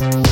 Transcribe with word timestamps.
Moin, 0.00 0.24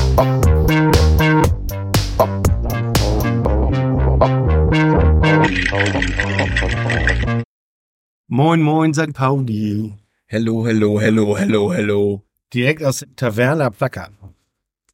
moin, 8.63 8.95
St. 8.95 9.13
Pauli. 9.13 9.93
Hello, 10.25 10.67
hello, 10.67 10.99
hello, 10.99 11.37
hello, 11.37 11.71
hello. 11.71 12.23
Direkt 12.55 12.83
aus 12.83 13.05
Taverna 13.17 13.69
Placker. 13.69 14.09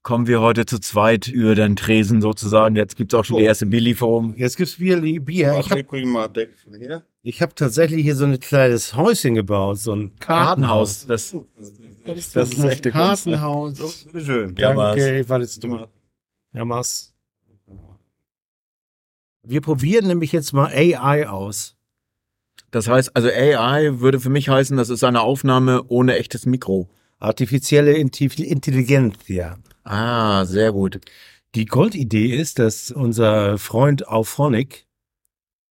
Kommen 0.03 0.27
wir 0.27 0.41
heute 0.41 0.67
zu 0.67 0.81
zweit 0.81 1.29
über 1.29 1.55
den 1.55 1.77
Tresen 1.77 2.21
sozusagen. 2.21 2.75
Jetzt 2.75 2.97
gibt's 2.97 3.15
auch 3.15 3.25
schon 3.25 3.37
die 3.37 3.45
erste 3.45 3.67
Bierlieferung. 3.67 4.35
Jetzt 4.37 4.57
gibt's 4.57 4.79
Bier. 4.79 5.01
Bier. 5.21 5.57
Ich 5.61 5.71
habe 5.71 5.85
hab 7.31 7.55
tatsächlich 7.55 8.03
hier 8.03 8.17
so 8.17 8.25
ein 8.25 8.41
kleines 8.41 8.97
Häuschen 8.97 9.37
gebaut, 9.37 9.79
so 9.79 9.95
ein 9.95 10.17
Kartenhaus. 10.19 11.07
Das, 11.07 11.37
Das, 12.07 12.33
das 12.33 12.51
ist 12.53 12.65
echte 12.65 12.91
Kunst, 12.91 13.27
ne? 13.27 13.33
Kartenhaus. 13.33 14.07
schön. 14.15 14.55
Danke, 14.55 15.21
ich 15.21 15.29
war 15.29 15.41
jetzt 15.41 15.63
dumm. 15.63 15.87
Ja, 16.53 16.65
mach's. 16.65 17.15
Wir 19.43 19.61
probieren 19.61 20.07
nämlich 20.07 20.33
jetzt 20.33 20.53
mal 20.53 20.73
AI 20.73 21.29
aus. 21.29 21.77
Das 22.71 22.89
heißt, 22.89 23.15
also 23.15 23.29
AI 23.29 24.01
würde 24.01 24.21
für 24.21 24.31
mich 24.31 24.49
heißen, 24.49 24.77
das 24.77 24.89
ist 24.89 25.05
eine 25.05 25.21
Aufnahme 25.21 25.85
ohne 25.89 26.17
echtes 26.17 26.47
Mikro. 26.47 26.89
Artifizielle 27.19 27.93
Intelligenz, 27.95 29.29
ja. 29.29 29.59
Ah, 29.85 30.45
sehr 30.45 30.73
gut. 30.73 31.01
Die 31.55 31.67
Grundidee 31.67 32.35
ist, 32.35 32.59
dass 32.59 32.91
unser 32.91 33.59
Freund 33.59 34.09
Auphonic, 34.09 34.87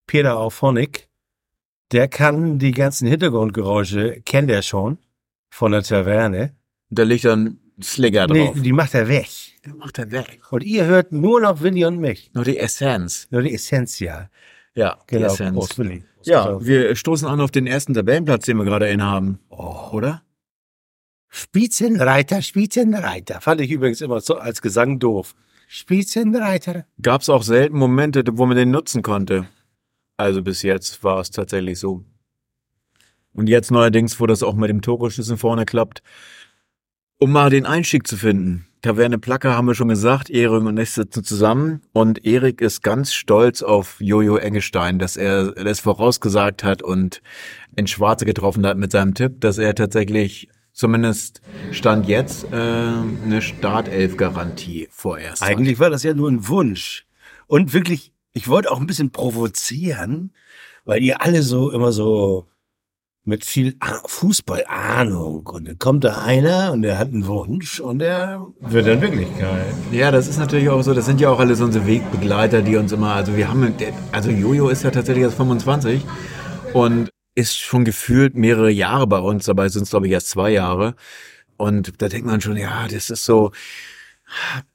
Peter 0.08 0.38
Auphonic, 0.38 1.10
der 1.92 2.08
kann 2.08 2.58
die 2.58 2.72
ganzen 2.72 3.08
Hintergrundgeräusche, 3.08 4.22
kennt 4.22 4.50
er 4.50 4.62
schon, 4.62 4.98
von 5.54 5.72
der 5.72 5.84
Taverne. 5.84 6.56
Da 6.90 7.04
liegt 7.04 7.26
dann 7.26 7.60
Sligger 7.82 8.28
Nee, 8.28 8.46
drauf. 8.48 8.56
die 8.62 8.72
macht 8.74 8.94
er 8.96 9.08
weg. 9.08 9.30
Der 9.66 9.76
macht 9.76 9.98
er 10.00 10.12
weg. 10.12 10.42
Und 10.52 10.64
ihr 10.64 10.86
hört 10.86 11.12
nur 11.12 11.42
noch 11.42 11.62
Willi 11.62 11.86
und 11.86 12.00
mich. 12.00 12.32
Nur 12.34 12.44
die 12.44 12.58
Essenz. 12.58 13.28
Nur 13.30 13.44
die 13.44 13.54
Essentia. 13.54 14.30
Ja, 14.76 14.98
die 15.10 15.16
Genau. 15.16 15.28
Essenz. 15.28 15.56
Prost, 15.56 15.78
Willi. 15.78 16.04
Ja, 16.24 16.64
wir 16.66 16.96
stoßen 16.96 17.28
an 17.28 17.40
auf 17.40 17.52
den 17.52 17.68
ersten 17.68 17.94
Tabellenplatz, 17.94 18.46
den 18.46 18.58
wir 18.58 18.66
gerade 18.66 18.90
innehaben. 18.90 19.40
Oh. 19.50 19.90
Oder? 19.92 20.24
Spitzenreiter, 21.30 22.42
Spitzenreiter. 22.42 23.42
Fand 23.42 23.62
ich 23.62 23.72
übrigens 23.72 24.02
immer 24.02 24.22
so 24.22 24.38
als 24.38 24.62
Gesang 24.62 25.00
doof. 25.00 25.36
Spitzenreiter. 25.68 26.86
Gab's 27.02 27.30
auch 27.30 27.44
selten 27.44 27.78
Momente, 27.78 28.24
wo 28.34 28.46
man 28.46 28.58
den 28.58 28.72
nutzen 28.72 29.02
konnte. 29.02 29.48
Also 30.18 30.42
bis 30.44 30.62
jetzt 30.62 31.04
war 31.04 31.20
es 31.20 31.32
tatsächlich 31.32 31.80
so. 31.80 32.04
Und 33.34 33.50
jetzt 33.50 33.72
neuerdings, 33.72 34.20
wo 34.20 34.28
das 34.28 34.44
auch 34.44 34.56
mit 34.56 34.70
dem 34.70 34.82
Tokoschüssen 34.82 35.38
vorne 35.38 35.66
klappt, 35.66 36.02
um 37.20 37.32
mal 37.32 37.50
den 37.50 37.66
Einstieg 37.66 38.08
zu 38.08 38.18
finden. 38.18 38.68
Taverne 38.82 39.18
Placker 39.18 39.56
haben 39.56 39.68
wir 39.68 39.76
schon 39.76 39.88
gesagt, 39.88 40.30
Erik 40.30 40.62
und 40.62 40.78
ich 40.78 40.92
sitzen 40.92 41.24
zusammen 41.24 41.82
und 41.94 42.26
Erik 42.26 42.60
ist 42.60 42.84
ganz 42.84 43.14
stolz 43.14 43.64
auf 43.64 43.96
Jojo 44.02 44.36
Engestein, 44.36 45.00
dass 45.00 45.16
er 45.16 45.54
das 45.54 45.80
vorausgesagt 45.80 46.66
hat 46.66 46.84
und 46.84 47.22
in 47.78 47.88
Schwarze 47.88 48.26
getroffen 48.26 48.66
hat 48.66 48.78
mit 48.78 48.92
seinem 48.92 49.14
Tipp, 49.14 49.40
dass 49.40 49.58
er 49.58 49.74
tatsächlich 49.74 50.50
zumindest 50.74 51.42
Stand 51.72 52.10
jetzt 52.10 52.52
äh, 52.52 52.56
eine 52.56 53.42
Startelf-Garantie 53.42 54.90
vorerst. 54.92 55.42
Eigentlich 55.42 55.80
war 55.80 55.90
das 55.90 56.04
ja 56.04 56.14
nur 56.14 56.30
ein 56.30 56.48
Wunsch. 56.50 57.06
Und 57.48 57.74
wirklich, 57.74 58.12
ich 58.34 58.50
wollte 58.50 58.70
auch 58.70 58.82
ein 58.82 58.88
bisschen 58.88 59.12
provozieren, 59.12 60.34
weil 60.84 61.02
ihr 61.02 61.22
alle 61.22 61.42
so 61.42 61.72
immer 61.72 61.94
so 61.94 62.48
mit 63.26 63.46
viel 63.46 63.76
Ah- 63.80 64.02
Fußballahnung 64.06 65.48
und 65.48 65.68
dann 65.68 65.80
kommt 65.80 66.04
da 66.04 66.24
einer 66.24 66.74
und 66.74 66.82
der 66.82 66.98
hat 66.98 67.08
einen 67.08 67.26
Wunsch 67.26 67.80
und 67.80 68.00
der 68.00 68.46
wird 68.60 68.86
dann 68.86 69.02
Wirklichkeit. 69.02 69.74
Ja, 69.92 70.12
das 70.12 70.28
ist 70.28 70.38
natürlich 70.38 70.70
auch 70.70 70.82
so. 70.82 70.94
Das 70.94 71.06
sind 71.06 71.22
ja 71.22 71.30
auch 71.30 71.40
alles 71.40 71.62
unsere 71.62 71.88
Wegbegleiter, 71.88 72.62
die 72.62 72.76
uns 72.76 72.92
immer, 72.92 73.14
also 73.14 73.36
wir 73.38 73.48
haben, 73.48 73.74
also 74.12 74.30
Jojo 74.30 74.68
ist 74.70 74.84
ja 74.84 74.92
tatsächlich 74.92 75.24
erst 75.24 75.38
25 75.38 76.04
und 76.74 77.10
ist 77.36 77.58
schon 77.58 77.86
gefühlt 77.86 78.36
mehrere 78.36 78.70
Jahre 78.70 79.08
bei 79.08 79.20
uns. 79.20 79.46
Dabei 79.46 79.70
sind 79.70 79.84
es, 79.84 79.90
glaube 79.92 80.08
ich, 80.08 80.14
erst 80.14 80.30
zwei 80.30 80.52
Jahre. 80.52 80.96
Und 81.58 82.02
da 82.02 82.10
denkt 82.10 82.28
man 82.28 82.42
schon, 82.42 82.58
ja, 82.58 82.88
das 82.90 83.10
ist 83.10 83.24
so, 83.26 83.52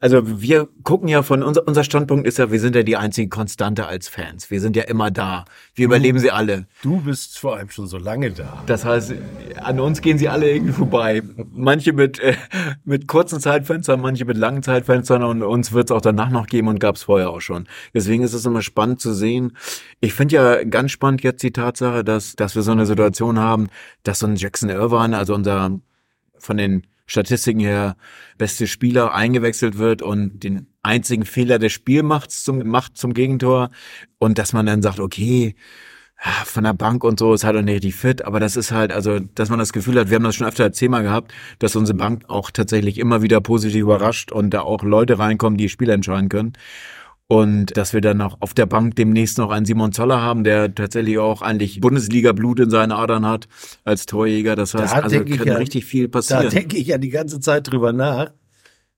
also 0.01 0.41
wir 0.41 0.69
gucken 0.83 1.09
ja 1.09 1.23
von 1.23 1.43
unser, 1.43 1.67
unser 1.67 1.85
Standpunkt 1.85 2.27
ist 2.27 2.39
ja, 2.39 2.51
wir 2.51 2.61
sind 2.61 2.77
ja 2.77 2.83
die 2.83 2.97
einzige 2.97 3.29
Konstante 3.29 3.87
als 3.87 4.09
Fans. 4.09 4.51
Wir 4.51 4.61
sind 4.61 4.77
ja 4.77 4.85
immer 4.85 5.11
da. 5.11 5.45
Wir 5.75 5.87
überleben 5.87 6.19
sie 6.19 6.31
alle. 6.31 6.67
Du 6.83 7.01
bist 7.01 7.39
vor 7.39 7.57
allem 7.57 7.71
schon 7.71 7.87
so 7.87 7.99
lange 7.99 8.31
da. 8.31 8.63
Das 8.67 8.85
heißt, 8.85 9.15
an 9.61 9.81
uns 9.81 10.01
gehen 10.01 10.19
sie 10.19 10.29
alle 10.29 10.51
irgendwie 10.51 10.73
vorbei. 10.73 11.23
Manche 11.51 11.93
mit, 11.93 12.19
äh, 12.21 12.35
mit 12.85 13.09
kurzen 13.09 13.41
Zeitfenstern, 13.41 14.01
manche 14.01 14.25
mit 14.25 14.37
langen 14.37 14.63
Zeitfenstern 14.63 15.23
und 15.23 15.43
uns 15.43 15.73
wird 15.73 15.91
es 15.91 15.97
auch 15.97 16.01
danach 16.01 16.31
noch 16.31 16.47
geben 16.47 16.69
und 16.69 16.81
gab 16.81 16.97
es 16.97 17.03
vorher 17.03 17.31
auch 17.31 17.41
schon. 17.41 17.67
Deswegen 17.95 18.23
ist 18.23 18.35
es 18.35 18.45
immer 18.47 18.63
spannend 18.63 19.01
zu 19.01 19.13
sehen. 19.13 19.57
Ich 20.01 20.15
finde 20.15 20.35
ja 20.37 20.65
ganz 20.65 20.93
spannend 20.93 21.23
jetzt 21.23 21.43
die 21.43 21.53
Tatsache, 21.53 22.05
dass, 22.05 22.37
dass 22.37 22.55
wir 22.55 22.63
so 22.63 22.73
eine 22.73 22.87
Situation 22.87 23.39
haben, 23.39 23.69
dass 24.03 24.21
so 24.21 24.27
ein 24.27 24.37
Jackson 24.37 24.71
Irvine, 24.71 25.17
also 25.17 25.35
unser 25.35 25.79
von 26.39 26.57
den 26.57 26.87
Statistiken 27.09 27.61
her 27.61 27.97
beste 28.37 28.69
Spieler 28.69 29.15
eingewechselt 29.15 29.79
wird 29.79 30.03
und 30.03 30.45
den 30.45 30.69
einzigen 30.83 31.25
Fehler 31.25 31.59
des 31.59 31.73
Spiels 31.73 32.05
macht 32.05 32.31
zum, 32.31 32.69
macht 32.69 32.97
zum 32.97 33.15
Gegentor 33.15 33.71
und 34.19 34.39
dass 34.39 34.53
man 34.53 34.67
dann 34.67 34.83
sagt, 34.83 35.01
okay, 35.01 35.57
von 36.45 36.65
der 36.65 36.75
Bank 36.75 37.05
und 37.05 37.19
so 37.19 37.33
ist 37.33 37.45
halt 37.45 37.57
auch 37.57 37.63
nicht 37.63 37.77
richtig 37.77 37.95
fit, 37.95 38.25
aber 38.25 38.41
das 38.41 38.57
ist 38.57 38.73
halt, 38.73 38.93
also, 38.93 39.21
dass 39.21 39.51
man 39.51 39.59
das 39.59 39.73
Gefühl 39.73 39.99
hat, 39.99 40.11
wir 40.11 40.17
haben 40.17 40.25
das 40.25 40.35
schon 40.35 40.49
öfter 40.49 40.65
als 40.65 40.77
Thema 40.77 41.01
gehabt, 41.01 41.33
dass 41.61 41.77
unsere 41.77 41.97
Bank 41.97 42.25
auch 42.29 42.51
tatsächlich 42.51 42.99
immer 42.99 43.23
wieder 43.23 43.41
positiv 43.41 43.83
überrascht 43.83 44.33
und 44.33 44.51
da 44.51 44.63
auch 44.63 44.83
Leute 44.83 45.19
reinkommen, 45.19 45.57
die 45.57 45.69
Spiele 45.69 45.93
entscheiden 45.93 46.29
können. 46.29 46.55
Und 47.31 47.77
dass 47.77 47.93
wir 47.93 48.01
dann 48.01 48.23
auch 48.23 48.39
auf 48.41 48.55
der 48.55 48.65
Bank 48.65 48.97
demnächst 48.97 49.37
noch 49.37 49.51
einen 49.51 49.67
Simon 49.67 49.93
Zoller 49.93 50.23
haben, 50.23 50.45
der 50.45 50.75
tatsächlich 50.75 51.19
auch 51.19 51.43
eigentlich 51.43 51.79
Bundesliga-Blut 51.81 52.59
in 52.61 52.71
seinen 52.71 52.91
Adern 52.91 53.27
hat 53.27 53.49
als 53.85 54.07
Torjäger. 54.07 54.57
Das 54.57 54.73
heißt, 54.73 54.95
Da 54.95 55.01
also 55.01 55.23
kann 55.25 55.47
ja- 55.47 55.57
richtig 55.57 55.85
viel 55.85 56.09
Da 56.09 56.13
passieren. 56.19 56.49
denke 56.49 56.79
ich 56.79 56.87
ja 56.87 56.97
die 56.97 57.11
ganze 57.11 57.39
Zeit 57.39 57.71
drüber 57.71 57.93
nach. 57.93 58.31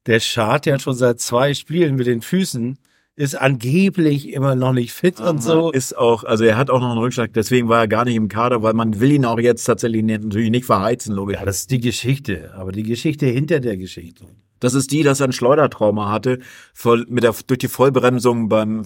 Der 0.06 0.20
Schad, 0.20 0.64
der 0.66 0.74
hat 0.74 0.82
schon 0.82 0.94
seit 0.94 1.18
zwei 1.20 1.54
Spielen 1.54 1.96
mit 1.96 2.06
den 2.06 2.22
Füßen, 2.22 2.78
ist 3.16 3.34
angeblich 3.34 4.32
immer 4.32 4.54
noch 4.54 4.72
nicht 4.72 4.92
fit 4.92 5.20
und 5.20 5.42
so. 5.42 5.72
Ist 5.72 5.98
auch, 5.98 6.22
also 6.22 6.44
er 6.44 6.56
hat 6.56 6.70
auch 6.70 6.80
noch 6.80 6.90
einen 6.90 7.00
Rückschlag, 7.00 7.32
deswegen 7.34 7.68
war 7.68 7.80
er 7.80 7.88
gar 7.88 8.04
nicht 8.04 8.14
im 8.14 8.28
Kader, 8.28 8.62
weil 8.62 8.74
man 8.74 9.00
will 9.00 9.10
ihn 9.10 9.24
auch 9.24 9.40
jetzt 9.40 9.64
tatsächlich 9.64 10.04
natürlich 10.04 10.50
nicht 10.50 10.64
verheizen, 10.66 11.14
logisch. 11.16 11.36
Ja, 11.36 11.44
das 11.44 11.58
ist 11.62 11.70
die 11.72 11.80
Geschichte, 11.80 12.52
aber 12.54 12.70
die 12.70 12.84
Geschichte 12.84 13.26
hinter 13.26 13.58
der 13.60 13.76
Geschichte. 13.76 14.24
Das 14.60 14.74
ist 14.74 14.92
die, 14.92 15.02
dass 15.02 15.20
er 15.20 15.28
ein 15.28 15.32
Schleudertrauma 15.32 16.10
hatte, 16.10 16.38
voll, 16.72 17.06
mit 17.08 17.24
der, 17.24 17.34
durch 17.46 17.58
die 17.58 17.68
Vollbremsung 17.68 18.48
beim, 18.48 18.84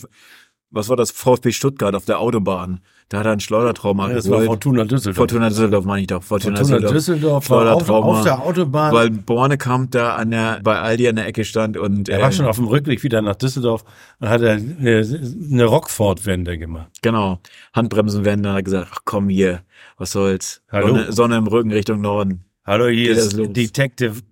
was 0.70 0.88
war 0.88 0.96
das, 0.96 1.10
VfB 1.10 1.52
Stuttgart 1.52 1.94
auf 1.94 2.04
der 2.04 2.18
Autobahn. 2.18 2.80
Da 3.08 3.18
hat 3.18 3.26
er 3.26 3.32
ein 3.32 3.40
Schleudertrauma 3.40 4.08
Das 4.08 4.28
war 4.30 4.38
geholt. 4.38 4.46
Fortuna 4.46 4.84
Düsseldorf. 4.84 5.16
Fortuna 5.16 5.48
Düsseldorf 5.48 5.84
meine 5.84 6.00
ich 6.00 6.06
doch. 6.06 6.22
Fortuna, 6.22 6.56
Fortuna 6.56 6.78
Düsseldorf 6.90 7.50
war 7.50 7.74
auf, 7.74 7.84
Schleudertrauma. 7.84 8.18
auf 8.18 8.24
der 8.24 8.42
Autobahn. 8.42 8.94
Weil 8.94 9.10
Bornekamp 9.10 9.90
da 9.90 10.14
an 10.14 10.30
der, 10.30 10.60
bei 10.62 10.78
Aldi 10.78 11.08
an 11.08 11.16
der 11.16 11.26
Ecke 11.26 11.44
stand 11.44 11.76
und, 11.76 12.08
er 12.08 12.22
war 12.22 12.30
äh, 12.30 12.32
schon 12.32 12.46
auf 12.46 12.56
dem 12.56 12.66
Rückweg 12.66 13.02
wieder 13.02 13.20
nach 13.20 13.36
Düsseldorf 13.36 13.84
und 14.20 14.28
hat 14.28 14.40
er 14.40 14.52
eine, 14.52 15.20
eine 15.52 15.64
Rockford-Wende 15.64 16.56
gemacht. 16.56 16.88
genau, 17.02 17.40
Handbremsenwende, 17.74 18.48
hat 18.48 18.56
er 18.56 18.62
gesagt, 18.62 18.88
ach 18.90 19.00
komm 19.04 19.28
hier, 19.28 19.60
was 19.98 20.12
soll's. 20.12 20.62
Hallo. 20.72 20.88
Sonne, 20.88 21.12
Sonne 21.12 21.36
im 21.36 21.46
Rücken 21.46 21.72
Richtung 21.72 22.00
Norden. 22.00 22.44
Hallo, 22.64 22.86
hier 22.86 23.08
Geht 23.08 23.18
das 23.18 23.34
ist? 23.34 23.56
Detective 23.56 24.22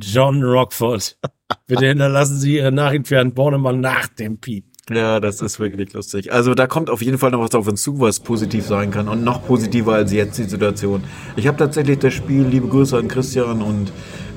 John 0.00 0.42
Rockford. 0.42 1.18
Bitte 1.66 1.86
hinterlassen 1.86 2.38
Sie 2.38 2.56
Ihren 2.56 2.74
nachentfernten 2.74 3.34
Bornemann 3.34 3.80
nach 3.80 4.08
dem 4.08 4.38
Piep. 4.38 4.64
Ja, 4.90 5.18
das 5.18 5.40
ist 5.40 5.58
wirklich 5.60 5.94
lustig. 5.94 6.32
Also 6.32 6.54
da 6.54 6.66
kommt 6.66 6.90
auf 6.90 7.00
jeden 7.00 7.16
Fall 7.16 7.30
noch 7.30 7.40
was 7.40 7.54
auf 7.54 7.66
uns 7.66 7.82
zu, 7.82 8.00
was 8.00 8.20
positiv 8.20 8.66
sein 8.66 8.90
kann 8.90 9.08
und 9.08 9.24
noch 9.24 9.46
positiver 9.46 9.94
als 9.94 10.12
jetzt 10.12 10.36
die 10.36 10.44
Situation. 10.44 11.04
Ich 11.36 11.46
habe 11.46 11.56
tatsächlich 11.56 12.00
das 12.00 12.12
Spiel, 12.12 12.42
liebe 12.42 12.68
Grüße 12.68 12.96
an 12.96 13.08
Christian 13.08 13.62
und 13.62 13.92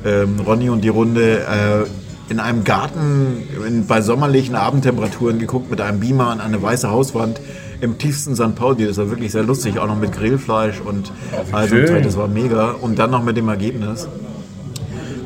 ähm, 0.05 0.39
Ronny 0.39 0.69
und 0.69 0.85
die 0.85 0.89
Runde, 0.89 1.39
äh, 1.39 1.85
in 2.29 2.39
einem 2.39 2.63
Garten 2.63 3.43
in, 3.65 3.87
bei 3.87 4.01
sommerlichen 4.01 4.55
Abendtemperaturen 4.55 5.39
geguckt 5.39 5.69
mit 5.69 5.81
einem 5.81 5.99
Beamer 5.99 6.27
an 6.27 6.41
eine 6.41 6.61
weiße 6.61 6.89
Hauswand 6.89 7.39
im 7.79 7.97
tiefsten 7.97 8.35
St. 8.35 8.55
Pauli. 8.55 8.85
Das 8.85 8.97
war 8.97 9.09
wirklich 9.09 9.31
sehr 9.31 9.43
lustig, 9.43 9.79
auch 9.79 9.87
noch 9.87 9.97
mit 9.97 10.11
Grillfleisch 10.11 10.81
und 10.81 11.11
also 11.51 11.75
das 11.75 12.17
war 12.17 12.27
mega. 12.27 12.71
Und 12.71 12.99
dann 12.99 13.11
noch 13.11 13.23
mit 13.23 13.37
dem 13.37 13.47
Ergebnis. 13.47 14.07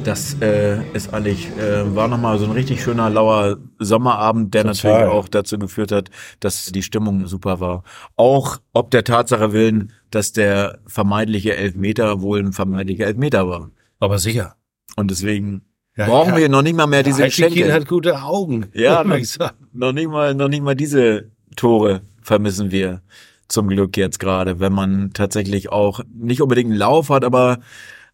Das 0.03 0.35
äh, 0.41 0.81
ist 0.93 1.13
eigentlich, 1.13 1.47
äh, 1.59 1.95
war 1.95 2.07
nochmal 2.07 2.39
so 2.39 2.45
ein 2.45 2.51
richtig 2.51 2.81
schöner, 2.83 3.09
lauer 3.09 3.57
Sommerabend, 3.77 4.53
der 4.53 4.63
Total. 4.63 4.91
natürlich 4.93 5.13
auch 5.13 5.27
dazu 5.27 5.59
geführt 5.59 5.91
hat, 5.91 6.09
dass 6.39 6.65
die 6.65 6.81
Stimmung 6.81 7.27
super 7.27 7.59
war. 7.59 7.83
Auch 8.15 8.57
ob 8.73 8.89
der 8.89 9.03
Tatsache 9.03 9.53
willen, 9.53 9.93
dass 10.09 10.33
der 10.33 10.79
vermeintliche 10.87 11.55
Elfmeter 11.55 12.21
wohl 12.21 12.39
ein 12.39 12.51
vermeintlicher 12.51 13.05
Elfmeter 13.05 13.47
war. 13.47 13.69
Aber 13.99 14.17
sicher. 14.17 14.55
Und 14.95 15.11
deswegen 15.11 15.61
Ja, 15.95 16.07
brauchen 16.07 16.33
ja. 16.33 16.39
wir 16.39 16.49
noch 16.49 16.63
nicht 16.63 16.75
mal 16.75 16.87
mehr 16.87 17.03
diese 17.03 17.27
Kiel 17.27 17.49
Geschenke. 17.49 17.71
hat 17.73 17.87
gute 17.87 18.23
Augen. 18.23 18.67
Ja, 18.73 19.03
sagen. 19.23 19.67
Noch 19.71 19.91
nicht 19.93 20.09
mal, 20.09 20.33
noch 20.33 20.49
nicht 20.49 20.63
mal 20.63 20.75
diese 20.75 21.29
Tore 21.55 22.01
vermissen 22.23 22.71
wir 22.71 23.01
zum 23.47 23.67
Glück 23.67 23.97
jetzt 23.97 24.19
gerade, 24.19 24.59
wenn 24.59 24.73
man 24.73 25.11
tatsächlich 25.13 25.71
auch 25.71 25.99
nicht 26.11 26.41
unbedingt 26.41 26.71
einen 26.71 26.79
Lauf 26.79 27.09
hat, 27.09 27.23
aber 27.23 27.59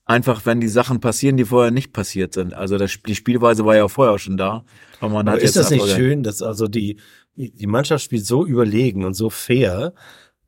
einfach, 0.07 0.45
wenn 0.45 0.59
die 0.59 0.67
Sachen 0.69 0.99
passieren, 0.99 1.37
die 1.37 1.45
vorher 1.45 1.71
nicht 1.71 1.93
passiert 1.93 2.33
sind. 2.33 2.53
Also 2.53 2.77
das, 2.77 2.97
die 3.05 3.15
Spielweise 3.15 3.65
war 3.65 3.75
ja 3.75 3.87
vorher 3.87 4.17
schon 4.17 4.37
da. 4.37 4.63
Aber 4.99 5.13
man 5.13 5.27
aber 5.27 5.37
hat 5.37 5.43
ist 5.43 5.55
das 5.55 5.69
nicht 5.69 5.87
schön, 5.89 6.23
dass 6.23 6.41
also 6.41 6.67
die, 6.67 6.97
die 7.35 7.67
Mannschaft 7.67 8.03
spielt 8.03 8.25
so 8.25 8.45
überlegen 8.45 9.05
und 9.05 9.13
so 9.13 9.29
fair, 9.29 9.93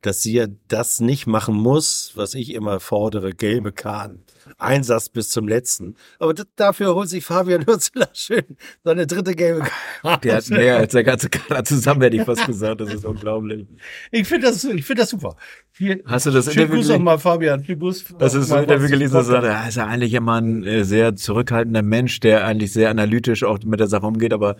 dass 0.00 0.22
sie 0.22 0.32
ja 0.32 0.46
das 0.68 1.00
nicht 1.00 1.26
machen 1.26 1.54
muss, 1.54 2.12
was 2.14 2.34
ich 2.34 2.54
immer 2.54 2.80
fordere, 2.80 3.34
gelbe 3.34 3.70
Karten. 3.70 4.24
Einsatz 4.58 5.08
bis 5.08 5.30
zum 5.30 5.48
letzten. 5.48 5.96
Aber 6.18 6.34
dafür 6.56 6.94
holt 6.94 7.08
sich 7.08 7.24
Fabian 7.24 7.66
Hürzler 7.66 8.08
schön 8.12 8.56
seine 8.84 9.06
dritte 9.06 9.34
gelbe 9.34 9.66
Karte. 10.02 10.28
Der 10.28 10.36
hat 10.36 10.50
mehr 10.50 10.76
als 10.76 10.92
der 10.92 11.04
ganze 11.04 11.28
Kader 11.28 11.64
zusammen, 11.64 12.02
hätte 12.02 12.16
ich 12.16 12.24
fast 12.24 12.46
gesagt. 12.46 12.80
Das 12.80 12.92
ist 12.92 13.04
unglaublich. 13.04 13.66
Ich 14.10 14.26
finde 14.26 14.46
das, 14.48 14.64
ich 14.64 14.84
finde 14.84 15.02
das 15.02 15.10
super. 15.10 15.36
Viel, 15.72 16.02
Hast 16.06 16.26
du 16.26 16.30
das 16.30 16.48
Interview 16.48 16.70
Interview 16.74 16.92
Grüß 16.94 16.98
mal, 17.00 17.18
Fabian. 17.18 17.64
Viel 17.64 17.76
Gruß. 17.76 18.04
Das 18.18 18.34
ist 18.34 18.52
ein 18.52 18.64
Interview 18.64 18.88
gelesen, 18.88 19.14
das 19.14 19.26
sagt, 19.26 19.44
er 19.44 19.68
ist 19.68 19.76
ja 19.76 19.86
eigentlich 19.86 20.14
immer 20.14 20.40
ein 20.40 20.64
äh, 20.64 20.84
sehr 20.84 21.16
zurückhaltender 21.16 21.82
Mensch, 21.82 22.20
der 22.20 22.46
eigentlich 22.46 22.72
sehr 22.72 22.90
analytisch 22.90 23.44
auch 23.44 23.58
mit 23.64 23.80
der 23.80 23.86
Sache 23.86 24.06
umgeht, 24.06 24.32
aber 24.32 24.56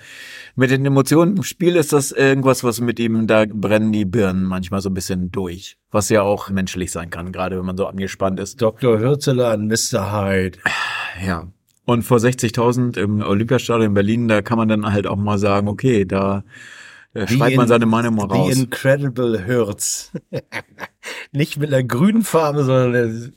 mit 0.57 0.71
den 0.71 0.85
Emotionen 0.85 1.37
im 1.37 1.43
Spiel 1.43 1.77
ist 1.77 1.93
das 1.93 2.13
irgendwas, 2.13 2.65
was 2.65 2.81
mit 2.81 2.99
ihm, 2.99 3.27
da 3.27 3.45
brennen 3.47 3.93
die 3.93 4.05
Birnen 4.05 4.45
manchmal 4.45 4.81
so 4.81 4.91
ein 4.91 4.95
bisschen 4.95 5.31
durch. 5.31 5.77
Was 5.91 6.09
ja 6.09 6.23
auch 6.23 6.51
menschlich 6.51 6.93
sein 6.93 7.11
kann, 7.11 7.33
gerade 7.33 7.59
wenn 7.59 7.67
man 7.67 7.77
so 7.77 7.87
angespannt 7.87 8.39
ist. 8.39 8.63
Dr. 8.63 9.01
Hürzeler 9.01 9.51
an 9.51 9.67
Mr. 9.67 10.13
Hyde. 10.13 10.59
Ja. 11.25 11.49
Und 11.85 12.03
vor 12.03 12.19
60.000 12.19 12.97
im 12.99 13.21
Olympiastadion 13.23 13.87
in 13.89 13.95
Berlin, 13.95 14.29
da 14.29 14.43
kann 14.43 14.59
man 14.59 14.69
dann 14.69 14.93
halt 14.93 15.09
auch 15.09 15.17
mal 15.17 15.39
sagen, 15.39 15.67
okay, 15.67 16.05
da 16.05 16.45
äh, 17.15 17.27
schreibt 17.27 17.57
man 17.57 17.67
seine 17.67 17.87
Meinung 17.87 18.15
mal 18.15 18.27
raus. 18.27 18.55
The 18.55 18.61
Incredible 18.61 19.47
Hürz. 19.47 20.13
Nicht 21.33 21.59
mit 21.59 21.73
einer 21.73 21.83
grünen 21.83 22.23
Farbe, 22.23 22.63
sondern 22.63 23.33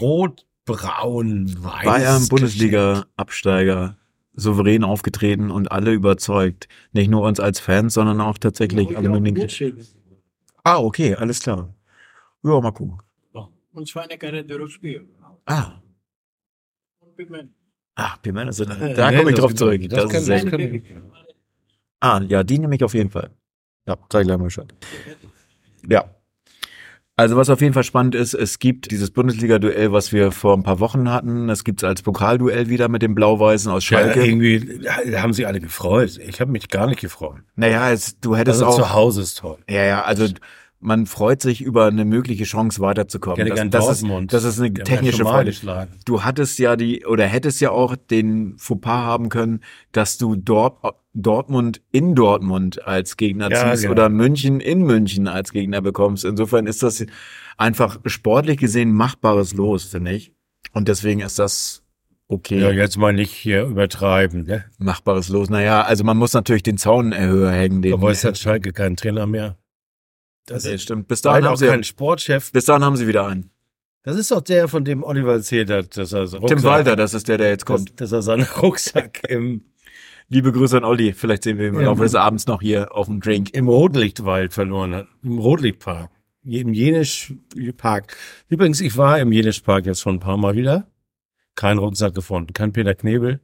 rot-braun, 0.00 1.54
weiß. 1.58 1.84
Bayern 1.84 2.28
Bundesliga-Absteiger 2.28 3.96
souverän 4.34 4.84
aufgetreten 4.84 5.50
und 5.50 5.70
alle 5.70 5.92
überzeugt. 5.92 6.68
Nicht 6.92 7.10
nur 7.10 7.22
uns 7.22 7.40
als 7.40 7.60
Fans, 7.60 7.94
sondern 7.94 8.20
auch 8.20 8.38
tatsächlich 8.38 8.96
alle 8.96 9.10
möglichen. 9.10 9.76
Ah, 10.64 10.78
okay, 10.78 11.14
alles 11.14 11.40
klar. 11.40 11.74
Ja, 12.42 12.60
mal 12.60 12.72
gucken. 12.72 12.98
Und 13.72 13.88
zwar 13.88 14.02
eine 14.02 14.18
kleine 14.18 14.44
Dürrspiel. 14.44 15.06
Ah. 15.46 15.80
Und 16.98 17.16
Pigment. 17.16 17.52
Ah, 17.94 18.16
Pigment, 18.20 18.48
also 18.48 18.64
da, 18.64 18.74
da 18.74 19.12
komme 19.12 19.30
ich 19.30 19.36
drauf 19.36 19.54
zurück. 19.54 19.80
Das, 19.88 20.04
das 20.04 20.14
ist 20.14 20.24
sehr 20.26 20.44
gut. 20.44 20.82
Ah, 22.00 22.20
ja, 22.26 22.42
die 22.42 22.58
nehme 22.58 22.74
ich 22.74 22.82
auf 22.82 22.94
jeden 22.94 23.10
Fall. 23.10 23.30
Ja, 23.86 23.96
sag 24.10 24.22
ich 24.22 24.26
gleich 24.26 24.38
mal 24.38 24.44
Bescheid. 24.44 24.74
Ja. 25.88 26.04
Also 27.16 27.36
was 27.36 27.50
auf 27.50 27.60
jeden 27.60 27.74
Fall 27.74 27.84
spannend 27.84 28.14
ist, 28.14 28.32
es 28.32 28.58
gibt 28.58 28.90
dieses 28.90 29.10
Bundesliga-Duell, 29.10 29.92
was 29.92 30.10
wir 30.10 30.32
vor 30.32 30.56
ein 30.56 30.62
paar 30.62 30.80
Wochen 30.80 31.10
hatten. 31.10 31.50
Es 31.50 31.64
gibt 31.64 31.82
es 31.82 31.84
als 31.84 32.00
Pokalduell 32.00 32.70
wieder 32.70 32.88
mit 32.88 33.02
den 33.02 33.14
Blau-Weißen 33.14 33.70
aus 33.70 33.84
Schalke. 33.84 34.20
Ja, 34.20 34.24
irgendwie 34.24 34.88
haben 34.88 35.34
sie 35.34 35.44
alle 35.44 35.60
gefreut. 35.60 36.18
Ich 36.18 36.40
habe 36.40 36.50
mich 36.50 36.68
gar 36.68 36.86
nicht 36.86 37.00
gefreut. 37.00 37.42
Naja, 37.56 37.90
es, 37.92 38.18
du 38.20 38.36
hättest 38.36 38.62
also 38.62 38.72
auch... 38.72 38.76
zu 38.76 38.94
Hause 38.94 39.20
ist 39.20 39.38
toll. 39.38 39.58
Ja, 39.68 39.84
ja, 39.84 40.02
also 40.02 40.26
man 40.80 41.04
freut 41.06 41.42
sich 41.42 41.60
über 41.60 41.86
eine 41.86 42.04
mögliche 42.04 42.44
Chance 42.44 42.80
weiterzukommen. 42.80 43.46
Das, 43.48 43.70
das, 43.70 44.02
ist, 44.02 44.06
das 44.28 44.44
ist 44.44 44.60
eine 44.60 44.72
technische 44.72 45.24
Freude. 45.24 45.52
Du 46.06 46.24
hattest 46.24 46.58
ja 46.58 46.74
die 46.74 47.04
oder 47.04 47.26
hättest 47.26 47.60
ja 47.60 47.70
auch 47.70 47.96
den 47.96 48.56
Fauxpas 48.56 49.04
haben 49.04 49.28
können, 49.28 49.60
dass 49.92 50.16
du 50.16 50.36
dort 50.36 50.78
Dortmund 51.12 51.82
in 51.92 52.14
Dortmund 52.14 52.86
als 52.86 53.16
Gegner 53.16 53.50
ja, 53.50 53.70
ziehst 53.70 53.82
genau. 53.82 53.92
oder 53.92 54.08
München 54.08 54.60
in 54.60 54.82
München 54.82 55.28
als 55.28 55.52
Gegner 55.52 55.82
bekommst. 55.82 56.24
Insofern 56.24 56.66
ist 56.66 56.82
das 56.82 57.04
einfach 57.58 57.98
sportlich 58.06 58.58
gesehen 58.58 58.92
machbares 58.92 59.52
Los, 59.52 59.84
finde 59.84 60.12
ich. 60.12 60.32
Und 60.72 60.88
deswegen 60.88 61.20
ist 61.20 61.38
das 61.38 61.82
okay. 62.28 62.60
Ja, 62.60 62.70
jetzt 62.70 62.96
mal 62.96 63.12
nicht 63.12 63.32
hier 63.32 63.64
übertreiben, 63.64 64.44
ne? 64.44 64.64
Machbares 64.78 65.28
Los. 65.28 65.50
Naja, 65.50 65.82
also 65.82 66.04
man 66.04 66.16
muss 66.16 66.32
natürlich 66.32 66.62
den 66.62 66.78
Zaun 66.78 67.12
erhöhen 67.12 67.52
hängen. 67.52 67.82
Den, 67.82 67.92
Aber 67.92 68.10
es 68.10 68.24
hat 68.24 68.38
Schalke 68.38 68.72
keinen 68.72 68.96
Trainer 68.96 69.26
mehr. 69.26 69.56
Das 70.50 70.64
nee, 70.64 70.78
stimmt. 70.78 71.06
Bis 71.06 71.22
dahin 71.22 71.44
haben 71.44 71.56
sie 71.56 71.68
keinen 71.68 71.84
Sportchef. 71.84 72.50
Bis 72.50 72.64
dahin 72.64 72.84
haben 72.84 72.96
sie 72.96 73.06
wieder 73.06 73.26
einen. 73.26 73.50
Das 74.02 74.16
ist 74.16 74.30
doch 74.30 74.40
der, 74.40 74.66
von 74.66 74.84
dem 74.84 75.04
Oliver 75.04 75.34
erzählt 75.34 75.70
hat, 75.70 75.96
dass 75.96 76.12
er 76.12 76.22
Rucksack, 76.22 76.46
Tim 76.48 76.62
Walter, 76.64 76.96
das 76.96 77.14
ist 77.14 77.28
der, 77.28 77.38
der 77.38 77.50
jetzt 77.50 77.66
kommt. 77.66 77.90
Dass, 78.00 78.10
dass 78.10 78.12
er 78.12 78.22
seinen 78.22 78.42
Rucksack 78.62 79.20
im 79.28 79.62
Liebe 80.28 80.52
Grüße 80.52 80.76
an 80.76 80.84
Olli. 80.84 81.12
Vielleicht 81.12 81.44
sehen 81.44 81.58
wir 81.58 81.68
ihn 81.68 81.74
im 81.74 81.80
Laufe 81.80 82.02
des 82.02 82.14
Abends 82.14 82.46
noch 82.46 82.62
hier 82.62 82.94
auf 82.94 83.06
dem 83.06 83.20
Drink. 83.20 83.52
Im 83.52 83.68
Rotlichtwald 83.68 84.52
verloren 84.52 84.94
hat. 84.94 85.08
Im 85.22 85.38
Rotlichtpark. 85.38 86.10
Im 86.44 86.72
Jenischpark. 86.72 88.16
Übrigens, 88.48 88.80
ich 88.80 88.96
war 88.96 89.18
im 89.18 89.32
Jenischpark 89.32 89.86
jetzt 89.86 90.00
schon 90.00 90.16
ein 90.16 90.20
paar 90.20 90.36
Mal 90.36 90.54
wieder. 90.54 90.86
Kein 91.54 91.78
Rucksack 91.78 92.14
gefunden. 92.14 92.52
Kein 92.52 92.72
Peter 92.72 92.94
Knebel. 92.94 93.40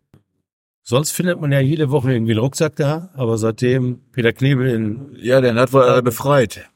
Sonst 0.82 1.10
findet 1.10 1.40
man 1.40 1.52
ja 1.52 1.60
jede 1.60 1.90
Woche 1.90 2.12
irgendwie 2.12 2.32
einen 2.32 2.40
Rucksack 2.40 2.76
da, 2.76 3.10
aber 3.14 3.36
seitdem 3.36 4.00
Peter 4.12 4.32
Knebel 4.32 4.68
in... 4.68 5.16
Ja, 5.16 5.40
der 5.40 5.54
hat 5.56 5.72
wohl 5.72 5.82
alle 5.82 6.02
befreit 6.02 6.70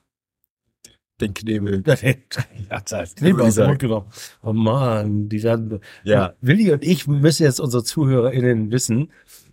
den 1.20 1.34
Knebel. 1.34 1.82
ja, 2.70 2.80
das 2.88 3.14
Knebel 3.14 3.42
aus 3.42 3.54
dem 3.54 3.66
Mund 3.68 3.78
genommen. 3.78 4.06
Oh 4.42 4.52
man, 4.52 5.28
die 5.28 5.40
dann, 5.40 5.80
ja. 6.04 6.34
Willi 6.40 6.72
und 6.72 6.84
ich 6.84 7.06
müssen 7.06 7.42
jetzt 7.44 7.60
unsere 7.60 7.84
ZuhörerInnen 7.84 8.70
wissen, 8.70 9.10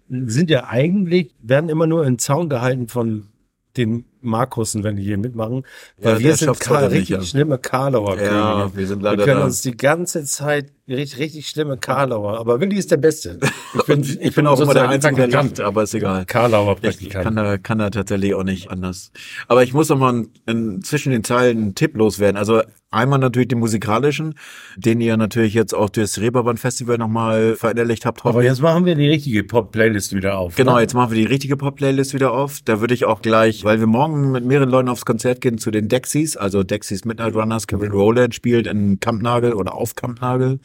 sind 0.10 0.50
ja 0.50 0.68
eigentlich, 0.68 1.36
werden 1.42 1.70
immer 1.70 1.88
nur 1.88 2.06
in 2.06 2.18
Zaun 2.18 2.50
gehalten 2.50 2.88
von 2.88 3.28
den 3.76 4.06
Markussen, 4.22 4.84
wenn 4.84 4.96
die 4.96 5.04
hier 5.04 5.18
mitmachen, 5.18 5.64
weil 5.98 6.14
ja, 6.14 6.20
wir 6.20 6.36
sind 6.36 6.60
Karl, 6.60 6.86
richtig 6.88 7.18
nicht, 7.20 7.30
schlimme 7.30 7.58
Karlauer. 7.58 8.20
Ja, 8.22 8.76
wir 8.76 8.88
sind 8.88 9.02
leider 9.02 9.20
Wir 9.20 9.26
können 9.26 9.40
da. 9.40 9.46
uns 9.46 9.62
die 9.62 9.76
ganze 9.76 10.24
Zeit 10.26 10.72
richtig, 10.88 11.20
richtig 11.20 11.50
schlimme 11.50 11.78
Karlauer, 11.78 12.40
aber 12.40 12.60
Willi 12.60 12.78
ist 12.78 12.92
der 12.92 12.98
Beste. 12.98 13.40
Ich 13.78 13.84
bin, 13.84 14.02
ich, 14.02 14.20
ich 14.20 14.34
bin 14.34 14.48
auch 14.48 14.60
immer 14.60 14.74
der 14.74 14.90
Einzige, 14.90 15.16
der 15.16 15.28
lacht, 15.28 15.60
aber 15.60 15.84
ist 15.84 15.94
egal. 15.94 16.26
Karlauer 16.26 16.78
Ich 16.82 17.10
kann 17.10 17.36
da, 17.36 17.58
kann 17.58 17.78
da 17.78 17.90
tatsächlich 17.90 18.34
auch 18.34 18.44
nicht 18.44 18.72
anders. 18.72 19.12
Aber 19.48 19.62
ich 19.62 19.74
muss 19.74 19.90
noch 19.90 20.00
mal 20.00 20.26
in, 20.48 20.82
zwischen 20.82 21.12
den 21.12 21.24
Zeilen 21.24 21.58
einen 21.58 21.76
Tipp 21.76 21.96
loswerden. 21.96 22.38
Also 22.38 22.62
einmal 22.90 23.20
natürlich 23.20 23.50
den 23.50 23.60
musikalischen, 23.60 24.36
den 24.78 25.02
ihr 25.02 25.18
natürlich 25.18 25.54
jetzt 25.54 25.74
auch 25.74 25.90
durchs 25.90 26.20
Reeperbahn 26.20 26.58
Festival 26.58 26.98
nochmal 26.98 27.56
verinnerlicht 27.56 28.06
habt. 28.06 28.26
Aber 28.26 28.44
jetzt 28.44 28.62
machen 28.62 28.86
wir 28.86 28.96
die 28.96 29.08
richtige 29.08 29.44
Pop-Playlist 29.44 30.16
wieder 30.16 30.38
auf. 30.38 30.56
Genau, 30.56 30.76
ne? 30.76 30.82
jetzt 30.82 30.94
machen 30.94 31.12
wir 31.12 31.18
die 31.18 31.26
richtige 31.26 31.58
Pop-Playlist 31.58 32.14
wieder 32.14 32.32
auf. 32.32 32.62
Da 32.64 32.80
würde 32.80 32.94
ich 32.94 33.06
auch 33.06 33.22
gleich, 33.22 33.64
weil 33.64 33.80
wir 33.80 33.88
morgen 33.88 34.07
mit 34.08 34.46
mehreren 34.46 34.70
Leuten 34.70 34.90
aufs 34.90 35.06
Konzert 35.06 35.42
gehen 35.42 35.58
zu 35.58 35.72
den 35.72 35.88
Dexys, 35.88 36.38
also 36.38 36.64
Dexys 36.64 37.06
Midnight 37.06 37.36
Runners. 37.36 37.68
Kevin 37.68 37.92
Rowland 37.92 38.36
spielt 38.36 38.68
in 38.68 39.00
Kampnagel 39.00 39.54
oder 39.54 39.76
auf 39.76 39.96
Kampnagel. 39.96 40.60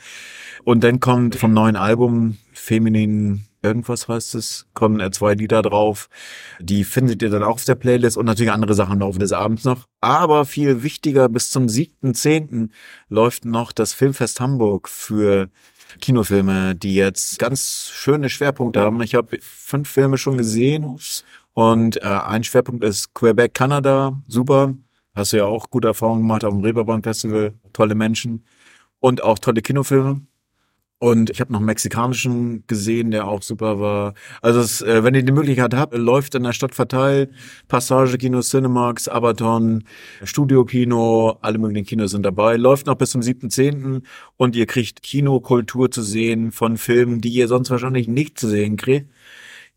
Und 0.65 0.85
dann 0.85 1.01
kommt 1.01 1.37
vom 1.37 1.53
neuen 1.53 1.77
Album 1.77 2.39
Feminin 2.53 3.47
irgendwas 3.63 4.09
heißt 4.09 4.35
es, 4.35 4.67
kommen 4.75 5.01
äh, 5.01 5.11
zwei 5.11 5.35
Lieder 5.35 5.63
drauf. 5.63 6.09
Die 6.61 6.85
findet 6.85 7.23
ihr 7.23 7.31
dann 7.31 7.43
auch 7.43 7.55
auf 7.55 7.65
der 7.65 7.77
Playlist 7.77 8.17
und 8.17 8.27
natürlich 8.27 8.53
andere 8.53 8.75
Sachen 8.75 8.95
im 8.95 9.01
Laufe 9.01 9.19
des 9.19 9.33
Abends 9.33 9.65
noch. 9.65 9.87
Aber 10.01 10.45
viel 10.45 10.83
wichtiger, 10.83 11.29
bis 11.29 11.51
zum 11.51 11.67
7.10. 11.67 12.71
läuft 13.09 13.45
noch 13.45 13.73
das 13.73 13.93
Filmfest 13.93 14.41
Hamburg 14.41 14.89
für 14.89 15.49
Kinofilme, 16.01 16.75
die 16.75 16.95
jetzt 16.95 17.39
ganz 17.39 17.91
schöne 17.93 18.29
Schwerpunkte 18.29 18.81
haben. 18.81 19.01
Ich 19.03 19.15
habe 19.15 19.39
fünf 19.41 19.89
Filme 19.89 20.19
schon 20.19 20.39
gesehen 20.39 20.85
und 21.55 22.03
äh, 22.03 22.07
ein 22.07 22.45
Schwerpunkt 22.45 22.85
ist 22.85 23.15
Quebec, 23.15 23.55
Kanada. 23.55 24.23
Super. 24.27 24.75
Hast 25.15 25.33
du 25.33 25.39
ja 25.39 25.45
auch 25.45 25.69
gute 25.71 25.89
Erfahrungen 25.89 26.23
gemacht 26.23 26.45
auf 26.45 26.55
dem 26.55 26.63
Reeperbahn 26.63 27.03
Festival. 27.03 27.55
Tolle 27.73 27.95
Menschen 27.95 28.45
und 29.01 29.23
auch 29.23 29.39
tolle 29.39 29.61
Kinofilme. 29.61 30.23
Und 30.99 31.31
ich 31.31 31.41
habe 31.41 31.53
noch 31.53 31.59
einen 31.59 31.67
mexikanischen 31.67 32.65
gesehen, 32.69 33.11
der 33.11 33.27
auch 33.27 33.43
super 33.43 33.81
war. 33.81 34.15
Also 34.41 34.61
es, 34.61 34.83
äh, 34.83 35.03
wenn 35.03 35.17
ihr 35.17 35.25
die 35.25 35.33
Möglichkeit 35.33 35.75
habt, 35.75 35.97
läuft 35.97 36.37
in 36.37 36.45
der 36.45 36.53
Stadt 36.53 36.77
verteilt. 36.77 37.31
Passage 37.67 38.17
Kino, 38.19 38.41
Cinemax, 38.41 39.09
Abaton, 39.09 39.83
Studio 40.23 40.65
Kino, 40.65 41.39
alle 41.43 41.59
möglichen 41.59 41.87
Kinos 41.87 42.13
sind 42.13 42.25
dabei. 42.25 42.57
Läuft 42.57 42.87
noch 42.87 42.95
bis 42.95 43.11
zum 43.11 43.21
7.10. 43.21 44.03
und 44.37 44.55
ihr 44.55 44.67
kriegt 44.67 45.03
Kinokultur 45.03 45.91
zu 45.91 46.03
sehen 46.03 46.53
von 46.53 46.77
Filmen, 46.77 47.21
die 47.21 47.31
ihr 47.31 47.49
sonst 47.49 47.71
wahrscheinlich 47.71 48.07
nicht 48.07 48.39
zu 48.39 48.47
sehen 48.47 48.77
kriegt 48.77 49.11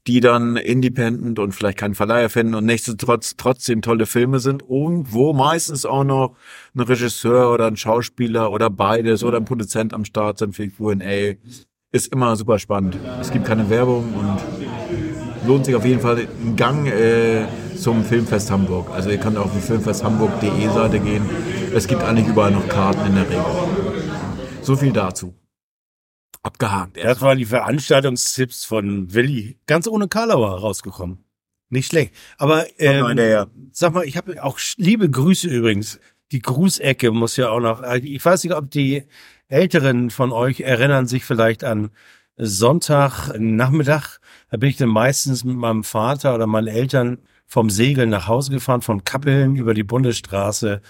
die 0.08 0.20
dann 0.20 0.56
independent 0.56 1.40
und 1.40 1.54
vielleicht 1.54 1.80
keinen 1.80 1.96
Verleiher 1.96 2.30
finden 2.30 2.54
und 2.54 2.66
nichtsdestotrotz 2.66 3.36
trotzdem 3.38 3.82
tolle 3.82 4.06
Filme 4.06 4.40
sind 4.40 4.62
und 4.64 5.14
wo 5.14 5.34
meistens 5.34 5.86
auch 5.86 6.04
noch 6.04 6.36
ein 6.76 6.82
Regisseur 6.82 7.52
oder 7.52 7.68
ein 7.68 7.78
Schauspieler 7.78 8.52
oder 8.52 8.70
beides 8.70 9.24
oder 9.24 9.38
ein 9.38 9.46
Produzent 9.46 9.94
am 9.94 10.06
Start 10.06 10.38
sind 10.38 10.56
für 10.56 10.70
Q&A. 10.70 11.36
Ist 11.92 12.12
immer 12.12 12.36
super 12.36 12.60
spannend. 12.60 12.98
Es 13.20 13.32
gibt 13.32 13.46
keine 13.46 13.70
Werbung 13.70 14.14
und 14.14 15.48
lohnt 15.48 15.66
sich 15.66 15.76
auf 15.76 15.86
jeden 15.86 16.02
Fall 16.02 16.28
ein 16.44 16.56
Gang 16.56 16.88
äh, 16.88 17.46
zum 17.76 18.04
Filmfest 18.04 18.52
Hamburg. 18.52 18.90
Also 18.92 19.10
ihr 19.10 19.18
könnt 19.18 19.38
auf 19.38 19.52
die 19.56 19.62
filmfesthamburg.de 19.62 20.68
Seite 20.70 21.00
gehen. 21.00 21.24
Es 21.74 21.88
gibt 21.88 22.04
eigentlich 22.04 22.28
überall 22.28 22.52
noch 22.52 22.68
Karten 22.68 23.08
in 23.08 23.16
der 23.16 23.30
Regel. 23.30 23.46
So 24.62 24.76
viel 24.76 24.92
dazu. 24.92 25.34
Abgehakt. 26.46 26.98
Das 26.98 27.22
waren 27.22 27.40
die 27.40 27.46
Veranstaltungstipps 27.46 28.66
von 28.66 29.14
Willi. 29.14 29.58
Ganz 29.66 29.88
ohne 29.88 30.08
Karlauer 30.08 30.60
rausgekommen. 30.60 31.26
Nicht 31.70 31.88
schlecht. 31.88 32.14
Aber 32.38 32.66
ähm, 32.78 33.18
ja. 33.18 33.48
sag 33.72 33.94
mal, 33.94 34.06
ich 34.06 34.16
habe 34.16 34.44
auch 34.44 34.60
liebe 34.78 35.10
Grüße 35.10 35.48
übrigens. 35.48 36.00
Die 36.32 36.42
Grußecke 36.42 37.12
muss 37.12 37.36
ja 37.38 37.50
auch 37.50 37.60
noch. 37.60 37.82
Äh, 37.82 37.98
ich 38.00 38.24
weiß 38.24 38.44
nicht, 38.44 38.54
ob 38.54 38.70
die 38.70 39.04
Älteren 39.48 40.12
von 40.12 40.32
euch 40.32 40.62
erinnern 40.62 41.08
sich 41.08 41.26
vielleicht 41.26 41.64
an 41.64 41.90
Sonntagnachmittag. 42.38 44.20
Da 44.52 44.58
bin 44.58 44.70
ich 44.70 44.78
dann 44.78 44.90
meistens 44.90 45.44
mit 45.44 45.56
meinem 45.56 45.84
Vater 45.84 46.36
oder 46.36 46.46
meinen 46.46 46.68
Eltern 46.68 47.18
vom 47.48 47.70
Segeln 47.72 48.10
nach 48.10 48.28
Hause 48.28 48.52
gefahren, 48.52 48.82
von 48.82 49.04
Kappeln 49.04 49.56
über 49.56 49.74
die 49.74 49.84
Bundesstraße 49.84 50.82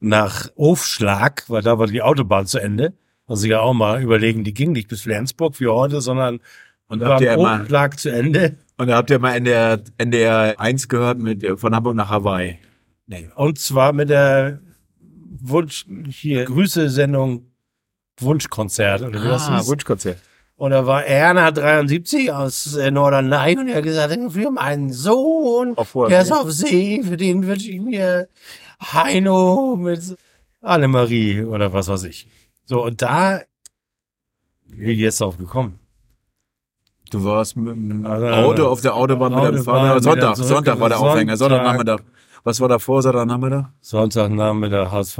nach 0.00 0.50
Aufschlag, 0.56 1.44
weil 1.48 1.62
da 1.62 1.78
war 1.78 1.86
die 1.86 2.02
Autobahn 2.02 2.46
zu 2.46 2.58
Ende. 2.58 2.94
Also 3.26 3.46
ja 3.46 3.60
auch 3.60 3.74
mal 3.74 4.02
überlegen, 4.02 4.44
die 4.44 4.54
ging 4.54 4.72
nicht 4.72 4.88
bis 4.88 5.02
Flensburg 5.02 5.58
wie 5.60 5.66
heute, 5.66 6.00
sondern 6.00 6.40
Und 6.88 7.00
war 7.00 7.10
habt 7.10 7.22
ihr 7.22 7.32
immer, 7.32 7.62
Aufschlag 7.62 7.98
zu 7.98 8.10
Ende. 8.10 8.56
und 8.76 8.88
da 8.88 8.96
habt 8.96 9.10
ihr 9.10 9.18
mal 9.18 9.34
NDR, 9.34 9.80
NDR 9.98 10.60
1 10.60 10.88
gehört 10.88 11.18
mit, 11.18 11.44
von 11.58 11.74
Hamburg 11.74 11.96
nach 11.96 12.10
Hawaii. 12.10 12.58
Nee. 13.06 13.28
Und 13.34 13.58
zwar 13.58 13.92
mit 13.92 14.10
der 14.10 14.60
Wunsch, 15.40 15.86
hier, 16.08 16.44
Grüße-Sendung 16.44 17.50
Wunschkonzert 18.20 19.02
oder 19.02 19.20
hieß. 19.22 19.66
Wunschkonzert. 19.66 20.18
Und 20.56 20.70
da 20.70 20.86
war 20.86 21.04
Erna 21.04 21.50
73 21.50 22.32
aus 22.32 22.76
äh, 22.76 22.90
Norderney 22.90 23.58
und 23.58 23.68
er 23.68 23.76
hat 23.76 23.84
gesagt, 23.84 24.16
für 24.32 24.50
meinen 24.50 24.90
Sohn, 24.90 25.76
Auf 25.76 25.94
hoher 25.94 26.08
der 26.08 26.22
ist 26.22 26.32
auf 26.32 26.50
See, 26.50 27.02
für 27.02 27.18
den 27.18 27.46
wünsche 27.46 27.70
ich 27.70 27.80
mir 27.80 28.28
Heino 28.80 29.76
mit 29.76 30.16
Annemarie 30.62 31.42
oder 31.42 31.74
was 31.74 31.88
weiß 31.88 32.04
ich. 32.04 32.26
So, 32.66 32.84
und 32.84 33.00
da 33.02 33.40
ich 34.78 34.98
jetzt 34.98 35.20
drauf 35.20 35.38
gekommen. 35.38 35.78
Du 37.10 37.22
warst 37.24 37.56
mit 37.56 37.74
dem 37.76 38.04
Also, 38.04 38.26
Auto 38.26 38.66
auf 38.66 38.80
der 38.80 38.94
Autobahn 38.94 39.32
mit 39.54 39.62
Vater. 39.64 39.94
wieder 39.96 40.02
Sonntag, 40.02 40.36
Sonntag 40.36 40.80
war 40.80 40.88
der 40.88 40.98
Aufhänger. 41.00 41.36
Sonntag. 41.36 41.58
Sonntagnachmittag. 41.58 42.00
Was 42.42 42.60
war 42.60 42.68
davor, 42.68 43.00
Sonntagnachmittag? 43.02 43.66
Sonntagnamen 43.80 44.72
HSV. 44.90 45.18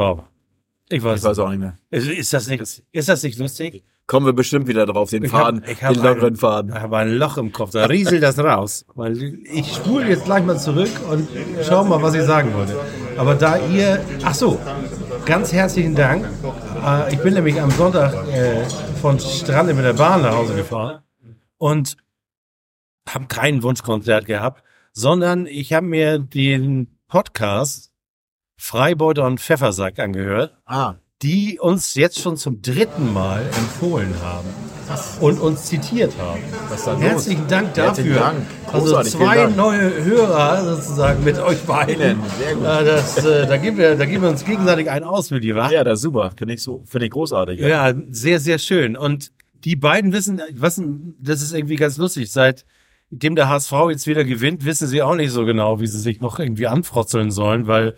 Ich 0.88 1.02
weiß, 1.02 1.20
Ich 1.20 1.24
weiß 1.24 1.38
auch 1.40 1.48
nicht 1.50 1.60
mehr. 1.60 1.76
Ist, 1.90 2.08
ist 2.08 2.32
das 2.32 2.48
nicht, 2.48 2.82
ist 2.92 3.08
das 3.08 3.22
nicht 3.22 3.38
lustig? 3.38 3.84
Kommen 4.08 4.26
wir 4.26 4.32
bestimmt 4.32 4.68
wieder 4.68 4.86
drauf, 4.86 5.10
den 5.10 5.24
Ich 5.24 5.30
Faden, 5.32 5.62
hab- 5.62 5.68
ich 5.70 5.82
hab 5.82 5.94
den 5.94 6.02
lockeren 6.02 6.26
einen- 6.28 6.36
Faden. 6.36 6.70
Ich 6.72 6.80
habe 6.80 6.96
ein 6.98 7.12
Loch 7.16 7.38
im 7.38 7.52
Kopf, 7.52 7.70
da 7.72 7.86
rieselt 7.86 8.22
das 8.22 8.38
raus. 8.38 8.84
Weil 8.94 9.16
ich 9.44 9.72
spule 9.74 10.08
jetzt 10.08 10.24
gleich 10.26 10.44
mal 10.44 10.58
zurück 10.58 10.90
und 11.10 11.28
schau 11.64 11.82
mal, 11.84 12.00
was 12.02 12.14
ich 12.14 12.22
sagen 12.22 12.52
wollte. 12.54 12.76
Aber 13.16 13.34
da 13.34 13.58
ihr, 13.58 14.04
ach 14.24 14.34
so, 14.34 14.60
ganz 15.24 15.52
herzlichen 15.52 15.94
Dank. 15.96 16.24
Äh, 16.86 17.12
Ich 17.14 17.20
bin 17.20 17.34
nämlich 17.34 17.60
am 17.60 17.70
Sonntag 17.70 18.14
äh, 18.28 18.64
von 19.00 19.18
Strande 19.18 19.74
mit 19.74 19.84
der 19.84 19.92
Bahn 19.94 20.22
nach 20.22 20.34
Hause 20.34 20.54
gefahren 20.54 21.02
und 21.58 21.96
habe 23.08 23.26
kein 23.26 23.62
Wunschkonzert 23.62 24.26
gehabt, 24.26 24.62
sondern 24.92 25.46
ich 25.46 25.72
habe 25.72 25.86
mir 25.86 26.18
den 26.18 26.98
Podcast 27.08 27.92
Freibeuter 28.58 29.26
und 29.26 29.40
Pfeffersack 29.40 29.98
angehört. 29.98 30.56
Ah, 30.64 30.94
die 31.22 31.58
uns 31.58 31.94
jetzt 31.94 32.20
schon 32.20 32.36
zum 32.36 32.60
dritten 32.60 33.12
Mal 33.12 33.42
empfohlen 33.42 34.14
haben 34.22 34.48
und 35.20 35.40
uns 35.40 35.64
zitiert 35.64 36.12
haben. 36.18 36.40
da 36.68 36.92
los? 36.92 37.00
Herzlichen 37.00 37.48
Dank 37.48 37.76
Herzlichen 37.76 38.14
dafür. 38.14 38.20
Dank. 38.20 38.46
Also 38.70 39.02
zwei 39.02 39.36
Dank. 39.36 39.56
neue 39.56 40.04
Hörer 40.04 40.76
sozusagen 40.76 41.24
mit 41.24 41.38
euch 41.38 41.60
beiden. 41.62 42.20
Sehr 42.38 42.54
gut. 42.54 42.64
Ja, 42.64 42.82
das, 42.82 43.24
äh, 43.24 43.46
da, 43.46 43.56
geben 43.56 43.78
wir, 43.78 43.96
da 43.96 44.04
geben 44.04 44.22
wir 44.22 44.30
uns 44.30 44.44
gegenseitig 44.44 44.90
einen 44.90 45.04
aus 45.06 45.30
mit 45.30 45.42
dir, 45.42 45.56
wa? 45.56 45.70
Ja, 45.70 45.84
das 45.84 46.00
ist 46.00 46.02
super. 46.02 46.32
Finde 46.36 46.54
ich 46.54 46.62
so, 46.62 46.82
finde 46.84 47.06
ich 47.06 47.12
großartig. 47.12 47.60
Ja, 47.60 47.94
sehr, 48.10 48.38
sehr 48.38 48.58
schön. 48.58 48.96
Und 48.96 49.32
die 49.64 49.74
beiden 49.74 50.12
wissen, 50.12 50.42
was, 50.52 50.80
das 51.18 51.40
ist 51.40 51.54
irgendwie 51.54 51.76
ganz 51.76 51.96
lustig. 51.96 52.30
Seit 52.30 52.66
dem 53.10 53.36
der 53.36 53.48
HSV 53.48 53.72
jetzt 53.88 54.06
wieder 54.06 54.24
gewinnt, 54.24 54.64
wissen 54.66 54.86
sie 54.86 55.02
auch 55.02 55.14
nicht 55.14 55.30
so 55.30 55.46
genau, 55.46 55.80
wie 55.80 55.86
sie 55.86 55.98
sich 55.98 56.20
noch 56.20 56.38
irgendwie 56.38 56.66
anfrotzeln 56.66 57.30
sollen, 57.30 57.66
weil 57.66 57.94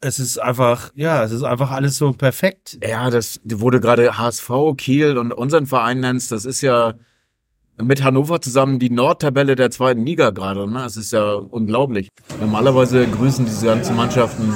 es 0.00 0.18
ist 0.18 0.38
einfach, 0.38 0.90
ja, 0.94 1.24
es 1.24 1.32
ist 1.32 1.42
einfach 1.42 1.70
alles 1.70 1.96
so 1.96 2.12
perfekt. 2.12 2.78
Ja, 2.86 3.10
das 3.10 3.40
du 3.44 3.60
gerade 3.80 4.18
HSV, 4.18 4.50
Kiel 4.76 5.18
und 5.18 5.32
unseren 5.32 5.66
Verein 5.66 6.00
nennst, 6.00 6.32
das 6.32 6.44
ist 6.44 6.60
ja 6.60 6.94
mit 7.78 8.02
Hannover 8.02 8.40
zusammen 8.40 8.78
die 8.78 8.90
Nordtabelle 8.90 9.54
der 9.54 9.70
zweiten 9.70 10.04
Liga 10.04 10.30
gerade. 10.30 10.70
Ne? 10.70 10.78
Das 10.80 10.96
ist 10.96 11.12
ja 11.12 11.34
unglaublich. 11.34 12.08
Normalerweise 12.40 13.06
grüßen 13.06 13.44
diese 13.44 13.66
ganzen 13.66 13.96
Mannschaften, 13.96 14.54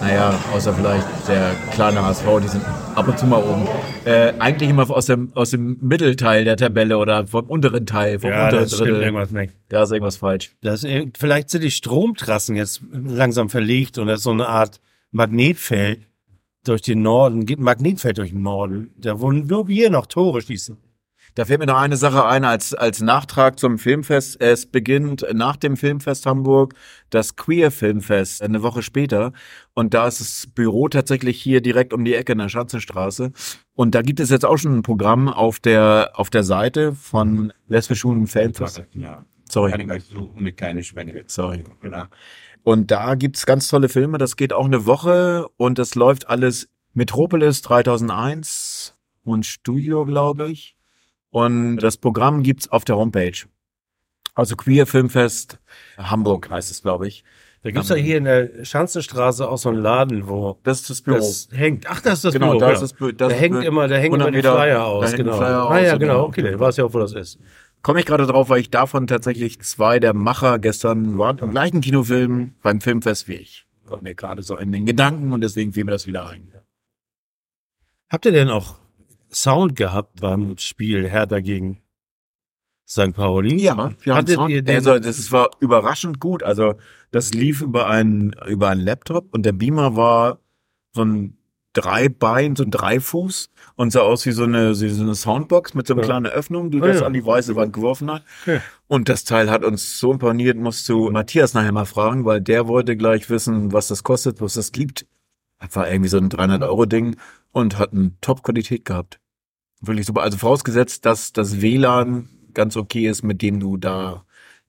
naja, 0.00 0.38
außer 0.52 0.72
vielleicht 0.74 1.06
der 1.28 1.52
kleine 1.72 2.02
HSV, 2.02 2.24
die 2.42 2.48
sind 2.48 2.64
ab 2.94 3.06
und 3.06 3.18
zu 3.18 3.26
mal 3.26 3.42
oben. 3.42 3.66
Äh, 4.04 4.32
eigentlich 4.38 4.70
immer 4.70 4.88
aus 4.90 5.06
dem, 5.06 5.30
aus 5.34 5.50
dem 5.50 5.78
Mittelteil 5.80 6.44
der 6.44 6.56
Tabelle 6.56 6.98
oder 6.98 7.26
vom 7.26 7.46
unteren 7.46 7.86
Teil, 7.86 8.18
vom 8.18 8.30
Ja, 8.30 8.46
unteren 8.46 8.62
das 8.62 8.74
stimmt 8.74 8.88
Drittel. 8.90 9.02
irgendwas 9.02 9.30
nicht. 9.30 9.54
Da 9.68 9.82
ist 9.82 9.90
irgendwas 9.92 10.16
falsch. 10.16 10.52
Das, 10.62 10.84
äh, 10.84 11.06
vielleicht 11.18 11.50
sind 11.50 11.62
die 11.64 11.70
Stromtrassen 11.70 12.56
jetzt 12.56 12.82
langsam 12.92 13.48
verlegt 13.50 13.98
und 13.98 14.06
das 14.06 14.18
ist 14.20 14.24
so 14.24 14.30
eine 14.30 14.48
Art 14.48 14.80
Magnetfeld 15.10 16.00
durch 16.64 16.82
den 16.82 17.02
Norden, 17.02 17.46
geht 17.46 17.58
ein 17.58 17.64
Magnetfeld 17.64 18.18
durch 18.18 18.30
den 18.30 18.42
Norden. 18.42 18.90
Da 18.96 19.20
wollen 19.20 19.46
nur 19.46 19.68
wir 19.68 19.90
noch 19.90 20.06
Tore 20.06 20.40
schießen. 20.42 20.76
Da 21.34 21.44
fällt 21.44 21.60
mir 21.60 21.66
noch 21.66 21.78
eine 21.78 21.96
Sache 21.96 22.26
ein 22.26 22.44
als, 22.44 22.74
als 22.74 23.00
Nachtrag 23.00 23.58
zum 23.58 23.78
Filmfest. 23.78 24.40
Es 24.40 24.66
beginnt 24.66 25.24
nach 25.32 25.56
dem 25.56 25.76
Filmfest 25.76 26.26
Hamburg 26.26 26.74
das 27.10 27.36
Queer 27.36 27.70
Filmfest 27.70 28.42
eine 28.42 28.62
Woche 28.62 28.82
später. 28.82 29.32
Und 29.74 29.94
da 29.94 30.06
ist 30.06 30.20
das 30.20 30.46
Büro 30.52 30.88
tatsächlich 30.88 31.40
hier 31.40 31.60
direkt 31.60 31.92
um 31.92 32.04
die 32.04 32.14
Ecke 32.14 32.32
in 32.32 32.38
der 32.38 32.48
Schanzenstraße. 32.48 33.32
Und 33.74 33.94
da 33.94 34.02
gibt 34.02 34.20
es 34.20 34.30
jetzt 34.30 34.44
auch 34.44 34.56
schon 34.56 34.78
ein 34.78 34.82
Programm 34.82 35.28
auf 35.28 35.60
der, 35.60 36.12
auf 36.14 36.30
der 36.30 36.42
Seite 36.42 36.92
von 36.94 37.52
Lesbisch 37.68 38.00
Schulen 38.00 38.26
Filmfest. 38.26 38.84
Ja, 38.94 39.24
Sorry. 39.48 39.72
mit 40.36 40.56
keine 40.56 40.82
Spende. 40.82 41.24
Sorry. 41.26 41.64
Genau. 41.80 42.04
Und 42.62 42.90
da 42.90 43.14
gibt's 43.14 43.46
ganz 43.46 43.68
tolle 43.68 43.88
Filme. 43.88 44.18
Das 44.18 44.36
geht 44.36 44.52
auch 44.52 44.66
eine 44.66 44.86
Woche 44.86 45.46
und 45.56 45.78
das 45.78 45.94
läuft 45.94 46.28
alles 46.28 46.68
Metropolis 46.92 47.62
3001 47.62 48.96
und 49.22 49.46
Studio, 49.46 50.04
glaube 50.04 50.50
ich. 50.50 50.76
Und 51.30 51.78
das 51.78 51.96
Programm 51.96 52.42
gibt's 52.42 52.68
auf 52.70 52.84
der 52.84 52.96
Homepage. 52.96 53.46
Also 54.34 54.56
Queer 54.56 54.86
Filmfest 54.86 55.58
Hamburg 55.98 56.50
heißt 56.50 56.70
es, 56.70 56.82
glaube 56.82 57.08
ich. 57.08 57.24
Da 57.62 57.70
gibt's 57.72 57.90
ja 57.90 57.96
hier 57.96 58.16
in 58.16 58.24
der 58.24 58.64
Schanzenstraße 58.64 59.46
auch 59.46 59.58
so 59.58 59.68
einen 59.68 59.78
Laden, 59.82 60.28
wo 60.28 60.58
Das 60.62 60.82
das 60.84 61.02
Büro. 61.02 61.16
das 61.18 61.48
hängt. 61.52 61.86
Ach, 61.90 62.00
das 62.00 62.14
ist 62.14 62.24
das 62.24 62.32
Genau, 62.32 62.48
Büro. 62.52 62.60
da 62.60 62.70
ist 62.70 62.80
das 62.80 62.96
Bü- 62.96 63.12
das 63.12 63.28
da 63.32 63.34
hängt 63.38 63.62
immer, 63.64 63.86
da 63.86 63.96
hängen 63.96 64.14
100 64.20 64.28
immer 64.28 64.36
die 64.36 64.42
Flyer 64.48 64.84
aus. 64.84 65.12
Genau. 65.12 65.36
Flyer 65.36 65.48
ah 65.58 65.64
aus, 65.68 65.82
ja, 65.82 65.90
so 65.92 65.98
genau. 65.98 66.12
genau. 66.14 66.24
Okay, 66.28 66.42
du 66.42 66.58
weißt 66.58 66.78
ja 66.78 66.84
auch, 66.84 66.94
wo 66.94 66.98
das 67.00 67.12
ist. 67.12 67.38
Komme 67.82 68.00
ich 68.00 68.06
gerade 68.06 68.26
drauf, 68.26 68.48
weil 68.48 68.60
ich 68.60 68.70
davon 68.70 69.06
tatsächlich 69.06 69.60
zwei 69.60 69.98
der 70.00 70.14
Macher 70.14 70.58
gestern 70.58 71.18
waren 71.18 71.38
im 71.38 71.50
gleichen 71.50 71.80
Kinofilm 71.82 72.54
beim 72.62 72.80
Filmfest 72.80 73.28
wie 73.28 73.34
ich. 73.34 73.66
Kommt 73.86 74.02
mir 74.02 74.14
gerade 74.14 74.42
so 74.42 74.56
in 74.56 74.72
den 74.72 74.86
Gedanken 74.86 75.32
und 75.32 75.42
deswegen 75.42 75.72
fiel 75.74 75.84
mir 75.84 75.90
das 75.92 76.06
wieder 76.06 76.28
ein. 76.28 76.52
Habt 78.08 78.24
ihr 78.26 78.32
denn 78.32 78.48
auch 78.48 78.76
Sound 79.32 79.76
gehabt 79.76 80.20
beim 80.20 80.56
Spiel 80.58 81.08
Hertha 81.08 81.40
gegen 81.40 81.82
St. 82.88 83.12
Pauli? 83.14 83.56
Ja, 83.60 83.92
wir 84.02 84.14
haben 84.16 84.26
Sound, 84.26 84.50
ihr 84.50 84.62
den- 84.62 84.74
also 84.76 84.98
das 84.98 85.30
war 85.32 85.50
überraschend 85.60 86.18
gut. 86.20 86.42
Also 86.42 86.74
das 87.10 87.32
lief 87.32 87.60
über 87.62 87.86
einen 87.88 88.32
über 88.46 88.68
einen 88.68 88.80
Laptop 88.80 89.32
und 89.32 89.44
der 89.44 89.52
Beamer 89.52 89.96
war 89.96 90.40
so 90.92 91.04
ein 91.04 91.36
Dreibein, 91.72 92.56
so 92.56 92.64
ein 92.64 92.72
Dreifuß 92.72 93.48
und 93.76 93.92
sah 93.92 94.00
aus 94.00 94.26
wie 94.26 94.32
so 94.32 94.42
eine, 94.42 94.70
wie 94.80 94.88
so 94.88 95.02
eine 95.04 95.14
Soundbox 95.14 95.74
mit 95.74 95.86
so 95.86 95.94
einer 95.94 96.02
Ja. 96.02 96.06
kleinen 96.06 96.26
Öffnung, 96.26 96.72
die 96.72 96.82
Ah, 96.82 96.86
das 96.88 96.98
ja. 97.00 97.06
an 97.06 97.12
die 97.12 97.24
weiße 97.24 97.54
Wand 97.54 97.72
geworfen 97.72 98.10
hat. 98.10 98.24
Okay. 98.42 98.60
Und 98.88 99.08
das 99.08 99.22
Teil 99.22 99.48
hat 99.48 99.64
uns 99.64 100.00
so 100.00 100.10
imponiert, 100.12 100.56
musst 100.56 100.88
du 100.88 101.10
Matthias 101.12 101.54
nachher 101.54 101.70
mal 101.70 101.84
fragen, 101.84 102.24
weil 102.24 102.40
der 102.40 102.66
wollte 102.66 102.96
gleich 102.96 103.30
wissen, 103.30 103.72
was 103.72 103.86
das 103.86 104.02
kostet, 104.02 104.40
was 104.40 104.54
das 104.54 104.72
gibt. 104.72 105.06
Das 105.60 105.76
war 105.76 105.88
irgendwie 105.88 106.08
so 106.08 106.16
ein 106.18 106.28
300 106.28 106.64
Euro 106.64 106.86
Ding 106.86 107.14
und 107.52 107.78
hat 107.78 107.92
eine 107.92 108.12
Top-Qualität 108.20 108.84
gehabt. 108.84 109.19
Wirklich 109.80 110.06
super. 110.06 110.22
Also 110.22 110.38
vorausgesetzt, 110.38 111.06
dass 111.06 111.32
das 111.32 111.60
WLAN 111.60 112.28
ganz 112.54 112.76
okay 112.76 113.08
ist, 113.08 113.22
mit 113.22 113.42
dem 113.42 113.60
du 113.60 113.76
da 113.76 114.24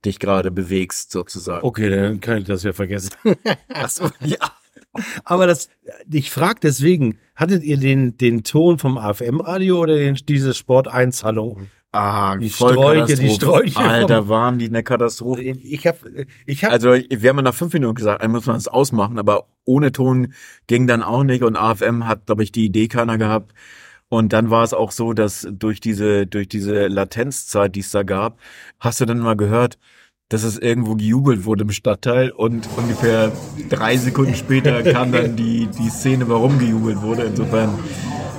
dich 0.06 0.20
gerade 0.20 0.51
bewegst, 0.51 1.12
sozusagen. 1.12 1.65
Okay, 1.65 1.89
dann 1.89 2.20
kann 2.22 2.39
ich 2.39 2.46
das 2.46 2.63
ja 2.63 2.74
vergessen. 2.74 3.12
Ach 3.74 3.89
so, 3.89 4.10
ja. 4.22 4.38
Aber 5.24 5.48
das, 5.48 5.70
ich 6.12 6.32
frage 6.32 6.60
deswegen, 6.63 7.18
hattet 7.36 7.63
ihr 7.63 7.77
den, 7.77 8.18
den 8.18 8.44
Ton 8.44 8.77
vom 8.77 8.98
AFM-Radio 8.98 9.80
oder 9.80 9.96
den, 9.96 10.15
diese 10.15 10.53
Sport 10.53 10.88
1 10.88 11.24
Hallo? 11.24 11.58
Ah, 11.94 12.38
Die. 12.38 12.50
Sträuche, 12.50 13.15
die 13.15 13.30
Sträuche 13.30 13.77
Alter, 13.77 14.30
waren 14.30 14.60
die 14.60 14.68
eine 14.68 14.82
Katastrophe. 14.82 15.41
Ich 15.41 15.86
habe, 15.86 16.25
ich 16.46 16.63
habe, 16.63 16.74
Also, 16.74 16.89
wir 16.91 17.30
haben 17.30 17.38
ja 17.38 17.41
nach 17.41 17.53
fünf 17.53 17.74
Minuten 17.74 17.96
gesagt, 17.96 18.24
dann 18.24 18.32
muss 18.32 18.46
man 18.46 18.56
es 18.56 18.70
ausmachen, 18.70 19.20
aber 19.20 19.48
ohne 19.65 19.91
Ton 19.91 20.34
ging 20.68 20.88
dann 20.88 21.03
auch 21.03 21.24
nicht 21.24 21.44
und 21.44 21.58
AFM 21.58 22.08
hat, 22.08 22.27
glaube 22.27 22.44
ich, 22.44 22.51
die 22.53 22.65
Idee 22.65 22.88
keiner 22.88 23.18
gehabt. 23.18 23.53
Und 24.12 24.34
dann 24.34 24.50
war 24.50 24.65
es 24.65 24.74
auch 24.74 24.91
so, 24.91 25.13
dass 25.13 25.48
durch 25.50 25.80
diese, 25.80 26.27
durch 26.27 26.50
diese 26.50 26.88
Latenzzeit, 26.88 27.74
die 27.75 27.80
es 27.80 27.91
da 27.91 28.03
gab, 28.03 28.39
hast 28.77 29.00
du 29.00 29.06
dann 29.06 29.20
mal 29.20 29.38
gehört, 29.38 29.77
dass 30.27 30.44
es 30.44 30.58
irgendwo 30.58 30.96
gejubelt 30.96 31.46
wurde 31.46 31.63
im 31.63 31.72
Stadtteil 31.72 32.30
und 32.32 32.68
ungefähr 32.75 33.32
drei 33.70 33.96
Sekunden 33.96 34.36
später 34.36 34.84
kam 34.91 35.13
dann 35.13 35.38
die, 35.38 35.68
die 35.80 35.89
Szene, 35.89 36.27
warum 36.27 36.60
gejubelt 36.60 37.01
wurde. 37.01 37.24
Insofern 37.24 37.70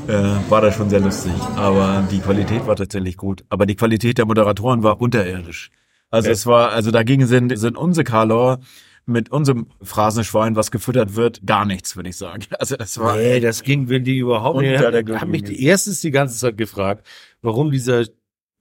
äh, 0.08 0.12
war 0.50 0.60
das 0.60 0.74
schon 0.76 0.90
sehr 0.90 1.00
lustig. 1.00 1.32
Aber 1.56 2.04
die 2.10 2.18
Qualität 2.20 2.66
war 2.66 2.76
tatsächlich 2.76 3.16
gut. 3.16 3.42
Aber 3.48 3.64
die 3.64 3.74
Qualität 3.74 4.18
der 4.18 4.26
Moderatoren 4.26 4.82
war 4.82 5.00
unterirdisch. 5.00 5.70
Also 6.10 6.26
Ja. 6.28 6.32
es 6.34 6.44
war, 6.44 6.72
also 6.72 6.90
dagegen 6.90 7.26
sind, 7.26 7.58
sind 7.58 7.78
unsere 7.78 8.04
Karlor 8.04 8.58
mit 9.04 9.30
unserem 9.30 9.66
Phrasenschwein, 9.82 10.54
was 10.56 10.70
gefüttert 10.70 11.16
wird, 11.16 11.44
gar 11.46 11.64
nichts, 11.64 11.96
würde 11.96 12.08
ich 12.10 12.16
sagen. 12.16 12.44
Also 12.58 12.76
das 12.76 12.98
war 12.98 13.16
Nee, 13.16 13.40
das 13.40 13.62
ging 13.62 13.88
Willi 13.88 14.18
überhaupt 14.18 14.60
nicht. 14.60 14.72
Ich 14.72 14.78
habe 14.80 15.02
mich 15.26 15.42
Gürtellinie. 15.42 15.68
erstens 15.68 16.00
die 16.00 16.10
ganze 16.10 16.38
Zeit 16.38 16.56
gefragt, 16.56 17.06
warum 17.40 17.70
dieser 17.70 18.04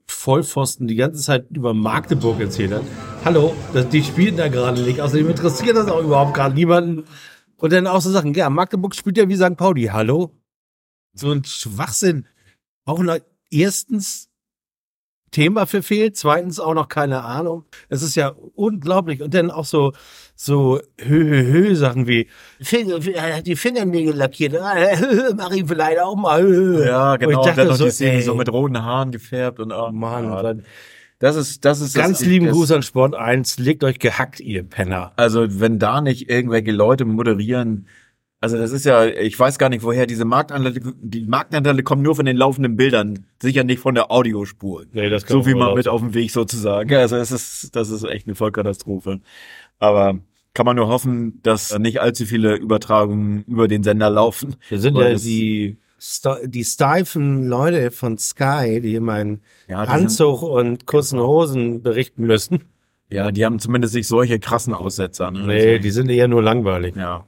Vollpfosten 0.07 0.87
die 0.87 0.95
ganze 0.95 1.21
Zeit 1.21 1.45
über 1.51 1.73
Magdeburg 1.73 2.39
erzählt 2.39 2.73
hat. 2.73 2.83
Hallo, 3.23 3.55
das, 3.73 3.87
die 3.89 4.03
spielen 4.03 4.35
da 4.35 4.47
gerade 4.49 4.81
nicht. 4.81 4.99
Außerdem 4.99 5.29
interessiert 5.29 5.77
das 5.77 5.87
auch 5.87 6.03
überhaupt 6.03 6.33
gerade 6.33 6.55
niemanden. 6.55 7.03
Und 7.57 7.71
dann 7.71 7.87
auch 7.87 8.01
so 8.01 8.09
Sachen, 8.09 8.33
ja, 8.33 8.49
Magdeburg 8.49 8.95
spielt 8.95 9.17
ja 9.17 9.29
wie 9.29 9.35
St. 9.35 9.55
Pauli. 9.55 9.83
Hallo? 9.85 10.35
So 11.13 11.31
ein 11.31 11.43
Schwachsinn. 11.43 12.25
Auch 12.85 13.03
erstens 13.51 14.30
Thema 15.31 15.65
verfehlt, 15.65 16.17
zweitens 16.17 16.59
auch 16.59 16.73
noch 16.73 16.87
keine 16.89 17.23
Ahnung. 17.23 17.63
Es 17.89 18.01
ist 18.03 18.15
ja 18.15 18.33
unglaublich. 18.55 19.21
Und 19.21 19.33
dann 19.33 19.49
auch 19.49 19.65
so, 19.65 19.93
so 20.35 20.79
hö, 20.99 21.23
hö, 21.23 21.43
hö 21.51 21.75
Sachen 21.75 22.07
wie, 22.07 22.27
Finger, 22.61 22.99
er 23.13 23.37
hat 23.37 23.47
die 23.47 23.55
Fingernägel 23.55 24.13
lackiert, 24.13 24.55
Ah, 24.55 24.75
mach 25.35 25.51
ihn 25.51 25.67
vielleicht 25.67 25.99
auch 25.99 26.15
mal. 26.15 26.41
hö. 26.41 26.85
Ja, 26.85 27.13
Und 27.13 27.19
genau. 27.19 27.31
ich 27.31 27.37
Und 27.49 27.57
dann 27.57 27.67
noch 27.67 27.75
so, 27.75 27.85
die 27.85 27.91
Szene 27.91 28.11
ey, 28.17 28.21
so 28.21 28.35
mit 28.35 28.51
roten 28.51 28.83
Haaren 28.83 29.11
gefärbt 29.11 29.59
und 29.59 29.71
oh, 29.71 29.89
Mann. 29.91 30.25
ja, 30.25 30.41
dann, 30.43 30.63
das 31.19 31.35
ist, 31.35 31.63
das 31.65 31.81
ist 31.81 31.95
Ganz 31.95 32.19
das, 32.19 32.27
lieben 32.27 32.47
das, 32.47 32.55
Gruß 32.55 32.71
an 32.71 32.81
Sport 32.83 33.15
1, 33.15 33.59
legt 33.59 33.83
euch 33.83 33.99
gehackt, 33.99 34.39
ihr 34.39 34.63
Penner. 34.63 35.13
Also 35.15 35.59
wenn 35.59 35.77
da 35.79 36.01
nicht 36.01 36.29
irgendwelche 36.29 36.71
Leute 36.71 37.05
moderieren, 37.05 37.87
also 38.41 38.57
das 38.57 38.71
ist 38.71 38.85
ja, 38.85 39.05
ich 39.05 39.39
weiß 39.39 39.57
gar 39.59 39.69
nicht, 39.69 39.83
woher 39.83 40.05
diese 40.07 40.25
Marktanteile, 40.25 40.79
die 41.01 41.25
Marktanteile 41.25 41.83
kommen 41.83 42.01
nur 42.01 42.15
von 42.15 42.25
den 42.25 42.35
laufenden 42.35 42.75
Bildern, 42.75 43.25
sicher 43.41 43.63
nicht 43.63 43.79
von 43.79 43.95
der 43.95 44.11
Audiospur. 44.11 44.83
Nee, 44.91 45.09
das 45.09 45.25
kann 45.25 45.37
so 45.37 45.45
wie 45.45 45.53
man 45.53 45.75
mit 45.75 45.87
auf 45.87 46.01
dem 46.01 46.13
Weg 46.13 46.31
sozusagen. 46.31 46.93
Also 46.95 47.15
es 47.15 47.31
ist, 47.31 47.75
das 47.75 47.89
ist 47.89 48.03
echt 48.03 48.27
eine 48.27 48.35
Vollkatastrophe. 48.35 49.21
Aber 49.79 50.19
kann 50.53 50.65
man 50.65 50.75
nur 50.75 50.87
hoffen, 50.87 51.39
dass 51.43 51.77
nicht 51.79 52.01
allzu 52.01 52.25
viele 52.25 52.55
Übertragungen 52.55 53.45
über 53.47 53.67
den 53.69 53.83
Sender 53.83 54.09
laufen. 54.09 54.55
Wir 54.69 54.79
sind 54.79 54.97
ja 54.97 55.11
das- 55.11 55.21
die, 55.23 55.77
die 56.45 56.63
steifen 56.65 57.47
Leute 57.47 57.91
von 57.91 58.17
Sky, 58.17 58.81
die 58.81 58.95
immer 58.95 59.21
in 59.21 59.41
Ja, 59.67 59.83
Anzug 59.83 60.41
und 60.41 60.87
kurzen 60.87 61.19
Hosen 61.19 61.83
berichten 61.83 62.25
müssen. 62.25 62.63
Ja, 63.11 63.31
die 63.31 63.45
haben 63.45 63.59
zumindest 63.59 63.93
nicht 63.93 64.07
solche 64.07 64.39
krassen 64.39 64.73
Aussetzer. 64.73 65.29
Ne? 65.31 65.45
Nee, 65.45 65.79
die 65.79 65.91
sind 65.91 66.09
eher 66.09 66.27
nur 66.27 66.41
langweilig. 66.41 66.95
ja. 66.95 67.23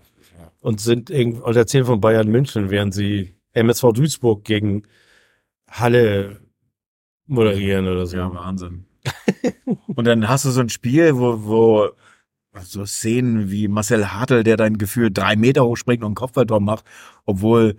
Und 0.63 0.79
sind 0.79 1.09
irgend 1.09 1.41
und 1.41 1.55
erzählen 1.57 1.83
von 1.83 1.99
Bayern 1.99 2.29
München, 2.29 2.69
während 2.69 2.93
sie 2.93 3.35
MSV 3.51 3.91
Duisburg 3.91 4.45
gegen 4.45 4.83
Halle 5.69 6.39
moderieren 7.27 7.85
oder 7.85 8.05
so. 8.05 8.15
Ja, 8.15 8.33
Wahnsinn. 8.33 8.85
und 9.87 10.05
dann 10.07 10.29
hast 10.29 10.45
du 10.45 10.51
so 10.51 10.61
ein 10.61 10.69
Spiel, 10.69 11.17
wo, 11.17 11.43
wo 11.43 11.89
so 12.61 12.85
Szenen 12.85 13.51
wie 13.51 13.67
Marcel 13.67 14.13
Hartl, 14.13 14.43
der 14.43 14.55
dein 14.55 14.77
Gefühl 14.77 15.11
drei 15.11 15.35
Meter 15.35 15.65
hochspringt 15.65 16.01
und 16.01 16.07
einen 16.07 16.15
Kopfballtor 16.15 16.61
macht, 16.61 16.85
obwohl 17.25 17.75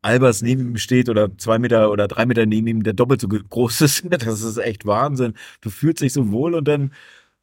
Albers 0.00 0.40
neben 0.40 0.70
ihm 0.70 0.76
steht 0.78 1.10
oder 1.10 1.36
zwei 1.36 1.58
Meter 1.58 1.90
oder 1.90 2.08
drei 2.08 2.24
Meter 2.24 2.46
neben 2.46 2.66
ihm, 2.66 2.82
der 2.82 2.94
doppelt 2.94 3.20
so 3.20 3.28
groß 3.50 3.82
ist. 3.82 4.04
Das 4.08 4.40
ist 4.40 4.56
echt 4.56 4.86
Wahnsinn. 4.86 5.34
Du 5.60 5.68
fühlst 5.68 6.00
dich 6.00 6.14
so 6.14 6.30
wohl 6.30 6.54
und 6.54 6.66
dann 6.66 6.92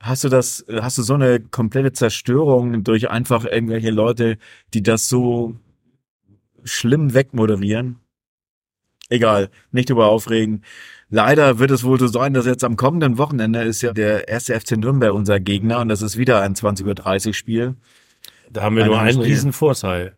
hast 0.03 0.25
du 0.25 0.29
das, 0.29 0.65
hast 0.69 0.97
du 0.97 1.01
so 1.01 1.13
eine 1.13 1.39
komplette 1.39 1.93
Zerstörung 1.93 2.83
durch 2.83 3.09
einfach 3.09 3.45
irgendwelche 3.45 3.89
Leute, 3.89 4.37
die 4.73 4.83
das 4.83 5.07
so 5.07 5.55
schlimm 6.63 7.13
wegmoderieren. 7.13 7.99
Egal, 9.09 9.49
nicht 9.71 9.89
über 9.89 10.07
aufregen. 10.07 10.63
Leider 11.09 11.59
wird 11.59 11.71
es 11.71 11.83
wohl 11.83 11.99
so 11.99 12.07
sein, 12.07 12.33
dass 12.33 12.45
jetzt 12.45 12.63
am 12.63 12.75
kommenden 12.75 13.17
Wochenende 13.17 13.61
ist 13.61 13.81
ja 13.81 13.93
der 13.93 14.27
erste 14.27 14.59
FC 14.59 14.77
Nürnberg 14.77 15.13
unser 15.13 15.39
Gegner 15.39 15.79
und 15.79 15.87
das 15.87 16.01
ist 16.01 16.17
wieder 16.17 16.41
ein 16.41 16.55
20.30 16.55 17.27
Uhr 17.27 17.33
Spiel. 17.33 17.75
Da 18.51 18.63
haben 18.63 18.75
wir 18.75 18.83
Ein 18.83 18.89
nur 18.89 18.99
einen 18.99 19.21
riesen 19.21 19.53
Vorteil. 19.53 20.17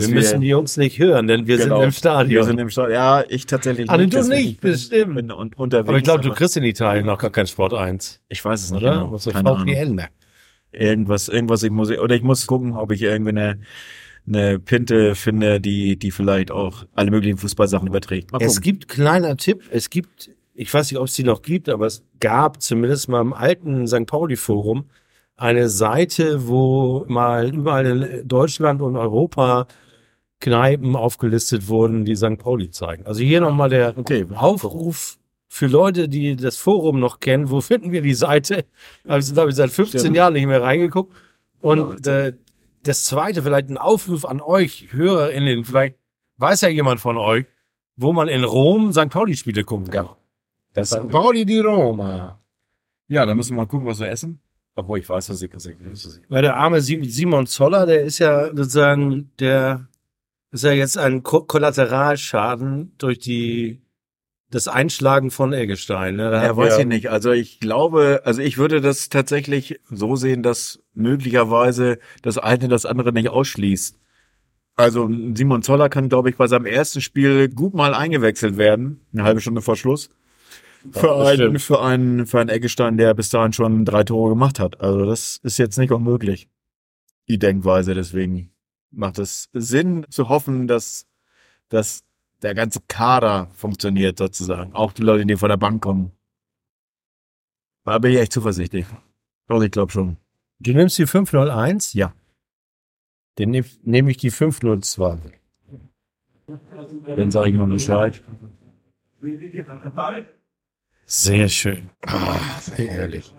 Wir 0.00 0.08
müssen 0.14 0.40
die 0.40 0.48
Jungs 0.48 0.76
nicht 0.76 0.98
hören, 0.98 1.26
denn 1.26 1.46
wir 1.46 1.56
Genau. 1.58 1.76
sind 1.76 1.84
im 1.86 1.92
Stadion. 1.92 2.30
Wir 2.30 2.44
sind 2.44 2.58
im 2.60 2.70
Stadion. 2.70 2.94
Ja, 2.94 3.24
ich 3.28 3.46
tatsächlich 3.46 3.88
Ah, 3.90 3.96
du 3.98 4.06
deswegen 4.06 4.48
nicht, 4.48 4.60
bestimmt. 4.60 5.14
Bin 5.16 5.30
un 5.32 5.52
unterwegs. 5.54 5.88
aber 5.88 5.98
ich 5.98 6.04
glaube, 6.04 6.22
du 6.22 6.30
kriegst 6.32 6.56
in 6.56 6.64
Italien 6.64 7.06
noch 7.06 7.18
gar 7.18 7.30
kein 7.30 7.46
Sport 7.46 7.74
1, 7.74 8.20
ich 8.28 8.44
weiß 8.44 8.62
es 8.64 8.70
nicht 8.72 8.82
oder? 8.82 8.92
genau. 8.94 9.12
Was 9.12 9.24
Keine 9.26 9.50
Ahnung. 9.50 9.94
Ne? 9.94 10.08
Irgendwas, 10.72 11.28
irgendwas, 11.28 11.62
ich 11.62 11.70
muss, 11.70 11.90
oder 11.90 12.14
ich 12.16 12.22
muss 12.22 12.46
gucken, 12.46 12.72
ob 12.72 12.90
ich 12.90 13.02
irgendwie 13.02 13.30
eine, 13.30 13.60
eine 14.26 14.58
Pinte 14.58 15.14
finde, 15.14 15.60
die, 15.60 15.96
die 15.98 16.10
vielleicht 16.10 16.50
auch 16.50 16.84
alle 16.94 17.10
möglichen 17.10 17.38
Fußballsachen 17.38 17.86
überträgt. 17.86 18.30
Es 18.40 18.60
gibt, 18.60 18.88
kleiner 18.88 19.36
Tipp, 19.36 19.62
es 19.70 19.88
gibt, 19.90 20.30
ich 20.54 20.72
weiß 20.72 20.90
nicht, 20.90 20.98
ob 20.98 21.06
es 21.06 21.14
die 21.14 21.22
noch 21.22 21.42
gibt, 21.42 21.68
aber 21.68 21.86
es 21.86 22.02
gab 22.20 22.60
zumindest 22.60 23.08
mal 23.08 23.20
im 23.20 23.32
alten 23.32 23.86
St. 23.86 24.06
Pauli-Forum 24.06 24.86
eine 25.36 25.68
Seite, 25.68 26.48
wo 26.48 27.04
mal 27.08 27.52
überall 27.54 27.86
in 27.86 28.26
Deutschland 28.28 28.80
und 28.82 28.96
Europa 28.96 29.66
Kneipen 30.44 30.94
aufgelistet 30.94 31.68
wurden, 31.68 32.04
die 32.04 32.16
St. 32.16 32.36
Pauli 32.38 32.70
zeigen. 32.70 33.06
Also 33.06 33.22
hier 33.22 33.40
nochmal 33.40 33.70
der 33.70 33.96
Okay. 33.96 34.26
Aufruf 34.34 35.16
für 35.48 35.66
Leute, 35.68 36.06
die 36.08 36.36
das 36.36 36.58
Forum 36.58 37.00
noch 37.00 37.18
kennen. 37.20 37.48
Wo 37.50 37.62
finden 37.62 37.92
wir 37.92 38.02
die 38.02 38.12
Seite? 38.14 38.66
Habe 39.08 39.20
ich, 39.20 39.32
glaube 39.32 39.50
ich, 39.50 39.56
seit 39.56 39.70
15 39.70 40.00
Stimmt. 40.00 40.16
Jahren 40.16 40.34
nicht 40.34 40.46
mehr 40.46 40.60
reingeguckt. 40.62 41.14
Und 41.62 42.06
äh, 42.06 42.34
das 42.82 43.04
zweite, 43.04 43.42
vielleicht 43.42 43.70
ein 43.70 43.78
Aufruf 43.78 44.26
an 44.26 44.42
euch, 44.42 44.88
HörerInnen, 44.90 45.64
vielleicht 45.64 45.96
weiß 46.36 46.60
ja 46.60 46.68
jemand 46.68 47.00
von 47.00 47.16
euch, 47.16 47.46
wo 47.96 48.12
man 48.12 48.28
in 48.28 48.44
Rom 48.44 48.92
St. 48.92 49.08
Pauli-Spiele 49.08 49.64
gucken 49.64 49.90
kann. 49.90 50.08
Das, 50.74 50.90
St. 50.90 51.08
Pauli 51.08 51.46
di 51.46 51.60
Roma. 51.60 52.38
ja, 53.08 53.24
dann 53.24 53.36
müssen 53.36 53.52
wir 53.54 53.62
mal 53.62 53.66
gucken, 53.66 53.86
was 53.86 54.00
wir 54.00 54.08
essen. 54.08 54.40
Obwohl 54.74 54.98
ich 54.98 55.08
weiß, 55.08 55.30
was 55.30 55.40
ich 55.40 55.50
gesagt 55.50 55.76
habe. 55.80 55.94
Weil 56.28 56.42
der 56.42 56.56
arme 56.56 56.80
Sim- 56.82 57.04
Simon 57.04 57.46
Zoller, 57.46 57.86
der 57.86 58.02
ist 58.02 58.18
ja 58.18 58.48
sozusagen, 58.48 59.30
der 59.38 59.86
ist 60.54 60.64
ja 60.64 60.72
jetzt 60.72 60.96
ein 60.96 61.22
Ko 61.22 61.42
Kollateralschaden 61.42 62.94
durch 62.98 63.18
die 63.18 63.82
das 64.50 64.68
Einschlagen 64.68 65.32
von 65.32 65.52
Eggestein. 65.52 66.14
Ne? 66.14 66.30
Da 66.30 66.44
Ja, 66.44 66.56
weiß 66.56 66.78
ich 66.78 66.86
nicht. 66.86 67.10
Also 67.10 67.32
ich 67.32 67.58
glaube, 67.58 68.22
also 68.24 68.40
ich 68.40 68.56
würde 68.56 68.80
das 68.80 69.08
tatsächlich 69.08 69.80
so 69.90 70.14
sehen, 70.14 70.44
dass 70.44 70.80
möglicherweise 70.94 71.98
das 72.22 72.38
eine 72.38 72.68
das 72.68 72.86
andere 72.86 73.12
nicht 73.12 73.30
ausschließt. 73.30 73.98
Also 74.76 75.08
Simon 75.34 75.62
Zoller 75.62 75.88
kann, 75.88 76.08
glaube 76.08 76.30
ich, 76.30 76.36
bei 76.36 76.46
seinem 76.46 76.66
ersten 76.66 77.00
Spiel 77.00 77.48
gut 77.48 77.74
mal 77.74 77.94
eingewechselt 77.94 78.56
werden, 78.56 79.00
eine 79.12 79.24
halbe 79.24 79.40
Stunde 79.40 79.60
vor 79.60 79.76
Schluss. 79.76 80.10
Für 80.92 81.06
das 81.08 81.28
einen, 81.28 81.58
für 81.58 81.82
einen, 81.82 82.26
für 82.26 82.40
einen 82.40 82.50
Eggestein, 82.50 82.96
der 82.96 83.14
bis 83.14 83.30
dahin 83.30 83.52
schon 83.52 83.84
drei 83.84 84.04
Tore 84.04 84.30
gemacht 84.30 84.60
hat. 84.60 84.80
Also 84.80 85.04
das 85.04 85.40
ist 85.42 85.58
jetzt 85.58 85.78
nicht 85.78 85.90
unmöglich. 85.90 86.48
Die 87.28 87.38
Denkweise, 87.38 87.94
deswegen 87.94 88.53
macht 88.96 89.18
es 89.18 89.48
Sinn 89.52 90.06
zu 90.10 90.28
hoffen, 90.28 90.66
dass, 90.66 91.06
dass 91.68 92.04
der 92.42 92.54
ganze 92.54 92.80
Kader 92.88 93.48
funktioniert 93.54 94.18
sozusagen. 94.18 94.72
Auch 94.74 94.92
die 94.92 95.02
Leute, 95.02 95.24
die 95.26 95.36
von 95.36 95.48
der 95.48 95.56
Bank 95.56 95.82
kommen. 95.82 96.12
Da 97.84 97.98
bin 97.98 98.12
ich 98.12 98.18
echt 98.18 98.32
zuversichtlich. 98.32 98.86
Doch, 99.46 99.62
ich 99.62 99.70
glaube 99.70 99.92
schon. 99.92 100.16
Du 100.60 100.72
nimmst 100.72 100.96
die 100.98 101.06
501? 101.06 101.92
Ja. 101.94 102.14
Dann 103.36 103.50
nehm- 103.50 103.66
nehme 103.82 104.10
ich 104.10 104.16
die 104.18 104.30
502. 104.30 105.18
Dann 107.16 107.30
sage 107.30 107.50
ich 107.50 107.54
noch 107.56 107.66
Bescheid. 107.68 108.22
Sehr 111.06 111.48
schön. 111.48 111.90
Ah, 112.06 112.38
herrlich. 112.76 113.34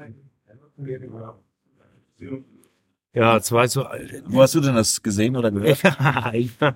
Ja, 3.15 3.39
zwei 3.41 3.67
zu. 3.67 3.85
Wo 4.25 4.41
hast 4.41 4.53
du 4.55 4.59
denn 4.59 4.75
das 4.75 5.01
gesehen 5.01 5.35
oder 5.35 5.49
gehört? 5.51 5.81
ich, 6.33 6.61
war, 6.61 6.75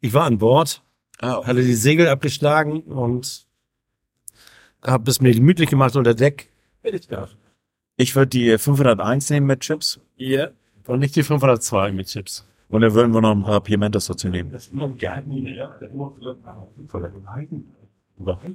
ich 0.00 0.14
war 0.14 0.24
an 0.24 0.38
Bord, 0.38 0.82
Ah, 1.20 1.44
hatte 1.44 1.62
die 1.62 1.74
Segel 1.74 2.06
abgeschlagen 2.08 2.82
und 2.82 3.44
habe 4.82 5.10
es 5.10 5.20
mir 5.20 5.34
gemütlich 5.34 5.68
gemacht 5.68 5.96
unter 5.96 6.14
Deck. 6.14 6.48
ich 7.96 8.14
würde 8.14 8.28
die 8.28 8.56
501 8.56 9.30
nehmen 9.30 9.46
mit 9.46 9.60
Chips. 9.60 10.00
Ja. 10.16 10.50
Und 10.86 11.00
nicht 11.00 11.16
die 11.16 11.24
502 11.24 11.90
mit 11.92 12.06
Chips. 12.06 12.46
Und 12.68 12.82
dann 12.82 12.94
würden 12.94 13.12
wir 13.12 13.20
noch 13.20 13.32
ein 13.32 13.42
paar 13.42 13.60
Pimentos 13.60 14.06
dazu 14.06 14.28
nehmen. 14.28 14.52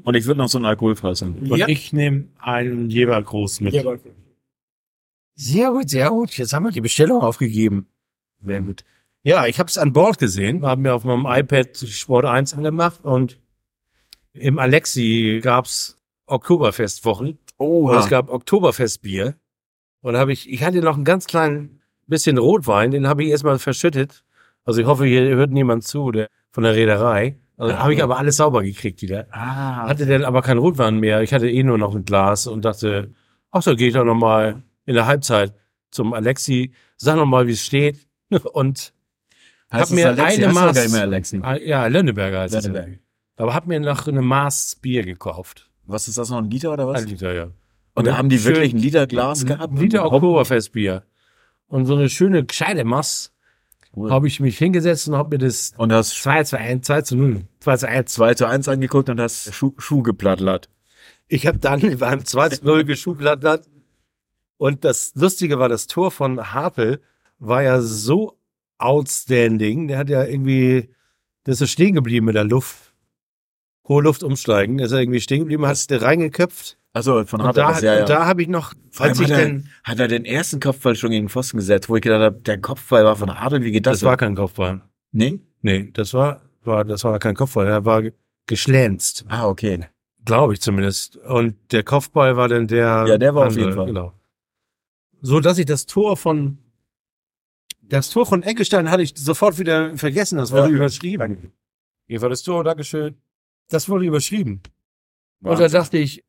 Und 0.04 0.16
ich 0.16 0.26
würde 0.26 0.38
noch 0.38 0.48
so 0.48 0.58
ein 0.58 0.66
alkoholfreies 0.66 1.22
nehmen. 1.22 1.52
Und 1.52 1.58
Ja. 1.58 1.68
ich 1.68 1.92
nehme 1.94 2.26
einen 2.40 2.90
Jebergroß 2.90 3.60
mit. 3.62 3.74
Sehr 5.36 5.72
gut, 5.72 5.90
sehr 5.90 6.10
gut. 6.10 6.38
Jetzt 6.38 6.54
haben 6.54 6.64
wir 6.64 6.72
die 6.72 6.82
Bestellung 6.82 7.22
aufgegeben. 7.22 7.88
Sehr 8.44 8.62
gut. 8.62 8.84
Ja, 9.24 9.46
ich 9.46 9.58
habe 9.60 9.68
es 9.68 9.78
an 9.78 9.94
Bord 9.94 10.18
gesehen, 10.20 10.66
haben 10.66 10.82
mir 10.82 10.94
auf 10.94 11.06
meinem 11.06 11.26
iPad 11.26 11.78
Sport 11.78 12.26
1 12.26 12.54
angemacht 12.56 13.04
und 13.04 13.40
im 14.34 14.60
Alexi 14.60 15.40
gab's 15.42 15.98
Oktoberfestwochen. 16.26 17.40
Oh, 17.58 17.90
Und 17.90 17.98
es 18.00 18.10
gab 18.10 18.30
Oktoberfestbier. 18.30 19.36
Und 20.02 20.18
habe 20.18 20.34
ich, 20.34 20.50
ich 20.52 20.64
hatte 20.64 20.82
noch 20.82 20.96
einen 20.96 21.06
ganz 21.06 21.26
kleinen 21.28 21.82
bisschen 22.08 22.38
Rotwein, 22.38 22.92
den 22.92 23.08
habe 23.08 23.24
ich 23.24 23.30
erstmal 23.30 23.60
verschüttet. 23.60 24.26
Also 24.66 24.82
ich 24.82 24.88
hoffe, 24.88 25.06
hier 25.06 25.22
hört 25.36 25.52
niemand 25.52 25.84
zu, 25.86 26.12
der 26.12 26.28
von 26.52 26.64
der 26.64 26.76
Reederei. 26.76 27.38
Also 27.58 27.78
habe 27.80 27.94
ich 27.94 28.04
aber 28.04 28.18
alles 28.18 28.38
sauber 28.38 28.64
gekriegt 28.64 29.02
wieder. 29.02 29.28
ah, 29.32 29.88
Hatte 29.88 30.06
dann 30.06 30.26
aber 30.26 30.42
kein 30.42 30.58
Rotwein 30.58 31.00
mehr. 31.00 31.22
Ich 31.22 31.34
hatte 31.34 31.50
eh 31.50 31.64
nur 31.64 31.78
noch 31.78 31.96
ein 31.96 32.04
Glas 32.04 32.48
und 32.48 32.66
dachte, 32.66 33.14
ach, 33.52 33.64
da 33.64 33.74
gehe 33.76 33.88
ich 33.90 33.94
doch 33.94 34.04
noch 34.04 34.16
mal 34.16 34.64
in 34.86 34.96
der 34.96 35.06
Halbzeit 35.06 35.54
zum 35.92 36.14
Alexi, 36.14 36.74
sag 36.98 37.16
noch 37.18 37.26
mal, 37.26 37.48
wie 37.48 37.52
es 37.52 37.66
steht. 37.66 38.08
Und 38.54 38.94
Heißt 39.72 39.82
hab 39.82 39.82
es 39.84 39.90
mir 39.92 40.08
Alexi? 40.10 40.44
eine 40.44 40.54
Maß, 40.54 40.92
mehr 40.92 41.02
Alexi. 41.02 41.40
Ah, 41.42 41.56
ja, 41.58 41.88
Lönneberger 41.88 42.42
heißt 42.42 42.54
es. 42.56 42.66
Lönneberger. 42.66 42.98
Aber 43.38 43.54
hab 43.56 43.66
mir 43.68 43.80
noch 43.80 44.08
eine 44.08 44.22
Maß 44.22 44.78
Bier 44.82 45.04
gekauft. 45.04 45.70
Was 45.86 46.08
ist 46.08 46.18
das 46.18 46.30
noch, 46.30 46.38
ein 46.38 46.50
Liter 46.50 46.72
oder 46.74 46.88
was? 46.88 47.02
Ein 47.02 47.10
Liter, 47.10 47.34
ja. 47.34 47.50
Und 47.96 48.08
da 48.08 48.18
haben 48.18 48.30
die 48.30 48.38
Schön- 48.40 48.56
wirklich 48.56 48.74
ein 48.74 48.80
Liter 48.80 49.08
Glas 49.08 49.46
gehabt? 49.46 49.74
Ein 49.74 49.78
Liter 49.78 50.06
Oktoberfestbier. 50.06 51.04
Und 51.68 51.86
so 51.86 51.96
eine 51.96 52.10
schöne, 52.10 52.46
gescheite 52.46 52.84
Maß 52.84 53.32
Cool. 53.96 54.10
habe 54.12 54.28
ich 54.28 54.40
mich 54.40 54.58
hingesetzt 54.58 55.08
und 55.08 55.16
habe 55.16 55.30
mir 55.36 55.38
das 55.46 55.74
Und 55.78 55.92
hast 55.92 56.22
2 56.22 56.44
zu 56.44 56.58
1, 56.58 56.86
2 56.88 57.02
zu 57.02 57.16
0, 57.16 57.42
2 57.60 57.78
zu 57.78 57.88
1. 57.88 58.14
2 58.14 58.34
zu 58.36 58.46
1 58.48 58.68
angeguckt 58.68 59.10
und 59.10 59.20
hast 59.20 59.54
Schuh, 59.54 59.74
Schuh 59.78 60.02
geplattlert. 60.04 60.70
Ich 61.28 61.46
habe 61.48 61.58
dann 61.60 61.98
beim 62.00 62.26
2 62.26 62.50
zu 62.50 62.66
0 62.66 62.84
geschuhplattert. 62.86 63.66
Und 64.64 64.86
das 64.86 65.12
Lustige 65.16 65.60
war, 65.60 65.68
das 65.68 65.88
Tor 65.88 66.10
von 66.10 66.54
Hartl 66.54 67.02
war 67.38 67.64
ja 67.64 67.82
so 67.82 68.38
outstanding. 68.78 69.90
Der 69.90 69.98
hat 69.98 70.08
ja 70.08 70.24
irgendwie, 70.24 70.90
der 71.46 71.52
ist 71.52 71.60
so 71.60 71.66
stehen 71.66 71.96
geblieben 71.96 72.28
mit 72.28 72.36
der 72.36 72.46
Luft. 72.46 72.94
Hohe 73.90 74.04
Luft 74.04 74.24
umsteigen. 74.24 74.78
Der 74.78 74.86
ist 74.86 74.94
ja 74.94 75.00
irgendwie 75.00 75.20
stehen 75.20 75.40
geblieben, 75.40 75.66
hat 75.66 75.76
es 75.76 75.86
reingeköpft. 75.90 76.78
Also 76.94 77.26
von 77.26 77.44
Hart 77.44 77.58
da, 77.58 77.78
ja, 77.82 77.94
ja. 77.94 78.06
da 78.06 78.26
habe 78.26 78.42
ich 78.42 78.48
noch, 78.48 78.74
als 79.00 79.20
ich 79.20 79.26
hat, 79.26 79.32
er, 79.32 79.46
denn, 79.46 79.70
hat 79.84 80.00
er 80.00 80.08
den 80.08 80.24
ersten 80.24 80.62
Kopfball 80.62 80.96
schon 80.96 81.12
gegen 81.12 81.28
Pfosten 81.28 81.58
gesetzt, 81.58 81.90
wo 81.90 81.98
ich 81.98 82.02
gedacht 82.02 82.22
habe, 82.22 82.40
der 82.40 82.62
Kopfball 82.62 83.04
war 83.04 83.18
von 83.18 83.32
Adel, 83.32 83.64
wie 83.64 83.72
geht 83.74 83.86
das? 83.86 84.00
das 84.00 84.08
war 84.08 84.16
kein 84.16 84.34
Kopfball. 84.34 84.80
nee? 85.12 85.42
Nee, 85.62 85.90
das 85.92 86.14
war, 86.14 86.40
war, 86.64 86.86
das 86.86 87.04
war 87.04 87.20
kein 87.20 87.36
Kopfball. 87.36 87.68
Er 87.68 87.84
war 87.84 88.02
geschlänzt. 88.48 89.26
Ah, 89.28 89.46
okay. 89.46 89.88
Glaube 90.24 90.54
ich 90.54 90.62
zumindest. 90.62 91.18
Und 91.18 91.56
der 91.74 91.84
Kopfball 91.84 92.38
war 92.38 92.48
dann 92.48 92.68
der. 92.68 93.04
Ja, 93.10 93.18
der 93.18 93.36
war 93.36 93.48
auf 93.48 93.48
andere, 93.50 93.66
jeden 93.66 93.76
Fall. 93.76 93.88
Genau. 93.88 94.14
So 95.26 95.40
dass 95.40 95.58
ich 95.58 95.66
das 95.66 95.86
Tor 95.86 96.18
von 96.18 96.58
das 97.82 98.10
Tor 98.10 98.26
von 98.26 98.44
Eckestein 98.44 98.90
hatte 98.92 99.04
ich 99.04 99.14
sofort 99.16 99.58
wieder 99.58 99.96
vergessen. 99.98 100.38
Das 100.38 100.52
wurde 100.52 100.70
Ja. 100.70 100.76
überschrieben. 100.76 101.54
Hier 102.08 102.22
war 102.22 102.30
das 102.30 102.44
Tor, 102.44 102.64
Dankeschön. 102.64 103.16
Das 103.70 103.88
wurde 103.90 104.06
überschrieben. 104.06 104.62
Und 105.42 105.52
da 105.54 105.60
Wahnsinn. 105.64 105.72
dachte 105.72 105.98
ich, 105.98 106.24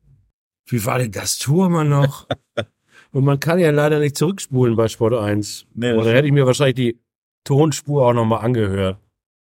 wie 0.67 0.85
war 0.85 0.97
denn 0.99 1.11
das 1.11 1.37
Tor 1.37 1.69
mal 1.69 1.83
noch? 1.85 2.27
Und 3.11 3.23
man 3.25 3.39
kann 3.39 3.59
ja 3.59 3.71
leider 3.71 3.99
nicht 3.99 4.17
zurückspulen 4.17 4.75
bei 4.75 4.87
Sport 4.87 5.13
1. 5.13 5.65
Nee, 5.73 5.93
Oder 5.93 6.13
hätte 6.13 6.27
ich 6.27 6.33
mir 6.33 6.45
wahrscheinlich 6.45 6.75
die 6.75 6.99
Tonspur 7.45 8.05
auch 8.07 8.13
nochmal 8.13 8.43
angehört. 8.43 8.97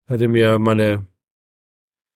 Hätte 0.08 0.28
mir 0.28 0.58
meine 0.58 1.06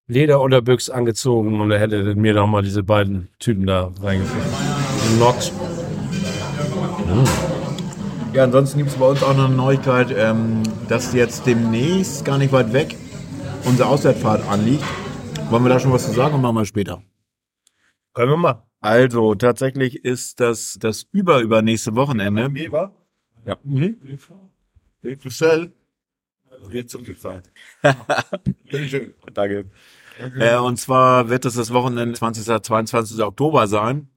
Lederunterbüchs 0.09 0.91
angezogen 0.91 1.61
und 1.61 1.71
hätte 1.71 2.15
mir 2.15 2.35
nochmal 2.35 2.63
diese 2.63 2.83
beiden 2.83 3.29
Typen 3.39 3.67
da 3.67 3.93
reingeführt. 4.01 4.47
Not. 5.19 5.53
Ja, 8.33 8.45
ansonsten 8.45 8.79
gibt 8.79 8.91
es 8.91 8.97
bei 8.97 9.07
uns 9.07 9.23
auch 9.23 9.37
noch 9.37 9.47
eine 9.47 9.57
Neuigkeit, 9.57 10.15
ähm, 10.17 10.63
dass 10.89 11.13
jetzt 11.13 11.47
demnächst 11.47 12.25
gar 12.25 12.39
nicht 12.39 12.53
weit 12.53 12.73
weg 12.73 12.97
unsere 13.65 13.89
Auswärtsfahrt 13.89 14.47
anliegt. 14.49 14.85
Wollen 15.51 15.65
wir 15.65 15.69
da 15.69 15.81
schon 15.81 15.93
was 15.93 16.07
zu 16.07 16.13
sagen 16.13 16.35
und 16.35 16.43
machen 16.43 16.57
wir 16.57 16.65
später? 16.65 17.03
Können 18.15 18.31
wir 18.31 18.37
mal. 18.37 18.67
Also, 18.81 19.35
tatsächlich 19.35 20.05
ist 20.05 20.41
das 20.41 20.79
das 20.81 21.07
überübernächste 21.13 21.97
Wochenende. 21.97 22.49
Ja. 23.45 23.57
Mhm. 23.65 23.97
Marcel, 25.25 25.73
wird 26.69 26.91
zurückgezahlt. 26.91 27.51
Danke. 29.35 29.71
Äh, 30.39 30.59
und 30.59 30.77
zwar 30.77 31.29
wird 31.29 31.45
es 31.47 31.55
das 31.55 31.73
Wochenende 31.73 32.15
20. 32.15 32.63
22. 32.63 33.23
Oktober 33.23 33.67
sein. 33.67 34.09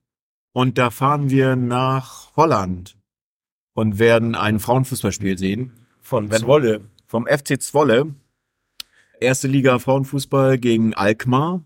Und 0.53 0.77
da 0.77 0.91
fahren 0.91 1.31
wir 1.31 1.55
nach 1.55 2.35
Holland 2.35 2.95
und 3.73 3.97
werden 3.97 4.35
ein 4.35 4.59
Frauenfußballspiel 4.59 5.37
sehen. 5.37 5.73
Von 5.99 6.29
Zwolle. 6.31 6.81
Vom 7.07 7.25
FC 7.25 7.59
Zwolle. 7.59 8.13
Erste 9.19 9.47
Liga 9.47 9.79
Frauenfußball 9.79 10.59
gegen 10.59 10.93
Alkmaar. 10.93 11.63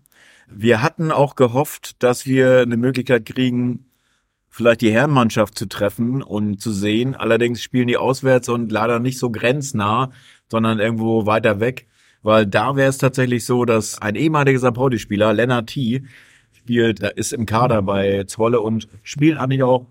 Wir 0.48 0.80
hatten 0.80 1.12
auch 1.12 1.36
gehofft, 1.36 2.02
dass 2.02 2.24
wir 2.24 2.60
eine 2.60 2.78
Möglichkeit 2.78 3.26
kriegen, 3.26 3.90
vielleicht 4.48 4.80
die 4.80 4.92
Herrenmannschaft 4.92 5.58
zu 5.58 5.66
treffen 5.66 6.22
und 6.22 6.60
zu 6.60 6.72
sehen. 6.72 7.14
Allerdings 7.14 7.62
spielen 7.62 7.88
die 7.88 7.98
auswärts 7.98 8.48
und 8.48 8.72
leider 8.72 9.00
nicht 9.00 9.18
so 9.18 9.30
grenznah, 9.30 10.10
sondern 10.48 10.78
irgendwo 10.78 11.26
weiter 11.26 11.60
weg. 11.60 11.86
Weil 12.22 12.46
da 12.46 12.74
wäre 12.74 12.88
es 12.88 12.96
tatsächlich 12.96 13.44
so, 13.44 13.66
dass 13.66 14.00
ein 14.00 14.14
ehemaliger 14.14 14.58
St. 14.58 14.72
Pauli-Spieler, 14.72 15.34
Lennart 15.34 15.68
T., 15.68 16.04
spielt, 16.68 17.00
er 17.00 17.16
ist 17.16 17.32
im 17.32 17.46
Kader 17.46 17.80
bei 17.80 18.24
Zwolle 18.24 18.60
und 18.60 18.88
spielt 19.02 19.38
eigentlich 19.38 19.62
auch 19.62 19.86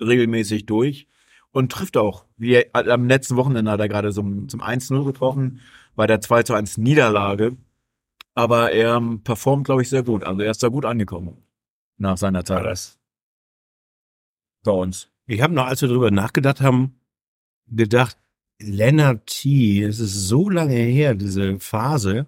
regelmäßig 0.00 0.66
durch 0.66 1.06
und 1.52 1.70
trifft 1.70 1.96
auch. 1.96 2.24
Wie 2.36 2.74
am 2.74 3.06
letzten 3.06 3.36
Wochenende 3.36 3.70
hat 3.70 3.78
er 3.78 3.88
gerade 3.88 4.10
zum, 4.10 4.48
zum 4.48 4.60
1-0 4.60 5.04
getroffen, 5.04 5.60
bei 5.94 6.08
der 6.08 6.20
2 6.20 6.42
zu 6.42 6.54
1 6.54 6.78
Niederlage. 6.78 7.56
Aber 8.34 8.72
er 8.72 8.96
ähm, 8.96 9.22
performt, 9.22 9.64
glaube 9.64 9.82
ich, 9.82 9.88
sehr 9.88 10.02
gut. 10.02 10.24
Also 10.24 10.42
er 10.42 10.50
ist 10.50 10.60
da 10.60 10.68
gut 10.68 10.84
angekommen 10.84 11.36
nach 11.98 12.16
seiner 12.16 12.44
Zeit 12.44 12.64
das. 12.64 12.98
bei 14.64 14.72
uns. 14.72 15.08
Ich 15.26 15.40
habe 15.40 15.54
noch, 15.54 15.66
als 15.66 15.82
wir 15.82 15.88
darüber 15.88 16.10
nachgedacht 16.10 16.60
haben, 16.60 16.98
gedacht, 17.68 18.18
Lennart 18.58 19.24
T., 19.26 19.84
es 19.84 20.00
ist 20.00 20.26
so 20.26 20.50
lange 20.50 20.74
her, 20.74 21.14
diese 21.14 21.60
Phase. 21.60 22.26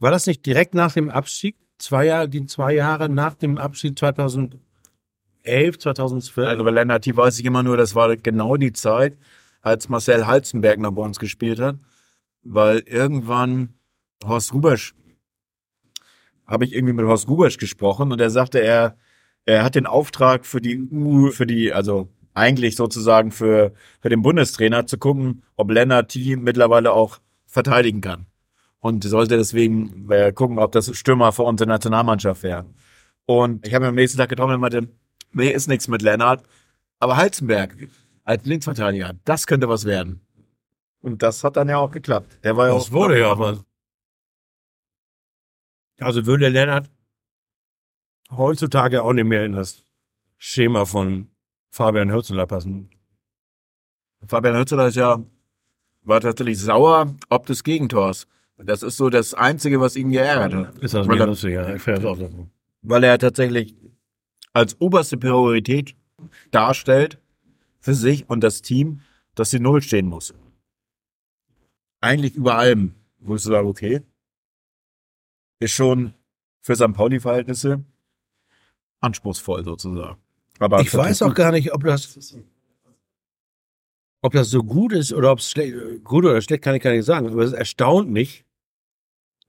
War 0.00 0.10
das 0.10 0.26
nicht 0.26 0.44
direkt 0.44 0.74
nach 0.74 0.92
dem 0.92 1.08
Abstieg? 1.08 1.56
Zwei 1.80 2.04
Jahre, 2.04 2.28
die 2.28 2.44
zwei 2.44 2.74
Jahre 2.74 3.08
nach 3.08 3.32
dem 3.32 3.56
Abstieg 3.56 3.98
2011, 3.98 4.60
2012? 5.78 6.46
Also 6.46 6.62
bei 6.62 6.70
Lennart 6.70 7.04
T. 7.04 7.16
weiß 7.16 7.38
ich 7.38 7.46
immer 7.46 7.62
nur, 7.62 7.78
das 7.78 7.94
war 7.94 8.14
genau 8.18 8.58
die 8.58 8.74
Zeit, 8.74 9.16
als 9.62 9.88
Marcel 9.88 10.26
Halzenberg 10.26 10.78
noch 10.78 10.92
bei 10.92 11.00
uns 11.00 11.18
gespielt 11.18 11.58
hat. 11.58 11.76
Weil 12.42 12.80
irgendwann 12.80 13.70
Horst 14.22 14.52
Rubesch, 14.52 14.94
habe 16.46 16.66
ich 16.66 16.74
irgendwie 16.74 16.92
mit 16.92 17.06
Horst 17.06 17.28
Rubesch 17.28 17.56
gesprochen 17.56 18.12
und 18.12 18.20
er 18.20 18.28
sagte, 18.28 18.60
er, 18.60 18.98
er 19.46 19.64
hat 19.64 19.74
den 19.74 19.86
Auftrag 19.86 20.44
für 20.44 20.60
die 20.60 20.86
für 21.32 21.46
die, 21.46 21.72
also 21.72 22.10
eigentlich 22.34 22.76
sozusagen 22.76 23.30
für, 23.30 23.72
für 24.00 24.10
den 24.10 24.20
Bundestrainer 24.20 24.86
zu 24.86 24.98
gucken, 24.98 25.44
ob 25.56 25.70
Lennart 25.70 26.10
T. 26.10 26.36
mittlerweile 26.36 26.92
auch 26.92 27.20
verteidigen 27.46 28.02
kann. 28.02 28.26
Und 28.80 29.04
sollte 29.04 29.36
deswegen 29.36 30.10
äh, 30.10 30.32
gucken, 30.32 30.58
ob 30.58 30.72
das 30.72 30.96
Stürmer 30.96 31.32
für 31.32 31.42
unsere 31.42 31.68
Nationalmannschaft 31.68 32.42
wäre. 32.42 32.66
Und 33.26 33.66
ich 33.66 33.74
habe 33.74 33.84
mir 33.84 33.90
am 33.90 33.94
nächsten 33.94 34.18
Tag 34.18 34.30
getroffen 34.30 34.54
und 34.54 34.60
meinte, 34.60 34.88
nee, 35.32 35.50
ist 35.50 35.68
nichts 35.68 35.86
mit 35.88 36.02
Lennart. 36.02 36.42
Aber 36.98 37.16
Halzenberg 37.16 37.76
als 38.24 38.44
Linksverteidiger, 38.44 39.14
das 39.24 39.46
könnte 39.46 39.68
was 39.68 39.84
werden. 39.84 40.20
Und 41.02 41.22
das 41.22 41.44
hat 41.44 41.56
dann 41.56 41.68
ja 41.68 41.78
auch 41.78 41.90
geklappt. 41.90 42.38
Der 42.42 42.56
war 42.56 42.68
ja 42.68 42.74
Das 42.74 42.88
auch 42.88 42.92
wurde 42.92 43.20
ja 43.20 43.30
aber. 43.30 43.64
Also 45.98 46.24
würde 46.26 46.48
Lennart 46.48 46.90
heutzutage 48.30 49.02
auch 49.02 49.12
nicht 49.12 49.26
mehr 49.26 49.44
in 49.44 49.52
das 49.52 49.84
Schema 50.38 50.86
von 50.86 51.28
Fabian 51.70 52.10
Hürzeler 52.10 52.46
passen. 52.46 52.90
Fabian 54.26 54.56
Hützeler 54.56 54.88
ist 54.88 54.96
ja, 54.96 55.22
war 56.02 56.20
tatsächlich 56.20 56.58
sauer 56.58 57.14
ob 57.28 57.46
des 57.46 57.64
Gegentors. 57.64 58.26
Das 58.64 58.82
ist 58.82 58.96
so 58.96 59.10
das 59.10 59.34
Einzige, 59.34 59.80
was 59.80 59.96
ihn 59.96 60.10
geärgert 60.10 60.52
hat. 60.54 60.78
Ist 60.78 60.94
das 60.94 61.06
Weil 61.08 61.20
er- 61.20 61.26
lustig, 61.26 61.54
ja. 61.54 61.74
Ich 61.74 61.88
auch 61.88 62.16
so. 62.16 62.48
Weil 62.82 63.04
er 63.04 63.18
tatsächlich 63.18 63.74
als 64.52 64.80
oberste 64.80 65.16
Priorität 65.16 65.94
darstellt 66.50 67.18
für 67.80 67.94
sich 67.94 68.28
und 68.28 68.40
das 68.42 68.62
Team, 68.62 69.00
dass 69.34 69.50
die 69.50 69.60
Null 69.60 69.80
stehen 69.82 70.06
muss. 70.06 70.34
Eigentlich 72.00 72.34
über 72.34 72.56
allem, 72.56 72.94
wo 73.18 73.36
ich 73.36 73.42
so 73.42 73.50
sage, 73.50 73.66
okay, 73.66 74.00
ist 75.60 75.72
schon 75.72 76.14
für 76.60 76.74
St. 76.76 76.92
Pauli-Verhältnisse 76.92 77.84
anspruchsvoll 79.00 79.64
sozusagen. 79.64 80.18
Aber 80.58 80.80
Ich 80.80 80.92
weiß 80.94 81.22
auch 81.22 81.34
gar 81.34 81.52
nicht, 81.52 81.72
ob 81.72 81.84
das, 81.84 82.36
ob 84.22 84.32
das 84.32 84.50
so 84.50 84.62
gut 84.62 84.92
ist 84.92 85.12
oder 85.12 85.32
ob 85.32 85.38
es 85.38 85.50
schlecht, 85.50 85.74
gut 86.04 86.24
oder 86.24 86.40
schlecht 86.42 86.62
kann 86.62 86.74
ich 86.74 86.82
gar 86.82 86.92
nicht 86.92 87.04
sagen. 87.06 87.28
Aber 87.28 87.42
es 87.42 87.52
erstaunt 87.52 88.10
mich, 88.10 88.44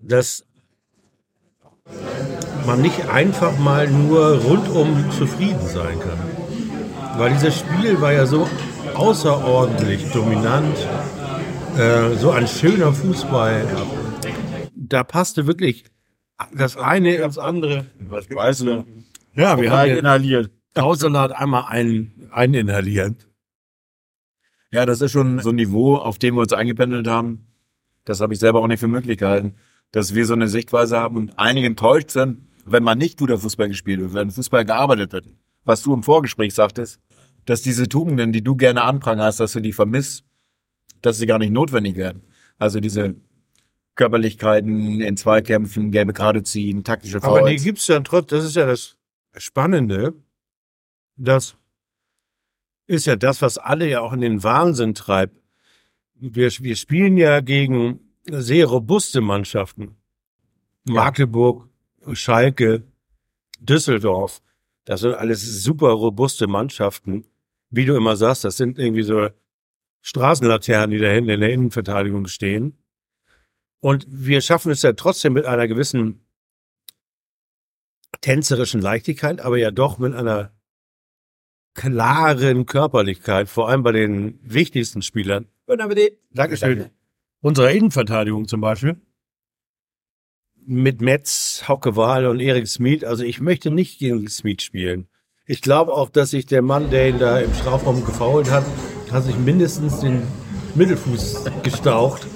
dass 0.01 0.45
man 2.65 2.81
nicht 2.81 3.09
einfach 3.09 3.57
mal 3.57 3.89
nur 3.89 4.37
rundum 4.41 5.05
zufrieden 5.11 5.67
sein 5.67 5.99
kann. 5.99 6.19
Weil 7.17 7.33
dieses 7.33 7.59
Spiel 7.59 7.99
war 8.01 8.13
ja 8.13 8.25
so 8.25 8.47
außerordentlich 8.95 10.11
dominant, 10.11 10.77
äh, 11.77 12.15
so 12.15 12.31
ein 12.31 12.47
schöner 12.47 12.93
Fußball. 12.93 13.65
Da 14.75 15.03
passte 15.03 15.47
wirklich 15.47 15.85
das 16.53 16.77
eine 16.77 17.15
ins 17.15 17.37
andere. 17.37 17.85
Was 17.99 18.29
weißt 18.29 18.61
du? 18.61 18.85
Ja, 19.35 19.59
wir 19.59 19.71
haben 19.71 19.91
inhaliert. 19.91 20.51
Haussalat 20.77 21.31
einmal 21.33 21.65
ein, 21.67 22.29
eininhalieren. 22.31 23.17
Ja, 24.71 24.85
das 24.85 25.01
ist 25.01 25.11
schon 25.11 25.39
so 25.39 25.49
ein 25.49 25.55
Niveau, 25.55 25.97
auf 25.97 26.17
dem 26.17 26.35
wir 26.35 26.41
uns 26.41 26.53
eingependelt 26.53 27.07
haben. 27.07 27.47
Das 28.05 28.21
habe 28.21 28.33
ich 28.33 28.39
selber 28.39 28.61
auch 28.61 28.67
nicht 28.67 28.79
für 28.79 28.87
möglich 28.87 29.17
gehalten, 29.17 29.55
dass 29.91 30.15
wir 30.15 30.25
so 30.25 30.33
eine 30.33 30.47
Sichtweise 30.47 30.97
haben 30.97 31.17
und 31.17 31.37
einige 31.37 31.67
enttäuscht 31.67 32.11
sind, 32.11 32.47
wenn 32.65 32.83
man 32.83 32.97
nicht 32.97 33.19
guter 33.19 33.37
Fußball 33.37 33.67
gespielt 33.67 33.99
wird, 33.99 34.13
wenn 34.13 34.31
Fußball 34.31 34.65
gearbeitet 34.65 35.11
wird. 35.13 35.25
Was 35.63 35.83
du 35.83 35.93
im 35.93 36.03
Vorgespräch 36.03 36.53
sagtest, 36.53 36.99
dass 37.45 37.61
diese 37.61 37.89
Tugenden, 37.89 38.31
die 38.31 38.43
du 38.43 38.55
gerne 38.55 38.83
anprangerst, 38.83 39.39
dass 39.39 39.53
du 39.53 39.59
die 39.59 39.73
vermisst, 39.73 40.23
dass 41.01 41.17
sie 41.17 41.25
gar 41.25 41.39
nicht 41.39 41.51
notwendig 41.51 41.95
werden. 41.95 42.23
Also 42.57 42.79
diese 42.79 43.15
Körperlichkeiten 43.95 45.01
in 45.01 45.17
Zweikämpfen, 45.17 45.91
gelbe 45.91 46.13
Karte 46.13 46.43
ziehen, 46.43 46.83
taktische 46.83 47.21
Aber 47.23 47.41
die 47.41 47.57
Fouls. 47.57 47.63
gibt's 47.63 47.87
ja 47.87 47.99
trotz, 48.01 48.27
das 48.27 48.45
ist 48.45 48.55
ja 48.55 48.65
das 48.65 48.97
Spannende, 49.37 50.13
das 51.17 51.55
ist 52.87 53.05
ja 53.05 53.15
das, 53.15 53.41
was 53.41 53.57
alle 53.57 53.89
ja 53.89 54.01
auch 54.01 54.13
in 54.13 54.21
den 54.21 54.43
Wahnsinn 54.43 54.93
treibt. 54.93 55.37
Wir, 56.15 56.51
wir 56.51 56.75
spielen 56.75 57.17
ja 57.17 57.41
gegen 57.41 58.10
sehr 58.29 58.67
robuste 58.67 59.21
Mannschaften. 59.21 59.95
Magdeburg, 60.83 61.67
Schalke, 62.13 62.83
Düsseldorf. 63.59 64.41
Das 64.85 65.01
sind 65.01 65.13
alles 65.13 65.63
super 65.63 65.89
robuste 65.89 66.47
Mannschaften. 66.47 67.25
Wie 67.69 67.85
du 67.85 67.95
immer 67.95 68.15
sagst, 68.15 68.43
das 68.43 68.57
sind 68.57 68.79
irgendwie 68.79 69.03
so 69.03 69.29
Straßenlaternen, 70.01 70.91
die 70.91 70.97
da 70.97 71.09
hinten 71.09 71.29
in 71.29 71.41
der 71.41 71.53
Innenverteidigung 71.53 72.27
stehen. 72.27 72.77
Und 73.79 74.05
wir 74.09 74.41
schaffen 74.41 74.71
es 74.71 74.81
ja 74.81 74.93
trotzdem 74.93 75.33
mit 75.33 75.45
einer 75.45 75.67
gewissen 75.67 76.25
tänzerischen 78.21 78.81
Leichtigkeit, 78.81 79.41
aber 79.41 79.57
ja 79.57 79.71
doch 79.71 79.97
mit 79.97 80.13
einer 80.13 80.51
klaren 81.73 82.65
Körperlichkeit, 82.65 83.47
vor 83.49 83.69
allem 83.69 83.83
bei 83.83 83.91
den 83.91 84.39
wichtigsten 84.43 85.01
Spielern. 85.01 85.47
Dankeschön. 86.31 86.91
Unserer 87.41 87.71
Innenverteidigung 87.71 88.47
zum 88.47 88.61
Beispiel. 88.61 89.01
Mit 90.63 91.01
Metz, 91.01 91.63
Hauke 91.67 91.95
Wahl 91.95 92.27
und 92.27 92.39
Erik 92.39 92.67
Smith. 92.67 93.03
Also 93.03 93.23
ich 93.23 93.41
möchte 93.41 93.71
nicht 93.71 93.97
gegen 93.97 94.27
Smith 94.29 94.61
spielen. 94.61 95.07
Ich 95.47 95.61
glaube 95.61 95.93
auch, 95.93 96.09
dass 96.09 96.29
sich 96.29 96.45
der 96.45 96.61
Mann, 96.61 96.91
der 96.91 97.09
ihn 97.09 97.17
da 97.17 97.39
im 97.39 97.51
Strafraum 97.55 98.05
gefault 98.05 98.51
hat, 98.51 98.63
hat 99.11 99.23
sich 99.23 99.35
mindestens 99.37 99.99
den 99.99 100.21
Mittelfuß 100.75 101.45
gestaucht, 101.63 102.27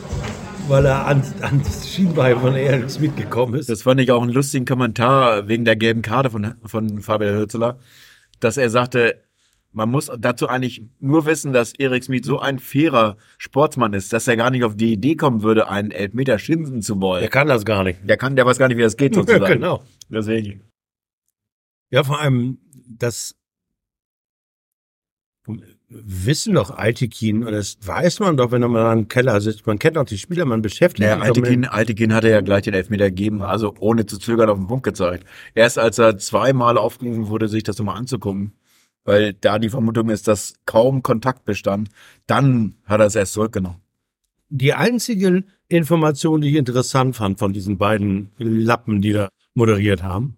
weil 0.67 0.85
er 0.85 1.05
an, 1.05 1.21
an 1.41 1.61
das 1.63 1.87
Schienbein 1.87 2.39
von 2.39 2.55
Erik 2.55 2.89
Smith 2.89 3.15
gekommen 3.15 3.53
ist. 3.53 3.69
Das 3.69 3.83
fand 3.83 4.01
ich 4.01 4.11
auch 4.11 4.23
einen 4.23 4.33
lustigen 4.33 4.65
Kommentar 4.65 5.47
wegen 5.47 5.65
der 5.65 5.75
gelben 5.75 6.01
Karte 6.01 6.31
von, 6.31 6.55
von 6.65 6.99
Fabian 7.01 7.35
Hürzeler, 7.35 7.79
dass 8.39 8.57
er 8.57 8.71
sagte, 8.71 9.23
man 9.75 9.91
muss 9.91 10.09
dazu 10.17 10.47
eigentlich 10.47 10.83
nur 11.01 11.25
wissen, 11.25 11.51
dass 11.51 11.73
Erik 11.73 12.03
Smith 12.03 12.25
so 12.25 12.39
ein 12.39 12.59
fairer 12.59 13.17
Sportsmann 13.37 13.93
ist, 13.93 14.13
dass 14.13 14.25
er 14.27 14.37
gar 14.37 14.49
nicht 14.49 14.63
auf 14.63 14.75
die 14.75 14.93
Idee 14.93 15.15
kommen 15.15 15.43
würde, 15.43 15.67
einen 15.67 15.91
Elfmeter 15.91 16.39
schimpfen 16.39 16.81
zu 16.81 17.01
wollen. 17.01 17.21
Er 17.21 17.29
kann 17.29 17.49
das 17.49 17.65
gar 17.65 17.83
nicht. 17.83 17.99
Der 18.07 18.15
kann, 18.15 18.37
der 18.37 18.45
weiß 18.45 18.57
gar 18.57 18.69
nicht, 18.69 18.77
wie 18.77 18.83
das 18.83 18.95
geht 18.95 19.13
sozusagen. 19.15 19.45
genau. 19.45 19.83
Deswegen. 20.09 20.61
Ja, 21.91 22.03
vor 22.03 22.19
allem 22.21 22.57
das 22.87 23.35
wissen 25.89 26.55
doch 26.55 26.71
Altikin, 26.71 27.43
oder 27.43 27.57
das 27.57 27.77
weiß 27.81 28.21
man 28.21 28.37
doch, 28.37 28.51
wenn 28.51 28.61
man 28.61 28.99
im 28.99 29.07
Keller 29.09 29.39
sitzt. 29.41 29.67
Man 29.67 29.77
kennt 29.77 29.97
auch 29.97 30.05
die 30.05 30.17
Spieler, 30.17 30.45
man 30.45 30.61
beschäftigt 30.61 31.03
Der 31.07 31.15
sich 31.15 31.23
Altekin, 31.23 31.65
Altekin 31.65 32.13
hatte 32.13 32.29
ja 32.29 32.41
gleich 32.41 32.63
den 32.63 32.73
Elfmeter 32.73 33.09
gegeben, 33.09 33.41
also 33.41 33.75
ohne 33.79 34.05
zu 34.05 34.17
zögern 34.17 34.49
auf 34.49 34.57
den 34.57 34.67
Punkt 34.67 34.83
gezeigt. 34.83 35.25
Erst 35.53 35.77
als 35.77 35.99
er 35.99 36.17
zweimal 36.17 36.77
aufgerufen 36.77 37.27
wurde, 37.27 37.47
sich 37.49 37.63
das 37.63 37.77
nochmal 37.77 37.97
anzugucken, 37.97 38.53
weil 39.05 39.33
da 39.33 39.59
die 39.59 39.69
Vermutung 39.69 40.09
ist, 40.09 40.27
dass 40.27 40.55
kaum 40.65 41.03
Kontakt 41.03 41.45
bestand, 41.45 41.89
dann 42.27 42.75
hat 42.85 42.99
er 42.99 43.05
es 43.05 43.15
erst 43.15 43.33
zurückgenommen. 43.33 43.81
Die 44.49 44.73
einzige 44.73 45.43
Information, 45.67 46.41
die 46.41 46.49
ich 46.49 46.55
interessant 46.55 47.15
fand 47.15 47.39
von 47.39 47.53
diesen 47.53 47.77
beiden 47.77 48.31
Lappen, 48.37 49.01
die 49.01 49.13
da 49.13 49.29
moderiert 49.53 50.03
haben, 50.03 50.37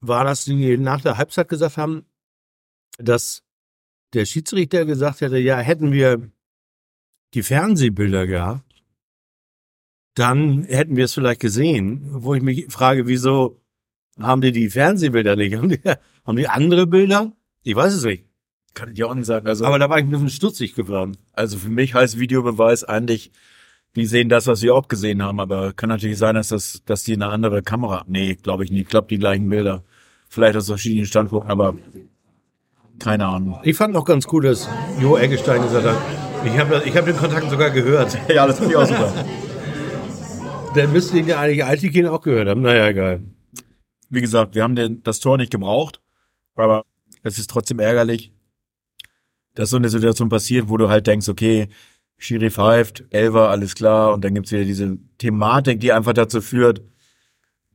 war, 0.00 0.24
dass 0.24 0.44
sie 0.44 0.76
nach 0.78 1.00
der 1.00 1.18
Halbzeit 1.18 1.48
gesagt 1.48 1.76
haben, 1.76 2.04
dass 2.98 3.42
der 4.14 4.24
Schiedsrichter 4.24 4.84
gesagt 4.84 5.20
hätte, 5.20 5.38
ja, 5.38 5.58
hätten 5.58 5.92
wir 5.92 6.30
die 7.34 7.42
Fernsehbilder 7.42 8.26
gehabt, 8.26 8.84
dann 10.14 10.64
hätten 10.64 10.96
wir 10.96 11.04
es 11.04 11.14
vielleicht 11.14 11.40
gesehen. 11.40 12.06
Wo 12.10 12.34
ich 12.34 12.42
mich 12.42 12.66
frage, 12.70 13.06
wieso 13.06 13.60
haben 14.20 14.40
die 14.40 14.52
die 14.52 14.70
Fernsehbilder 14.70 15.36
nicht? 15.36 15.56
Haben 15.56 15.68
die, 15.68 15.80
haben 16.26 16.36
die 16.36 16.48
andere 16.48 16.86
Bilder? 16.86 17.32
Ich 17.62 17.74
weiß 17.76 17.94
es 17.94 18.04
nicht. 18.04 18.24
Kann 18.74 18.90
ich 18.90 18.94
dir 18.96 19.08
auch 19.08 19.14
nicht 19.14 19.26
sagen. 19.26 19.46
Also, 19.46 19.64
Aber 19.64 19.78
da 19.78 19.88
war 19.90 19.98
ich 19.98 20.04
ein 20.04 20.10
bisschen 20.10 20.30
stutzig 20.30 20.74
geworden. 20.74 21.16
also 21.32 21.58
für 21.58 21.68
mich 21.70 21.94
heißt 21.94 22.18
Videobeweis 22.18 22.84
eigentlich, 22.84 23.32
die 23.96 24.06
sehen 24.06 24.28
das, 24.28 24.46
was 24.46 24.62
wir 24.62 24.74
auch 24.74 24.86
gesehen 24.86 25.22
haben, 25.22 25.40
aber 25.40 25.72
kann 25.72 25.88
natürlich 25.88 26.18
sein, 26.18 26.34
dass 26.34 26.48
das, 26.48 26.82
dass 26.84 27.02
die 27.04 27.14
eine 27.14 27.26
andere 27.26 27.62
Kamera, 27.62 28.04
nee, 28.06 28.36
glaube 28.36 28.64
ich 28.64 28.70
nicht, 28.70 28.82
ich 28.82 28.88
glaube 28.88 29.08
die 29.08 29.18
gleichen 29.18 29.48
Bilder. 29.48 29.82
Vielleicht 30.28 30.56
aus 30.56 30.66
verschiedenen 30.66 31.06
Standpunkten, 31.06 31.50
aber 31.50 31.74
keine 32.98 33.26
Ahnung. 33.26 33.58
Ich 33.64 33.76
fand 33.76 33.94
noch 33.94 34.04
ganz 34.04 34.26
cool, 34.30 34.42
dass 34.42 34.68
Jo 35.00 35.16
Eggestein 35.16 35.62
gesagt 35.62 35.86
hat, 35.86 35.96
ich 36.44 36.58
habe 36.58 36.82
ich 36.84 36.96
hab 36.96 37.06
den 37.06 37.16
Kontakt 37.16 37.50
sogar 37.50 37.70
gehört. 37.70 38.16
Ja, 38.28 38.46
das 38.46 38.58
finde 38.58 38.72
ich 38.72 38.76
auch 38.76 38.86
super. 38.86 39.12
Dann 40.74 40.92
müsste 40.92 41.18
ihn 41.18 41.26
ja 41.26 41.40
eigentlich 41.40 41.64
Altikin 41.64 42.06
auch 42.06 42.20
gehört 42.20 42.48
haben. 42.48 42.60
Naja, 42.60 42.88
egal. 42.88 43.22
Wie 44.08 44.20
gesagt, 44.20 44.54
wir 44.54 44.62
haben 44.62 44.76
den, 44.76 45.02
das 45.02 45.20
Tor 45.20 45.36
nicht 45.36 45.52
gebraucht, 45.52 46.00
aber 46.54 46.84
es 47.22 47.38
ist 47.38 47.50
trotzdem 47.50 47.78
ärgerlich, 47.78 48.32
dass 49.54 49.70
so 49.70 49.76
eine 49.76 49.88
Situation 49.88 50.28
passiert, 50.28 50.68
wo 50.68 50.76
du 50.76 50.88
halt 50.88 51.06
denkst, 51.06 51.28
okay, 51.28 51.68
Schiri 52.16 52.50
pfeift, 52.50 53.04
Elfer, 53.10 53.48
alles 53.50 53.74
klar, 53.74 54.12
und 54.12 54.24
dann 54.24 54.34
gibt's 54.34 54.50
wieder 54.52 54.64
diese 54.64 54.98
Thematik, 55.18 55.80
die 55.80 55.92
einfach 55.92 56.12
dazu 56.12 56.40
führt, 56.40 56.82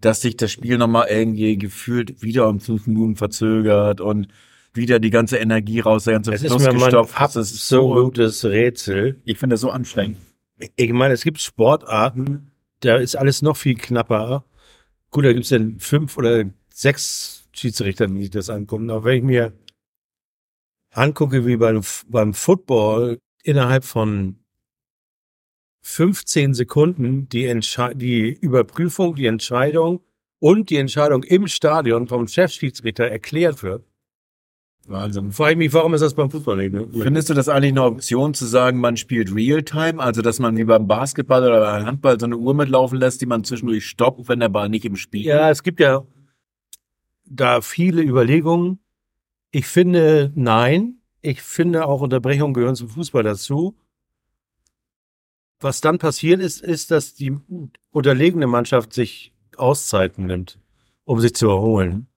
dass 0.02 0.22
sich 0.22 0.36
das 0.36 0.52
Spiel 0.52 0.78
nochmal 0.78 1.08
irgendwie 1.10 1.58
gefühlt 1.58 2.22
wieder 2.22 2.50
um 2.50 2.60
fünf 2.60 2.88
Minuten 2.88 3.16
verzögert 3.16 4.02
und 4.02 4.28
wieder 4.74 5.00
die 5.00 5.12
ganze 5.12 5.38
Energie 5.38 5.80
raus, 5.80 6.04
der 6.04 6.14
ganze 6.14 6.34
ist 6.34 6.46
Fluss 6.46 6.62
mir 6.62 6.74
mal 6.74 6.74
ein 6.74 6.80
gestopft. 6.80 7.16
Das 7.20 7.36
ist 7.36 7.68
so, 7.68 7.92
absolutes 7.92 8.44
Rätsel. 8.44 9.22
ich 9.24 9.38
finde 9.38 9.54
das 9.54 9.62
so 9.62 9.70
anstrengend. 9.70 10.18
Ich 10.76 10.92
meine, 10.92 11.14
es 11.14 11.24
gibt 11.24 11.40
Sportarten, 11.40 12.52
da 12.82 12.98
ist 12.98 13.16
alles 13.16 13.42
noch 13.42 13.56
viel 13.56 13.76
knapper. 13.76 14.44
Gut, 15.14 15.26
da 15.26 15.32
gibt's 15.32 15.50
dann 15.50 15.80
fünf 15.80 16.18
oder 16.18 16.46
sechs 16.74 17.48
Schiedsrichter, 17.54 18.08
die 18.08 18.22
sich 18.24 18.32
das 18.32 18.50
angucken. 18.50 18.90
Aber 18.90 19.04
wenn 19.06 19.18
ich 19.18 19.24
mir 19.24 19.54
angucke, 20.90 21.46
wie 21.46 21.56
beim, 21.56 21.82
beim 22.08 22.34
Football 22.34 23.20
innerhalb 23.44 23.84
von 23.84 24.40
15 25.84 26.56
Sekunden 26.56 27.30
die, 27.30 27.46
die 27.94 28.34
Überprüfung, 28.42 29.14
die 29.14 29.28
Entscheidung 29.28 30.02
und 30.40 30.72
die 30.72 30.78
Entscheidung 30.78 31.22
im 31.22 31.48
Stadion 31.48 32.08
vom 32.08 32.28
Chefschiedsrichter 32.28 33.06
erklärt 33.06 33.62
wird, 33.62 33.86
Wahnsinn. 34.86 35.32
frage 35.32 35.54
ich 35.54 35.58
mich, 35.58 35.74
warum 35.74 35.94
ist 35.94 36.02
das 36.02 36.14
beim 36.14 36.30
Fußball 36.30 36.58
nicht? 36.58 36.74
Ne? 36.74 36.88
Findest 36.92 37.30
du 37.30 37.34
das 37.34 37.48
eigentlich 37.48 37.72
eine 37.72 37.84
Option 37.84 38.34
zu 38.34 38.46
sagen, 38.46 38.80
man 38.80 38.98
spielt 38.98 39.34
Realtime, 39.34 40.02
also 40.02 40.22
dass 40.22 40.40
man 40.40 40.58
wie 40.58 40.66
beim 40.66 40.88
Basketball 40.88 41.44
oder 41.44 41.62
beim 41.62 41.86
Handball 41.86 42.20
so 42.20 42.26
eine 42.26 42.38
Uhr 42.38 42.54
mitlaufen 42.54 43.00
lässt, 43.00 43.22
die 43.22 43.26
man 43.26 43.44
zwischendurch 43.46 43.86
stoppt, 43.86 44.28
wenn 44.28 44.42
der 44.42 44.50
Ball 44.50 44.68
nicht 44.68 44.84
im 44.84 44.98
Spiel 44.98 45.24
Ja, 45.24 45.50
es 45.50 45.64
gibt 45.64 45.80
ja 45.80 46.04
da 47.26 47.62
viele 47.62 48.02
Überlegungen. 48.02 48.80
Ich 49.52 49.68
finde, 49.68 50.32
nein. 50.36 51.00
Ich 51.22 51.42
finde 51.42 51.86
auch 51.86 52.02
Unterbrechungen 52.02 52.54
gehören 52.54 52.76
zum 52.76 52.90
Fußball 52.90 53.24
dazu. 53.24 53.78
Was 55.62 55.80
dann 55.80 55.98
passiert 55.98 56.42
ist, 56.42 56.62
ist, 56.62 56.92
dass 56.92 57.14
die 57.14 57.38
unterlegene 57.92 58.48
Mannschaft 58.48 58.92
sich 58.92 59.34
Auszeiten 59.56 60.26
nimmt, 60.26 60.60
um 61.06 61.22
sich 61.22 61.34
zu 61.34 61.48
erholen. 61.48 62.08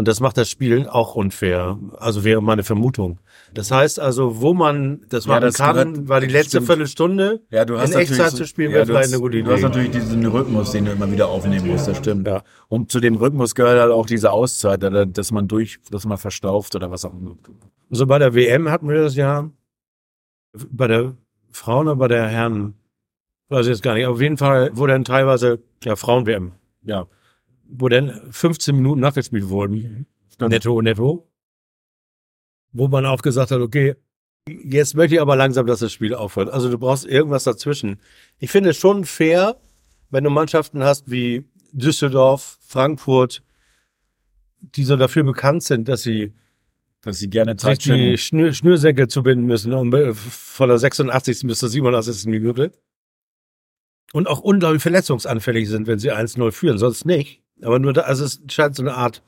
Und 0.00 0.08
das 0.08 0.20
macht 0.20 0.38
das 0.38 0.48
Spiel 0.48 0.88
auch 0.88 1.14
unfair. 1.14 1.78
Also 1.98 2.24
wäre 2.24 2.42
meine 2.42 2.62
Vermutung. 2.62 3.18
Das 3.52 3.70
heißt 3.70 4.00
also, 4.00 4.40
wo 4.40 4.54
man 4.54 5.02
das 5.10 5.26
Ja, 5.26 5.32
machen 5.32 5.42
das 5.42 5.54
kann, 5.58 5.74
gehört- 5.92 6.08
war 6.08 6.20
die 6.22 6.26
letzte 6.28 6.48
stimmt. 6.52 6.66
Viertelstunde. 6.68 7.42
Ja, 7.50 7.66
du 7.66 7.78
hast 7.78 7.90
in 7.92 7.98
Echtzeit 8.00 8.18
natürlich 8.18 8.34
zu 8.36 8.46
spielen, 8.46 8.70
ja, 8.70 8.76
wäre 8.78 8.86
vielleicht 8.86 9.04
hast, 9.08 9.12
eine 9.12 9.20
gute 9.20 9.42
Du 9.42 9.50
hast 9.50 9.58
Idee. 9.58 9.68
natürlich 9.68 9.90
diesen 9.90 10.24
Rhythmus, 10.26 10.70
den 10.72 10.86
du 10.86 10.92
immer 10.92 11.12
wieder 11.12 11.28
aufnehmen 11.28 11.66
musst, 11.66 11.86
das 11.86 11.98
stimmt. 11.98 12.26
Ja. 12.26 12.42
Und 12.68 12.90
zu 12.90 13.00
dem 13.00 13.16
Rhythmus 13.16 13.54
gehört 13.54 13.78
halt 13.78 13.92
auch 13.92 14.06
diese 14.06 14.32
Auszeit, 14.32 14.82
dass 14.82 15.32
man 15.32 15.46
durch, 15.48 15.78
dass 15.90 16.06
man 16.06 16.16
verstauft 16.16 16.74
oder 16.74 16.90
was 16.90 17.04
auch 17.04 17.12
immer. 17.12 17.36
So 17.90 18.06
bei 18.06 18.18
der 18.18 18.34
WM 18.34 18.70
hatten 18.70 18.88
wir 18.88 19.02
das 19.02 19.16
ja 19.16 19.50
bei 20.70 20.86
der 20.86 21.14
Frauen 21.52 21.88
oder 21.88 21.96
bei 21.96 22.08
der 22.08 22.26
Herren, 22.26 22.72
weiß 23.50 23.66
ich 23.66 23.70
jetzt 23.72 23.82
gar 23.82 23.94
nicht. 23.94 24.06
Auf 24.06 24.20
jeden 24.20 24.38
Fall, 24.38 24.70
wo 24.72 24.86
dann 24.86 25.04
teilweise, 25.04 25.58
ja, 25.84 25.94
Frauen-WM, 25.94 26.52
ja, 26.84 27.06
wo 27.72 27.88
dann 27.88 28.20
15 28.30 28.74
Minuten 28.74 29.00
nachgespielt 29.00 29.48
wurden. 29.48 30.06
Netto, 30.40 30.80
netto. 30.80 31.28
Wo 32.72 32.88
man 32.88 33.06
auch 33.06 33.22
gesagt 33.22 33.50
hat, 33.50 33.60
okay, 33.60 33.96
jetzt 34.48 34.94
möchte 34.94 35.16
ich 35.16 35.20
aber 35.20 35.36
langsam, 35.36 35.66
dass 35.66 35.80
das 35.80 35.92
Spiel 35.92 36.14
aufhört. 36.14 36.48
Also 36.50 36.70
du 36.70 36.78
brauchst 36.78 37.06
irgendwas 37.06 37.44
dazwischen. 37.44 38.00
Ich 38.38 38.50
finde 38.50 38.70
es 38.70 38.78
schon 38.78 39.04
fair, 39.04 39.56
wenn 40.10 40.24
du 40.24 40.30
Mannschaften 40.30 40.82
hast 40.82 41.10
wie 41.10 41.44
Düsseldorf, 41.72 42.58
Frankfurt, 42.66 43.42
die 44.60 44.84
so 44.84 44.96
dafür 44.96 45.24
bekannt 45.24 45.62
sind, 45.62 45.88
dass 45.88 46.02
sie 46.02 46.32
Dass 47.02 47.18
sie 47.18 47.30
gerne 47.30 47.56
Zeit 47.56 47.84
die. 47.84 48.18
Schnür 48.18 48.52
Schnürsenkel 48.52 49.08
zubinden 49.08 49.46
müssen, 49.46 49.72
um 49.72 49.92
äh, 49.94 50.14
von 50.14 50.68
der 50.68 50.78
86. 50.78 51.46
bis 51.46 51.58
zur 51.58 51.68
87. 51.68 52.26
Minute. 52.26 52.72
Und 54.12 54.26
auch 54.26 54.40
unglaublich 54.40 54.82
verletzungsanfällig 54.82 55.68
sind, 55.68 55.86
wenn 55.86 55.98
sie 56.00 56.12
1-0 56.12 56.50
führen, 56.50 56.78
sonst 56.78 57.04
nicht. 57.04 57.42
Aber 57.62 57.78
nur 57.78 57.92
da, 57.92 58.02
also 58.02 58.24
es 58.24 58.40
scheint 58.48 58.76
so 58.76 58.82
eine 58.82 58.94
Art 58.94 59.22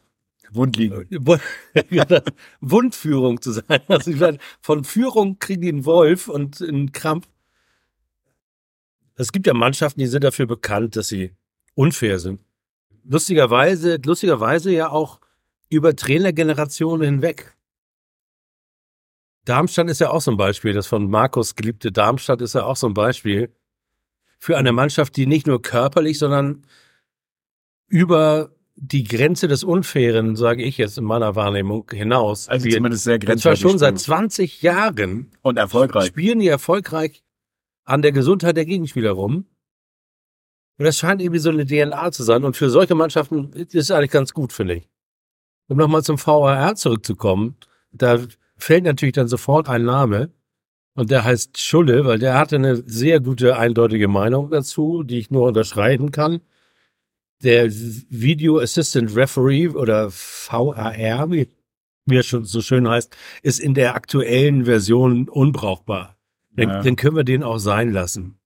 Wundliegen. 0.51 1.07
Wundführung 2.61 3.41
zu 3.41 3.53
sein. 3.53 3.81
Also 3.89 4.11
ich 4.11 4.21
meine, 4.21 4.39
von 4.61 4.85
Führung 4.85 5.39
kriegen 5.39 5.63
die 5.63 5.69
einen 5.69 5.85
Wolf 5.85 6.29
und 6.29 6.61
einen 6.61 6.93
Krampf. 6.93 7.27
Es 9.15 9.33
gibt 9.33 9.47
ja 9.47 9.55
Mannschaften, 9.55 10.01
die 10.01 10.07
sind 10.07 10.25
dafür 10.25 10.47
bekannt, 10.47 10.97
dass 10.97 11.09
sie 11.09 11.33
unfair 11.75 12.19
sind. 12.19 12.45
Lustigerweise, 13.05 13.99
lustigerweise 14.05 14.71
ja 14.73 14.91
auch 14.91 15.21
über 15.69 15.97
Trainergenerationen 15.97 17.05
hinweg. 17.07 17.57
Darmstadt 19.45 19.89
ist 19.89 20.01
ja 20.01 20.11
auch 20.11 20.21
so 20.21 20.31
ein 20.31 20.37
Beispiel. 20.37 20.73
Das 20.73 20.87
von 20.87 21.11
Markus 21.11 21.57
geliebte 21.57 21.91
Darmstadt 21.91 22.41
ist 22.43 22.55
ja 22.55 22.65
auch 22.65 22.77
so 22.77 22.87
ein 22.87 22.95
Beispiel 22.95 23.53
für 24.39 24.57
eine 24.57 24.73
Mannschaft, 24.73 25.17
die 25.17 25.27
nicht 25.27 25.47
nur 25.47 25.63
körperlich, 25.63 26.19
sondern 26.19 26.65
über 27.93 28.51
die 28.75 29.05
Grenze 29.05 29.49
des 29.49 29.65
Unfairen, 29.65 30.35
sage 30.35 30.63
ich 30.63 30.79
jetzt 30.79 30.97
in 30.97 31.05
meiner 31.05 31.37
Wahrnehmung, 31.37 31.89
hinaus. 31.93 32.49
Also 32.49 32.65
Die- 32.67 32.75
zumindest 32.75 33.05
sehr 33.05 33.17
und 33.17 33.21
zwar 33.23 33.29
grenzwertig. 33.35 33.61
schon 33.61 33.79
seit 33.79 34.01
spielen. 34.01 34.17
20 34.31 34.63
Jahren 34.63 35.31
und 35.43 35.59
erfolgreich. 35.59 36.07
spielen 36.07 36.41
die 36.41 36.49
erfolgreich 36.49 37.23
an 37.85 38.01
der 38.01 38.13
Gesundheit 38.13 38.57
der 38.57 38.65
Gegenspieler 38.65 39.11
rum. 39.11 39.45
Und 40.79 40.85
das 40.87 40.97
scheint 40.99 41.21
irgendwie 41.21 41.39
so 41.39 41.51
eine 41.51 41.67
DNA 41.67 42.11
zu 42.13 42.23
sein. 42.23 42.45
Und 42.45 42.57
für 42.57 42.71
solche 42.71 42.95
Mannschaften 42.95 43.53
ist 43.53 43.75
es 43.75 43.91
eigentlich 43.91 44.11
ganz 44.11 44.33
gut, 44.33 44.55
finde 44.55 44.77
ich. 44.77 44.89
Um 45.69 45.77
nochmal 45.77 46.03
zum 46.03 46.17
VAR 46.19 46.75
zurückzukommen, 46.75 47.57
da 47.93 48.19
fällt 48.57 48.85
natürlich 48.85 49.13
dann 49.15 49.29
sofort 49.29 49.69
ein 49.69 49.85
Name. 49.85 50.31
Und 50.95 51.11
der 51.11 51.25
heißt 51.25 51.59
Schulle, 51.61 52.07
weil 52.07 52.19
der 52.19 52.39
hatte 52.39 52.57
eine 52.57 52.77
sehr 52.87 53.21
gute, 53.21 53.59
eindeutige 53.59 54.09
Meinung 54.09 54.51
dazu, 54.51 55.03
die 55.03 55.19
ich 55.19 55.31
nur 55.31 55.47
unterschreiben 55.47 56.11
kann. 56.11 56.41
Der 57.43 57.71
Video 57.71 58.59
Assistant 58.61 59.17
Referee 59.17 59.69
oder 59.69 60.11
VAR, 60.11 61.31
wie, 61.31 61.49
wie 62.07 62.17
er 62.17 62.23
schon 62.23 62.45
so 62.45 62.61
schön 62.61 62.89
heißt, 62.89 63.17
ist 63.43 63.59
in 63.61 63.75
der 63.75 63.95
aktuellen 63.95 64.65
Version 64.65 65.29
unbrauchbar. 65.29 66.17
Dann, 66.55 66.69
Ja. 66.69 66.83
dann 66.83 66.97
können 66.97 67.17
wir 67.17 67.25
den 67.25 67.43
auch 67.43 67.59
sein 67.59 67.91
lassen. 67.93 68.39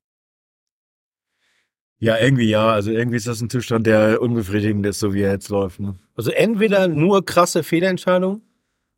Ja, 1.99 2.19
irgendwie 2.19 2.49
ja. 2.49 2.69
Also 2.69 2.91
irgendwie 2.91 3.17
ist 3.17 3.27
das 3.27 3.41
ein 3.41 3.51
Zustand, 3.51 3.87
der 3.87 4.21
unbefriedigend 4.21 4.85
ist, 4.87 5.01
so 5.01 5.15
wie 5.15 5.23
er 5.23 5.33
jetzt 5.33 5.49
läuft. 5.49 5.81
Ne? 5.81 5.97
Also 6.15 6.31
entweder 6.31 6.89
nur 6.89 7.25
krasse 7.25 7.63
Fehlentscheidung, 7.63 8.43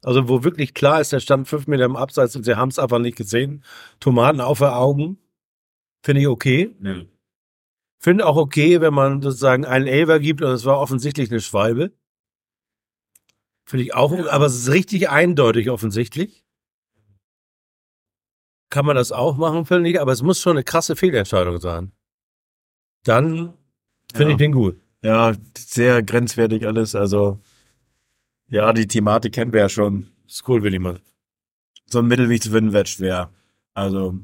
also 0.02 0.28
wo 0.28 0.44
wirklich 0.44 0.74
klar 0.74 1.00
ist, 1.00 1.12
der 1.12 1.20
stand 1.20 1.48
fünf 1.48 1.66
Meter 1.66 1.84
im 1.84 1.96
Abseits 1.96 2.34
und 2.37 2.44
sie 2.44 2.56
haben 2.56 2.68
es 2.70 2.78
einfach 2.78 2.98
nicht 2.98 3.16
gesehen. 3.16 3.64
Tomaten 4.00 4.40
auf 4.40 4.58
der 4.58 4.76
Augen. 4.76 5.18
Finde 6.02 6.22
ich 6.22 6.28
okay. 6.28 6.74
Nee. 6.80 7.06
Finde 8.00 8.26
auch 8.26 8.37
okay, 8.37 8.80
wenn 8.80 8.94
man 8.94 9.22
sozusagen 9.22 9.64
einen 9.64 9.87
Elver 9.87 10.20
gibt 10.20 10.42
und 10.42 10.50
es 10.50 10.64
war 10.64 10.78
offensichtlich 10.78 11.30
eine 11.30 11.40
Schwalbe. 11.40 11.92
Finde 13.66 13.84
ich 13.84 13.94
auch, 13.94 14.12
aber 14.28 14.46
es 14.46 14.54
ist 14.56 14.70
richtig 14.70 15.11
eindeutig 15.11 15.68
offensichtlich. 15.70 16.44
Kann 18.70 18.87
man 18.87 18.96
das 18.96 19.12
auch 19.12 19.37
machen, 19.37 19.64
finde 19.66 19.90
ich, 19.90 20.00
aber 20.00 20.12
es 20.12 20.22
muss 20.22 20.40
schon 20.40 20.52
eine 20.52 20.64
krasse 20.64 20.94
Fehlentscheidung 20.94 21.58
sein. 21.58 21.92
Dann 23.04 23.54
finde 24.12 24.24
Ja. 24.24 24.30
ich 24.30 24.37
den 24.37 24.52
gut. 24.52 24.80
Ja, 25.02 25.32
sehr 25.56 26.02
grenzwertig 26.02 26.66
alles. 26.66 26.94
Also 26.94 27.40
ja, 28.48 28.72
die 28.72 28.87
Thematik 28.87 29.34
kennen 29.34 29.52
wir 29.52 29.61
ja 29.61 29.68
schon. 29.68 30.11
Ist 30.26 30.46
cool, 30.48 30.62
will 30.62 30.74
ich 30.74 30.80
mal. 30.80 31.00
So 31.87 32.00
ein 32.00 32.06
Mittelweg 32.06 32.42
zu 32.42 32.50
finden 32.50 32.72
wird 32.72 32.88
schwer. 32.88 33.30
Also 33.74 34.18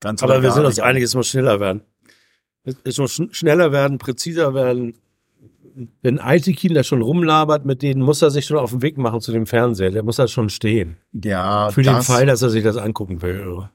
ganz 0.00 0.22
Aber 0.22 0.42
wir 0.42 0.52
sind 0.52 0.64
uns 0.64 0.76
nicht. 0.76 0.84
einig, 0.84 1.02
es 1.02 1.14
muss 1.14 1.28
schneller 1.28 1.60
werden. 1.60 1.82
Es 2.64 2.98
schn- 2.98 3.32
schneller 3.32 3.72
werden, 3.72 3.98
präziser 3.98 4.54
werden. 4.54 4.94
Wenn 6.02 6.18
Altekin 6.18 6.74
da 6.74 6.82
schon 6.82 7.00
rumlabert, 7.00 7.64
mit 7.64 7.80
denen 7.82 8.02
muss 8.02 8.20
er 8.22 8.30
sich 8.30 8.44
schon 8.44 8.58
auf 8.58 8.70
den 8.70 8.82
Weg 8.82 8.98
machen 8.98 9.20
zu 9.20 9.32
dem 9.32 9.46
Fernseher. 9.46 9.90
Der 9.90 10.02
muss 10.02 10.16
da 10.16 10.28
schon 10.28 10.50
stehen. 10.50 10.96
Ja, 11.12 11.70
Für 11.70 11.82
den 11.82 11.94
das, 11.94 12.06
Fall, 12.06 12.26
dass 12.26 12.42
er 12.42 12.50
sich 12.50 12.62
das 12.64 12.76
angucken 12.76 13.22
will. 13.22 13.68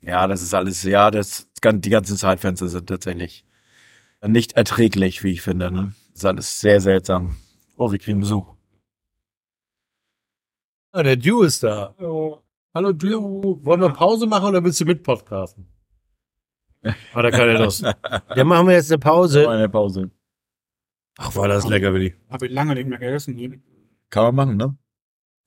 Ja, 0.00 0.26
das 0.26 0.42
ist 0.42 0.54
alles, 0.54 0.82
ja, 0.84 1.10
das, 1.10 1.46
die 1.62 1.90
ganzen 1.90 2.16
Zeitfenster 2.16 2.68
sind 2.68 2.86
tatsächlich 2.88 3.44
nicht 4.26 4.54
erträglich, 4.54 5.22
wie 5.22 5.32
ich 5.32 5.42
finde. 5.42 5.70
Ne? 5.70 5.92
Das 6.12 6.20
ist 6.22 6.24
alles 6.24 6.60
sehr 6.60 6.80
seltsam. 6.80 7.36
Oh, 7.76 7.92
wir 7.92 7.98
kriegen 7.98 8.20
Besuch. 8.20 8.46
Ah, 10.92 11.02
der 11.02 11.16
Dew 11.16 11.42
ist 11.42 11.62
da. 11.62 11.94
Hallo 12.74 12.92
Dew. 12.92 13.58
Wollen 13.62 13.80
wir 13.80 13.90
Pause 13.90 14.26
machen 14.26 14.48
oder 14.48 14.64
willst 14.64 14.80
du 14.80 14.84
mit 14.84 15.02
podcasten? 15.02 15.66
Hat 16.84 17.24
er 17.24 17.30
keine 17.30 17.58
Lust. 17.58 17.82
Ja, 18.34 18.44
machen 18.44 18.66
wir 18.68 18.74
jetzt 18.74 18.90
eine 18.90 18.98
Pause. 18.98 19.48
Eine 19.48 19.68
Pause. 19.68 20.10
Ach, 21.18 21.34
war 21.34 21.48
das 21.48 21.66
lecker, 21.68 21.92
Willi. 21.92 22.14
Habe 22.30 22.46
ich 22.46 22.52
lange 22.52 22.74
nicht 22.74 22.88
mehr 22.88 22.98
gegessen. 22.98 23.62
Kann 24.10 24.24
man 24.24 24.34
machen, 24.34 24.56
ne? 24.56 24.76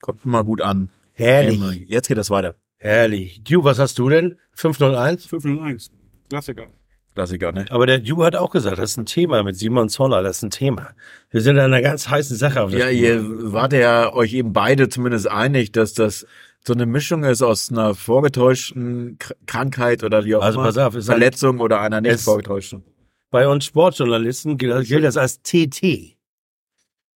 Kommt 0.00 0.24
immer 0.24 0.44
gut 0.44 0.60
an. 0.60 0.90
Herrlich. 1.14 1.60
Jetzt 1.88 2.08
geht 2.08 2.18
das 2.18 2.30
weiter. 2.30 2.56
Herrlich. 2.76 3.42
Dew, 3.44 3.64
was 3.64 3.78
hast 3.78 3.98
du 3.98 4.08
denn? 4.08 4.38
501? 4.52 5.26
501. 5.26 5.90
Klassiker. 6.28 6.66
Klassiker, 7.14 7.52
ne? 7.52 7.66
Aber 7.70 7.86
der 7.86 7.98
Dew 7.98 8.22
hat 8.24 8.36
auch 8.36 8.50
gesagt, 8.50 8.78
das 8.78 8.92
ist 8.92 8.96
ein 8.96 9.06
Thema 9.06 9.42
mit 9.42 9.56
Simon 9.56 9.88
Zoller, 9.88 10.22
das 10.22 10.38
ist 10.38 10.42
ein 10.44 10.50
Thema. 10.50 10.90
Wir 11.30 11.40
sind 11.42 11.58
an 11.58 11.66
einer 11.66 11.82
ganz 11.82 12.08
heißen 12.08 12.36
Sache 12.36 12.62
auf 12.62 12.72
Ja, 12.72 12.86
Spur. 12.86 12.90
ihr 12.90 13.52
wart 13.52 13.72
ja 13.74 14.12
euch 14.12 14.32
eben 14.32 14.52
beide 14.52 14.88
zumindest 14.88 15.28
einig, 15.28 15.72
dass 15.72 15.92
das 15.94 16.26
so 16.64 16.72
eine 16.74 16.86
Mischung 16.86 17.24
ist 17.24 17.42
aus 17.42 17.70
einer 17.70 17.94
vorgetäuschten 17.94 19.18
Kr- 19.18 19.34
Krankheit 19.46 20.04
oder 20.04 20.24
wie 20.24 20.36
auch 20.36 20.42
Also 20.42 20.58
immer. 20.60 20.68
pass 20.68 20.78
auf, 20.78 20.94
ein- 20.94 21.02
Verletzung 21.02 21.60
oder 21.60 21.80
einer 21.80 22.00
nicht 22.00 22.12
Es- 22.12 22.24
vorgetäuschten. 22.24 22.84
Bei 23.30 23.48
uns 23.48 23.64
Sportjournalisten 23.64 24.58
gilt 24.58 24.86
gilt 24.86 25.04
das 25.04 25.16
als 25.16 25.42
TT. 25.42 26.16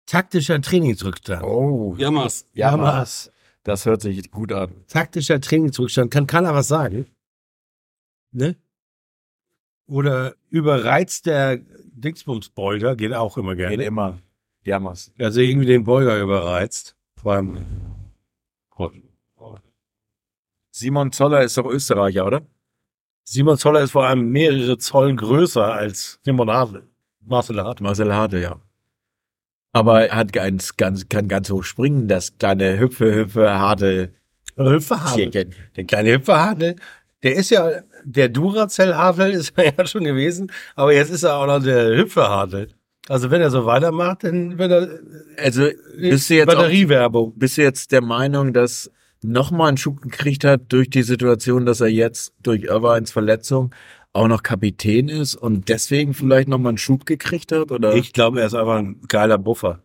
Taktischer 0.07 0.59
Trainingsrückstand. 0.61 1.43
Oh, 1.43 1.95
Jammers. 1.97 2.45
Jammers. 2.53 3.31
Das 3.63 3.85
hört 3.85 4.01
sich 4.01 4.31
gut 4.31 4.51
an. 4.53 4.71
Taktischer 4.87 5.39
Trainingsrückstand. 5.41 6.09
Kann 6.11 6.25
keiner 6.25 6.53
was 6.53 6.67
sagen? 6.69 7.05
Ne? 8.31 8.55
Oder 9.85 10.35
überreizter 10.49 11.57
Dingsbumsbeuger 11.57 12.95
geht 12.95 13.13
auch 13.13 13.37
immer 13.37 13.55
Geht 13.55 13.69
gerne. 13.69 13.83
immer. 13.83 14.17
Jammers. 14.63 15.11
Also 15.19 15.39
irgendwie 15.41 15.67
den 15.67 15.83
Beuger 15.83 16.19
überreizt. 16.19 16.95
Vor 17.21 17.33
allem. 17.33 17.65
Simon 20.77 21.11
Zoller 21.11 21.41
ist 21.41 21.57
doch 21.57 21.65
Österreicher, 21.65 22.27
oder? 22.27 22.43
Simon 23.23 23.57
Zoller 23.57 23.81
ist 23.81 23.91
vor 23.91 24.05
allem 24.05 24.29
mehrere 24.29 24.77
Zoll 24.77 25.15
größer 25.15 25.73
als 25.73 26.19
Simon 26.23 26.49
Adel. 26.49 26.83
Marcel 27.25 27.59
Hart. 27.59 27.81
Marcel 27.81 28.13
Harte, 28.13 28.37
ja. 28.37 28.61
Aber 29.73 30.07
er 30.07 30.15
hat 30.15 30.33
ganz, 30.33 30.77
ganz, 30.77 31.09
kann 31.09 31.27
ganz 31.27 31.49
hoch 31.49 31.63
springen, 31.63 32.07
das 32.07 32.37
kleine 32.37 32.79
Hüpfe, 32.79 33.13
Hüpfe, 33.13 33.57
harte 33.57 34.13
Hüpferhadel. 34.55 35.31
Tierchen. 35.31 35.55
Der 35.75 35.83
kleine 35.85 36.13
Hüpferhadel. 36.13 36.75
Der 37.23 37.35
ist 37.35 37.49
ja, 37.49 37.81
der 38.03 38.29
Duracell-Hadel 38.29 39.31
ist 39.33 39.53
er 39.57 39.75
ja 39.75 39.87
schon 39.87 40.03
gewesen, 40.03 40.51
aber 40.75 40.93
jetzt 40.93 41.09
ist 41.09 41.23
er 41.23 41.37
auch 41.37 41.47
noch 41.47 41.61
der 41.61 41.97
Hüpferhadel. 41.97 42.69
Also 43.09 43.31
wenn 43.31 43.41
er 43.41 43.49
so 43.49 43.65
weitermacht, 43.65 44.25
dann 44.25 44.59
wird 44.59 44.71
er 44.71 44.99
Also, 45.43 45.69
bist 45.97 46.29
du 46.29 46.35
jetzt 46.35 46.49
auch, 46.49 46.53
Batteriewerbung. 46.53 47.33
bist 47.35 47.57
du 47.57 47.63
jetzt 47.63 47.91
der 47.91 48.01
Meinung, 48.01 48.53
dass 48.53 48.91
nochmal 49.27 49.69
einen 49.69 49.77
Schub 49.77 50.01
gekriegt 50.01 50.43
hat 50.43 50.61
durch 50.69 50.89
die 50.89 51.03
Situation, 51.03 51.65
dass 51.65 51.81
er 51.81 51.87
jetzt 51.87 52.33
durch 52.41 52.63
Irvines 52.63 53.11
Verletzung 53.11 53.73
auch 54.13 54.27
noch 54.27 54.41
Kapitän 54.41 55.09
ist 55.09 55.35
und 55.35 55.69
deswegen 55.69 56.13
vielleicht 56.13 56.47
nochmal 56.47 56.71
einen 56.71 56.77
Schub 56.77 57.05
gekriegt 57.05 57.51
hat? 57.51 57.71
Oder? 57.71 57.93
Ich 57.95 58.13
glaube, 58.13 58.39
er 58.39 58.47
ist 58.47 58.55
einfach 58.55 58.77
ein 58.77 59.01
geiler 59.07 59.37
Buffer. 59.37 59.83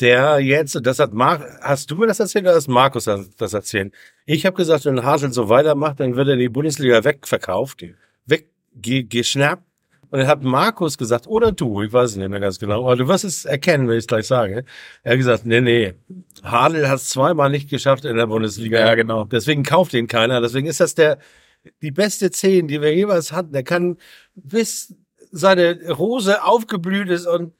Der 0.00 0.38
jetzt, 0.40 0.78
das 0.82 0.98
hat 0.98 1.12
Mar 1.12 1.44
hast 1.60 1.90
du 1.90 1.96
mir 1.96 2.06
das 2.06 2.20
erzählt 2.20 2.44
oder 2.44 2.54
hast 2.54 2.68
Markus 2.68 3.04
das 3.04 3.34
das 3.36 3.52
erzählt? 3.52 3.92
Ich 4.26 4.46
habe 4.46 4.56
gesagt, 4.56 4.84
wenn 4.84 5.02
Hasel 5.04 5.32
so 5.32 5.48
weitermacht, 5.48 6.00
dann 6.00 6.16
wird 6.16 6.28
er 6.28 6.34
in 6.34 6.40
die 6.40 6.48
Bundesliga 6.48 7.04
wegverkauft, 7.04 7.84
weggeschnappt. 8.26 9.64
Und 10.12 10.18
dann 10.18 10.28
hat 10.28 10.44
Markus 10.44 10.98
gesagt, 10.98 11.26
oder 11.26 11.52
du, 11.52 11.80
ich 11.80 11.90
weiß 11.90 12.10
es 12.10 12.16
nicht 12.16 12.28
mehr 12.28 12.38
ganz 12.38 12.58
genau, 12.58 12.84
aber 12.84 12.96
du 12.96 13.08
wirst 13.08 13.24
es 13.24 13.46
erkennen, 13.46 13.88
wenn 13.88 13.96
ich 13.96 14.02
es 14.02 14.06
gleich 14.06 14.26
sage. 14.26 14.66
Er 15.02 15.12
hat 15.12 15.18
gesagt, 15.18 15.46
nee, 15.46 15.62
nee, 15.62 15.94
Hadel 16.42 16.86
hat 16.86 16.96
es 16.96 17.08
zweimal 17.08 17.48
nicht 17.48 17.70
geschafft 17.70 18.04
in 18.04 18.16
der 18.16 18.26
Bundesliga. 18.26 18.78
Ja, 18.78 18.94
genau. 18.94 19.24
Deswegen 19.24 19.62
kauft 19.62 19.94
ihn 19.94 20.08
keiner. 20.08 20.42
Deswegen 20.42 20.66
ist 20.66 20.80
das 20.80 20.94
der, 20.94 21.16
die 21.80 21.92
beste 21.92 22.30
Zehn, 22.30 22.68
die 22.68 22.82
wir 22.82 22.94
jeweils 22.94 23.32
hatten. 23.32 23.54
Der 23.54 23.62
kann 23.62 23.96
bis 24.34 24.94
seine 25.30 25.78
Rose 25.88 26.44
aufgeblüht 26.44 27.08
ist 27.08 27.26
und 27.26 27.54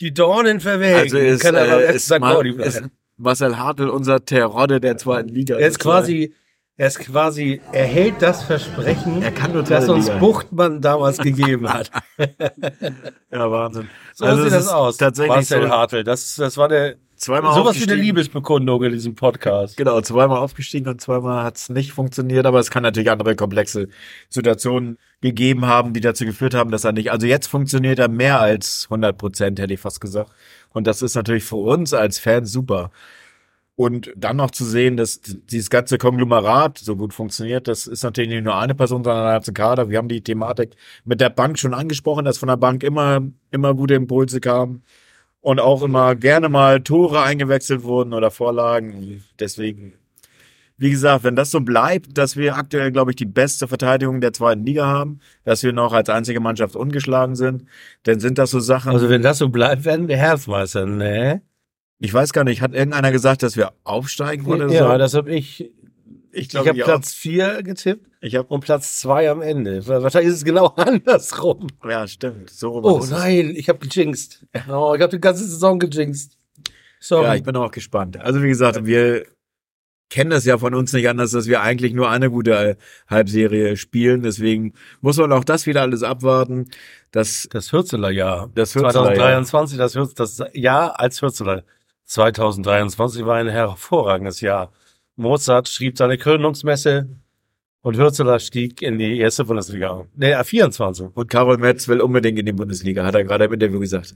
die 0.00 0.14
Dornen 0.14 0.60
verwelken. 0.60 1.00
also 1.00 1.18
ist, 1.18 1.40
kann 1.40 1.56
er 1.56 1.92
äh, 1.92 1.98
beim 2.08 2.60
ist. 2.60 2.84
Marcel 3.16 3.58
Hartl 3.58 3.88
unser 3.88 4.24
Terodde 4.24 4.78
der 4.78 4.96
zweiten 4.96 5.30
Liga. 5.30 5.56
Er 5.56 5.66
ist 5.66 5.80
quasi, 5.80 6.36
er 6.76 6.88
ist 6.88 6.98
quasi, 6.98 7.60
er 7.72 7.84
hält 7.86 8.20
das 8.20 8.42
Versprechen, 8.42 9.22
Er 9.22 9.30
das 9.62 9.88
uns 9.88 10.06
Liga. 10.06 10.18
Buchtmann 10.18 10.80
damals 10.80 11.18
gegeben 11.18 11.68
hat. 11.72 11.90
Ja, 13.32 13.50
Wahnsinn. 13.50 13.88
So 14.14 14.24
Also 14.24 14.42
sieht 14.44 14.52
das 14.52 14.68
aus. 14.68 14.96
tatsächlich 14.96 15.34
Marcel 15.34 15.62
so- 15.62 15.68
Hartl. 15.70 16.04
Das, 16.04 16.36
das 16.36 16.56
war 16.56 16.68
der, 16.68 16.96
zweimal 17.16 17.54
Sowas 17.54 17.76
wie 17.80 17.84
eine. 17.84 17.94
Liebesbekundung 17.94 18.82
in 18.84 18.92
diesem 18.92 19.14
Podcast. 19.14 19.76
Genau, 19.76 20.00
zweimal 20.02 20.38
aufgestiegen 20.38 20.88
und 20.88 21.00
zweimal 21.00 21.44
hat 21.44 21.56
es 21.56 21.68
nicht 21.70 21.92
funktioniert, 21.92 22.44
aber 22.46 22.58
es 22.60 22.70
kann 22.70 22.82
natürlich 22.82 23.10
andere 23.10 23.36
komplexe 23.36 23.88
Situationen 24.28 24.98
gegeben 25.22 25.66
haben, 25.66 25.92
die 25.94 26.00
dazu 26.00 26.24
geführt 26.26 26.54
haben, 26.54 26.70
dass 26.70 26.84
er 26.84 26.92
nicht, 26.92 27.10
also 27.10 27.26
jetzt 27.26 27.46
funktioniert 27.46 27.98
er 27.98 28.08
mehr 28.08 28.40
als 28.40 28.84
100 28.90 29.16
Prozent, 29.16 29.58
hätte 29.58 29.72
ich 29.74 29.80
fast 29.80 30.00
gesagt. 30.00 30.30
Und 30.70 30.86
das 30.86 31.00
ist 31.00 31.14
natürlich 31.14 31.44
für 31.44 31.56
uns 31.56 31.94
als 31.94 32.18
Fans 32.18 32.52
super. 32.52 32.90
Und 33.76 34.10
dann 34.16 34.38
noch 34.38 34.50
zu 34.52 34.64
sehen, 34.64 34.96
dass 34.96 35.20
dieses 35.20 35.68
ganze 35.68 35.98
Konglomerat 35.98 36.78
so 36.78 36.96
gut 36.96 37.12
funktioniert, 37.12 37.68
das 37.68 37.86
ist 37.86 38.02
natürlich 38.02 38.30
nicht 38.30 38.44
nur 38.44 38.56
eine 38.56 38.74
Person, 38.74 39.04
sondern 39.04 39.26
ein 39.26 39.34
ganzer 39.34 39.52
Kader. 39.52 39.90
Wir 39.90 39.98
haben 39.98 40.08
die 40.08 40.22
Thematik 40.22 40.76
mit 41.04 41.20
der 41.20 41.28
Bank 41.28 41.58
schon 41.58 41.74
angesprochen, 41.74 42.24
dass 42.24 42.38
von 42.38 42.48
der 42.48 42.56
Bank 42.56 42.82
immer, 42.82 43.20
immer 43.50 43.74
gute 43.74 43.92
Impulse 43.92 44.40
kamen 44.40 44.82
und 45.42 45.60
auch 45.60 45.82
immer 45.82 46.14
gerne 46.14 46.48
mal 46.48 46.80
Tore 46.80 47.22
eingewechselt 47.22 47.82
wurden 47.82 48.14
oder 48.14 48.30
Vorlagen. 48.30 49.22
Deswegen, 49.38 49.92
wie 50.78 50.90
gesagt, 50.90 51.24
wenn 51.24 51.36
das 51.36 51.50
so 51.50 51.60
bleibt, 51.60 52.16
dass 52.16 52.34
wir 52.34 52.56
aktuell, 52.56 52.92
glaube 52.92 53.10
ich, 53.10 53.16
die 53.16 53.26
beste 53.26 53.68
Verteidigung 53.68 54.22
der 54.22 54.32
zweiten 54.32 54.64
Liga 54.64 54.86
haben, 54.86 55.20
dass 55.44 55.62
wir 55.62 55.74
noch 55.74 55.92
als 55.92 56.08
einzige 56.08 56.40
Mannschaft 56.40 56.76
ungeschlagen 56.76 57.36
sind, 57.36 57.66
dann 58.04 58.20
sind 58.20 58.38
das 58.38 58.52
so 58.52 58.58
Sachen. 58.58 58.92
Also 58.92 59.10
wenn 59.10 59.20
das 59.20 59.36
so 59.36 59.50
bleibt, 59.50 59.84
werden 59.84 60.08
wir 60.08 60.16
Herzmeister, 60.16 60.86
ne? 60.86 61.42
Ich 61.98 62.12
weiß 62.12 62.32
gar 62.32 62.44
nicht, 62.44 62.62
hat 62.62 62.74
irgendeiner 62.74 63.12
gesagt, 63.12 63.42
dass 63.42 63.56
wir 63.56 63.72
aufsteigen 63.84 64.46
oder 64.46 64.68
ja, 64.68 64.92
so? 64.92 64.98
das 64.98 65.14
habe 65.14 65.34
ich. 65.34 65.60
ich 65.60 65.72
Ich 66.32 66.48
glaube, 66.50 66.68
habe 66.68 66.78
ich 66.78 66.84
Platz 66.84 67.12
vier 67.12 67.62
getippt 67.62 68.06
auch. 68.06 68.16
Ich 68.26 68.34
habe, 68.34 68.48
und 68.48 68.60
Platz 68.60 68.98
zwei 68.98 69.30
am 69.30 69.40
Ende. 69.40 69.86
Wahrscheinlich 69.86 70.30
ist 70.30 70.38
es 70.38 70.44
genau 70.44 70.66
andersrum. 70.76 71.68
ja, 71.88 72.08
stimmt. 72.08 72.50
So 72.50 72.70
rum 72.70 72.84
Oh 72.84 73.06
nein, 73.08 73.52
ich 73.54 73.68
habe 73.68 73.86
gejinxt. 73.86 74.44
Oh, 74.68 74.94
ich 74.96 75.02
habe 75.02 75.10
die 75.10 75.20
ganze 75.20 75.44
Saison 75.44 75.78
gejinxt. 75.78 76.36
Sorry. 76.98 77.24
Ja, 77.24 77.34
ich 77.34 77.42
bin 77.42 77.56
auch 77.56 77.70
gespannt. 77.70 78.18
Also 78.18 78.42
wie 78.42 78.48
gesagt, 78.48 78.84
wir 78.84 79.26
kennen 80.08 80.30
das 80.30 80.44
ja 80.44 80.58
von 80.58 80.74
uns 80.74 80.92
nicht 80.92 81.08
anders, 81.08 81.32
dass 81.32 81.46
wir 81.46 81.62
eigentlich 81.62 81.92
nur 81.92 82.10
eine 82.10 82.30
gute 82.30 82.76
Halbserie 83.08 83.76
spielen. 83.76 84.22
Deswegen 84.22 84.72
muss 85.00 85.18
man 85.18 85.32
auch 85.32 85.44
das 85.44 85.66
wieder 85.66 85.82
alles 85.82 86.02
abwarten. 86.02 86.70
Das, 87.12 87.48
das 87.50 87.72
Hürzeler 87.72 88.10
Jahr. 88.10 88.50
das 88.54 88.74
Hürzeler, 88.74 88.92
2023, 88.92 89.78
das, 89.78 89.94
Hürz, 89.94 90.14
das 90.14 90.42
Jahr 90.52 90.98
als 90.98 91.22
Hürzeler. 91.22 91.64
2023 92.06 93.24
war 93.26 93.36
ein 93.36 93.48
hervorragendes 93.48 94.40
Jahr. 94.40 94.72
Mozart 95.16 95.68
schrieb 95.68 95.96
seine 95.98 96.18
Krönungsmesse 96.18 97.08
und 97.82 97.96
Hürzeler 97.96 98.38
stieg 98.38 98.82
in 98.82 98.98
die 98.98 99.18
erste 99.18 99.44
Bundesliga. 99.44 100.06
Nee, 100.14 100.34
24. 100.42 101.08
Und 101.14 101.30
Karol 101.30 101.58
Metz 101.58 101.88
will 101.88 102.00
unbedingt 102.00 102.38
in 102.38 102.46
die 102.46 102.52
Bundesliga, 102.52 103.04
hat 103.04 103.14
er 103.14 103.24
gerade 103.24 103.44
im 103.46 103.52
Interview 103.52 103.80
gesagt. 103.80 104.14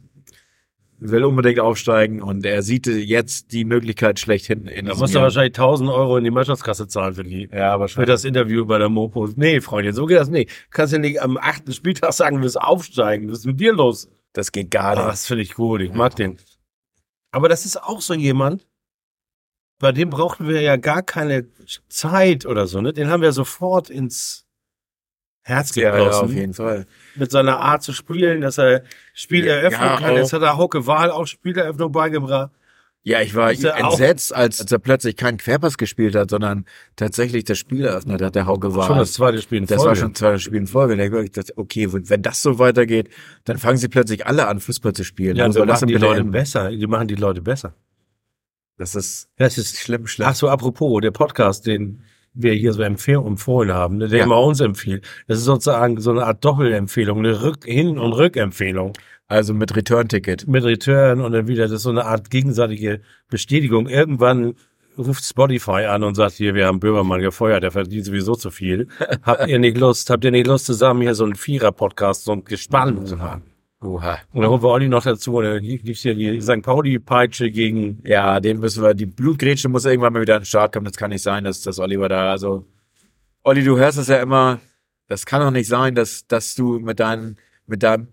Will 1.02 1.24
unbedingt 1.24 1.60
aufsteigen 1.60 2.20
und 2.20 2.44
er 2.44 2.60
sieht 2.62 2.86
jetzt 2.86 3.52
die 3.52 3.64
Möglichkeit 3.64 4.18
schlechthin 4.20 4.66
in 4.66 4.84
Da 4.84 4.94
musst 4.94 5.14
du 5.14 5.20
wahrscheinlich 5.20 5.54
1000 5.56 5.88
Euro 5.88 6.18
in 6.18 6.24
die 6.24 6.30
Mannschaftskasse 6.30 6.88
zahlen 6.88 7.14
für 7.14 7.24
die. 7.24 7.48
Ja, 7.50 7.72
Für 7.74 7.80
wahrscheinlich. 7.80 8.08
das 8.08 8.24
Interview 8.26 8.66
bei 8.66 8.76
der 8.76 8.90
Mopo. 8.90 9.26
Nee, 9.34 9.62
Freundin, 9.62 9.94
so 9.94 10.04
geht 10.04 10.18
das 10.18 10.28
nicht. 10.28 10.50
Kannst 10.70 10.92
ja 10.92 10.98
nicht 10.98 11.22
am 11.22 11.38
achten 11.38 11.72
Spieltag 11.72 12.12
sagen, 12.12 12.36
du 12.36 12.42
willst 12.42 12.60
aufsteigen. 12.60 13.30
Was 13.30 13.38
ist 13.38 13.46
mit 13.46 13.60
dir 13.60 13.72
los? 13.72 14.10
Das 14.34 14.52
geht 14.52 14.70
gar 14.70 14.92
Ah, 14.92 14.94
nicht. 14.96 15.08
das 15.08 15.26
finde 15.26 15.42
ich 15.42 15.54
gut. 15.54 15.80
Ich 15.80 15.94
mag 15.94 16.14
den. 16.16 16.36
Aber 17.32 17.48
das 17.48 17.64
ist 17.64 17.82
auch 17.82 18.00
so 18.00 18.14
jemand, 18.14 18.66
bei 19.78 19.92
dem 19.92 20.10
brauchten 20.10 20.46
wir 20.48 20.60
ja 20.60 20.76
gar 20.76 21.02
keine 21.02 21.46
Zeit 21.88 22.44
oder 22.44 22.66
so, 22.66 22.80
ne? 22.80 22.92
Den 22.92 23.08
haben 23.08 23.22
wir 23.22 23.32
sofort 23.32 23.88
ins 23.88 24.46
Herz 25.42 25.74
Ja, 25.74 25.84
ja, 25.96 25.96
gegossen. 26.04 26.24
auf 26.26 26.32
jeden 26.32 26.54
Fall. 26.54 26.86
mit 27.14 27.30
seiner 27.30 27.60
Art 27.60 27.82
zu 27.82 27.92
spielen, 27.92 28.42
dass 28.42 28.58
er 28.58 28.82
Spieleröffnung 29.14 29.80
Ja, 29.88 29.96
kann. 29.96 30.14
Jetzt 30.16 30.32
hat 30.34 30.42
er 30.42 30.56
Hauke 30.58 30.86
Wahl 30.86 31.10
auch 31.10 31.26
Spieleröffnung 31.26 31.92
beigebracht. 31.92 32.50
Ja, 33.02 33.22
ich 33.22 33.34
war 33.34 33.50
entsetzt, 33.50 34.34
als, 34.34 34.60
er 34.70 34.78
plötzlich 34.78 35.16
keinen 35.16 35.38
Querpass 35.38 35.78
gespielt 35.78 36.14
hat, 36.14 36.28
sondern 36.28 36.66
tatsächlich 36.96 37.44
das 37.44 37.56
Spiel 37.56 37.84
eröffnet 37.86 38.20
hat, 38.20 38.34
der 38.34 38.44
Hauke 38.44 38.74
war. 38.74 38.86
Schon 38.88 38.98
das 38.98 39.14
zweite 39.14 39.40
Spiel 39.40 39.58
in 39.58 39.66
Das 39.66 39.76
Folge. 39.76 39.88
war 39.88 39.96
schon 39.96 40.14
zwei 40.14 40.36
Spiele 40.36 40.58
in 40.58 40.66
Folge. 40.66 40.96
Da 40.98 41.04
ich 41.04 41.32
gedacht, 41.32 41.52
okay, 41.56 41.88
wenn 41.90 42.20
das 42.20 42.42
so 42.42 42.58
weitergeht, 42.58 43.08
dann 43.44 43.56
fangen 43.56 43.78
sie 43.78 43.88
plötzlich 43.88 44.26
alle 44.26 44.46
an, 44.48 44.60
Fußball 44.60 44.92
zu 44.92 45.04
spielen. 45.04 45.36
ja, 45.36 45.48
das 45.48 45.56
machen 45.64 45.88
die 45.88 45.94
Leute 45.94 46.24
besser. 46.24 46.70
Die 46.70 46.86
machen 46.86 47.08
die 47.08 47.14
Leute 47.14 47.40
besser. 47.40 47.74
Das 48.76 48.94
ist 48.94 49.28
Das 49.36 49.56
ist 49.56 49.78
schlimm, 49.78 50.06
schlimm. 50.06 50.28
Ach 50.30 50.34
so, 50.34 50.48
apropos, 50.48 51.00
der 51.00 51.10
Podcast, 51.10 51.66
den 51.66 52.02
wir 52.34 52.52
hier 52.52 52.72
so 52.74 52.82
empfehlen, 52.82 53.26
empfohlen 53.26 53.72
haben, 53.72 53.96
ne, 53.96 54.08
der 54.08 54.18
Ja. 54.20 54.24
immer 54.24 54.40
uns 54.40 54.60
empfiehlt. 54.60 55.06
Das 55.26 55.38
ist 55.38 55.44
sozusagen 55.44 56.00
so 56.00 56.10
eine 56.12 56.24
Art 56.26 56.44
Doppelempfehlung, 56.44 57.18
eine 57.18 57.42
Rück-, 57.42 57.64
Hin- 57.64 57.98
und 57.98 58.12
Rückempfehlung 58.12 58.92
Also 59.30 59.54
mit 59.54 59.76
Return-Ticket. 59.76 60.48
mit 60.48 60.64
Return 60.64 61.20
und 61.20 61.30
dann 61.30 61.46
wieder, 61.46 61.62
das 61.62 61.70
ist 61.70 61.82
so 61.82 61.90
eine 61.90 62.04
Art 62.04 62.30
gegenseitige 62.30 63.00
Bestätigung. 63.28 63.88
Irgendwann 63.88 64.56
ruft 64.98 65.24
Spotify 65.24 65.84
an 65.84 66.02
und 66.02 66.16
sagt, 66.16 66.32
hier, 66.32 66.56
wir 66.56 66.66
haben 66.66 66.80
Böhmermann 66.80 67.20
gefeuert, 67.20 67.62
der 67.62 67.70
verdient 67.70 68.04
sowieso 68.04 68.34
zu 68.34 68.50
viel. 68.50 68.88
Habt 69.22 69.46
ihr 69.46 69.60
nicht 69.60 69.78
Lust, 69.78 70.10
habt 70.10 70.24
ihr 70.24 70.32
nicht 70.32 70.48
Lust, 70.48 70.66
zusammen 70.66 71.02
hier 71.02 71.14
so 71.14 71.22
einen 71.22 71.36
Vierer-Podcast, 71.36 72.24
so 72.24 72.32
ein 72.32 72.44
Gespann 72.44 73.06
zu 73.06 73.20
haben? 73.20 73.42
Oha. 73.80 74.18
Und 74.32 74.42
dann 74.42 74.50
holen 74.50 74.62
wir 74.64 74.68
Olli 74.68 74.88
noch 74.88 75.04
dazu, 75.04 75.40
dann 75.40 75.62
gibt's 75.62 76.02
hier 76.02 76.16
die 76.16 76.40
St. 76.40 76.62
Pauli-Peitsche 76.62 77.52
gegen 77.52 78.02
Ja, 78.04 78.40
den 78.40 78.58
müssen 78.58 78.82
wir, 78.82 78.94
die 78.94 79.06
Blutgrätsche 79.06 79.68
muss 79.68 79.84
irgendwann 79.84 80.12
mal 80.12 80.22
wieder 80.22 80.34
an 80.34 80.40
den 80.40 80.46
Start 80.46 80.72
kommen. 80.72 80.86
Das 80.86 80.96
kann 80.96 81.10
nicht 81.10 81.22
sein, 81.22 81.44
dass, 81.44 81.62
dass 81.62 81.78
Oliver 81.78 82.08
da, 82.08 82.32
also, 82.32 82.66
Olli, 83.44 83.62
du 83.62 83.78
hörst 83.78 83.96
es 83.96 84.08
ja 84.08 84.20
immer, 84.20 84.58
das 85.06 85.24
kann 85.24 85.40
doch 85.40 85.52
nicht 85.52 85.68
sein, 85.68 85.94
dass, 85.94 86.26
dass 86.26 86.56
du 86.56 86.80
mit 86.80 86.98
deinem, 86.98 87.36
mit 87.68 87.84
deinem 87.84 88.08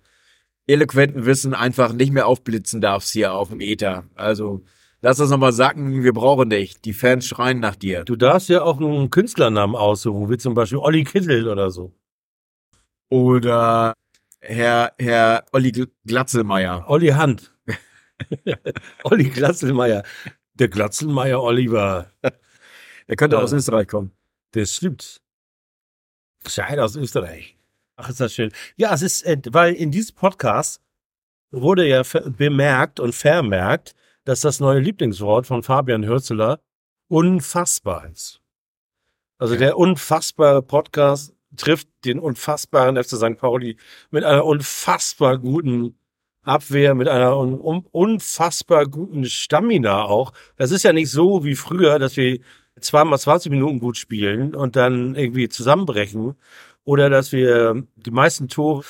eloquenten 0.67 1.25
Wissen 1.25 1.53
einfach 1.53 1.93
nicht 1.93 2.11
mehr 2.13 2.27
aufblitzen 2.27 2.81
darfst 2.81 3.11
hier 3.11 3.33
auf 3.33 3.49
dem 3.49 3.61
Ether. 3.61 4.05
Also, 4.15 4.63
lass 5.01 5.17
das 5.17 5.29
nochmal 5.29 5.53
sacken, 5.53 6.03
wir 6.03 6.13
brauchen 6.13 6.49
dich. 6.49 6.81
Die 6.81 6.93
Fans 6.93 7.25
schreien 7.25 7.59
nach 7.59 7.75
dir. 7.75 8.03
Du 8.03 8.15
darfst 8.15 8.49
ja 8.49 8.61
auch 8.61 8.77
einen 8.79 9.09
Künstlernamen 9.09 9.75
aussuchen, 9.75 10.29
wie 10.29 10.37
zum 10.37 10.53
Beispiel 10.53 10.77
Olli 10.79 11.03
Kittel 11.03 11.47
oder 11.47 11.71
so. 11.71 11.93
Oder 13.09 13.93
Herr, 14.41 14.93
Herr 14.99 15.45
Olli 15.53 15.69
Gl- 15.69 15.89
Glatzelmeier. 16.05 16.85
Olli 16.87 17.07
Hand. 17.09 17.53
Olli 19.03 19.29
Glatzelmeier. 19.29 20.03
Der 20.55 20.67
Glatzelmeier 20.69 21.41
Oliver. 21.41 22.11
Der 23.07 23.15
könnte 23.15 23.37
Ja. 23.37 23.41
aus 23.43 23.53
Österreich 23.53 23.87
kommen. 23.87 24.11
Das 24.51 24.73
stimmt. 24.73 25.21
Schein 26.47 26.79
aus 26.79 26.95
Österreich. 26.95 27.56
Ach, 27.97 28.09
ist 28.09 28.19
das 28.19 28.33
schön. 28.33 28.51
Ja, 28.75 28.93
es 28.93 29.01
ist, 29.01 29.23
äh, 29.23 29.37
weil 29.49 29.73
in 29.73 29.89
diesem 29.89 30.15
Podcast 30.15 30.79
wurde 31.51 31.87
ja 31.87 32.03
bemerkt 32.37 32.99
und 32.99 33.13
vermerkt, 33.15 33.95
dass 34.23 34.41
das 34.41 34.59
neue 34.59 34.79
Lieblingswort 34.79 35.47
von 35.47 35.63
Fabian 35.63 36.05
Hürzeler 36.05 36.59
unfassbar 37.09 38.07
ist. 38.11 38.39
Also 39.39 39.55
Ja. 39.55 39.59
der 39.61 39.77
unfassbare 39.77 40.61
Podcast 40.61 41.33
trifft 41.55 41.87
den 42.05 42.19
unfassbaren 42.19 42.97
FC 42.97 43.15
St. 43.17 43.37
Pauli 43.37 43.77
mit 44.11 44.23
einer 44.23 44.45
unfassbar 44.45 45.39
guten 45.39 45.97
Abwehr, 46.43 46.93
mit 46.93 47.07
einer 47.07 47.35
un 47.37 47.55
unfassbar 47.91 48.85
guten 48.85 49.25
Stamina 49.25 50.03
auch. 50.03 50.33
Das 50.55 50.69
ist 50.71 50.83
ja 50.83 50.93
nicht 50.93 51.09
so 51.09 51.43
wie 51.43 51.55
früher, 51.55 51.97
dass 51.97 52.15
wir 52.15 52.39
zweimal 52.79 53.17
20 53.17 53.49
Minuten 53.51 53.79
gut 53.79 53.97
spielen 53.97 54.53
und 54.55 54.75
dann 54.75 55.15
irgendwie 55.15 55.49
zusammenbrechen 55.49 56.35
oder 56.87 57.09
dass 57.09 57.33
wir 57.33 57.83
die 57.97 58.11
meisten 58.11 58.47
Tore 58.47 58.85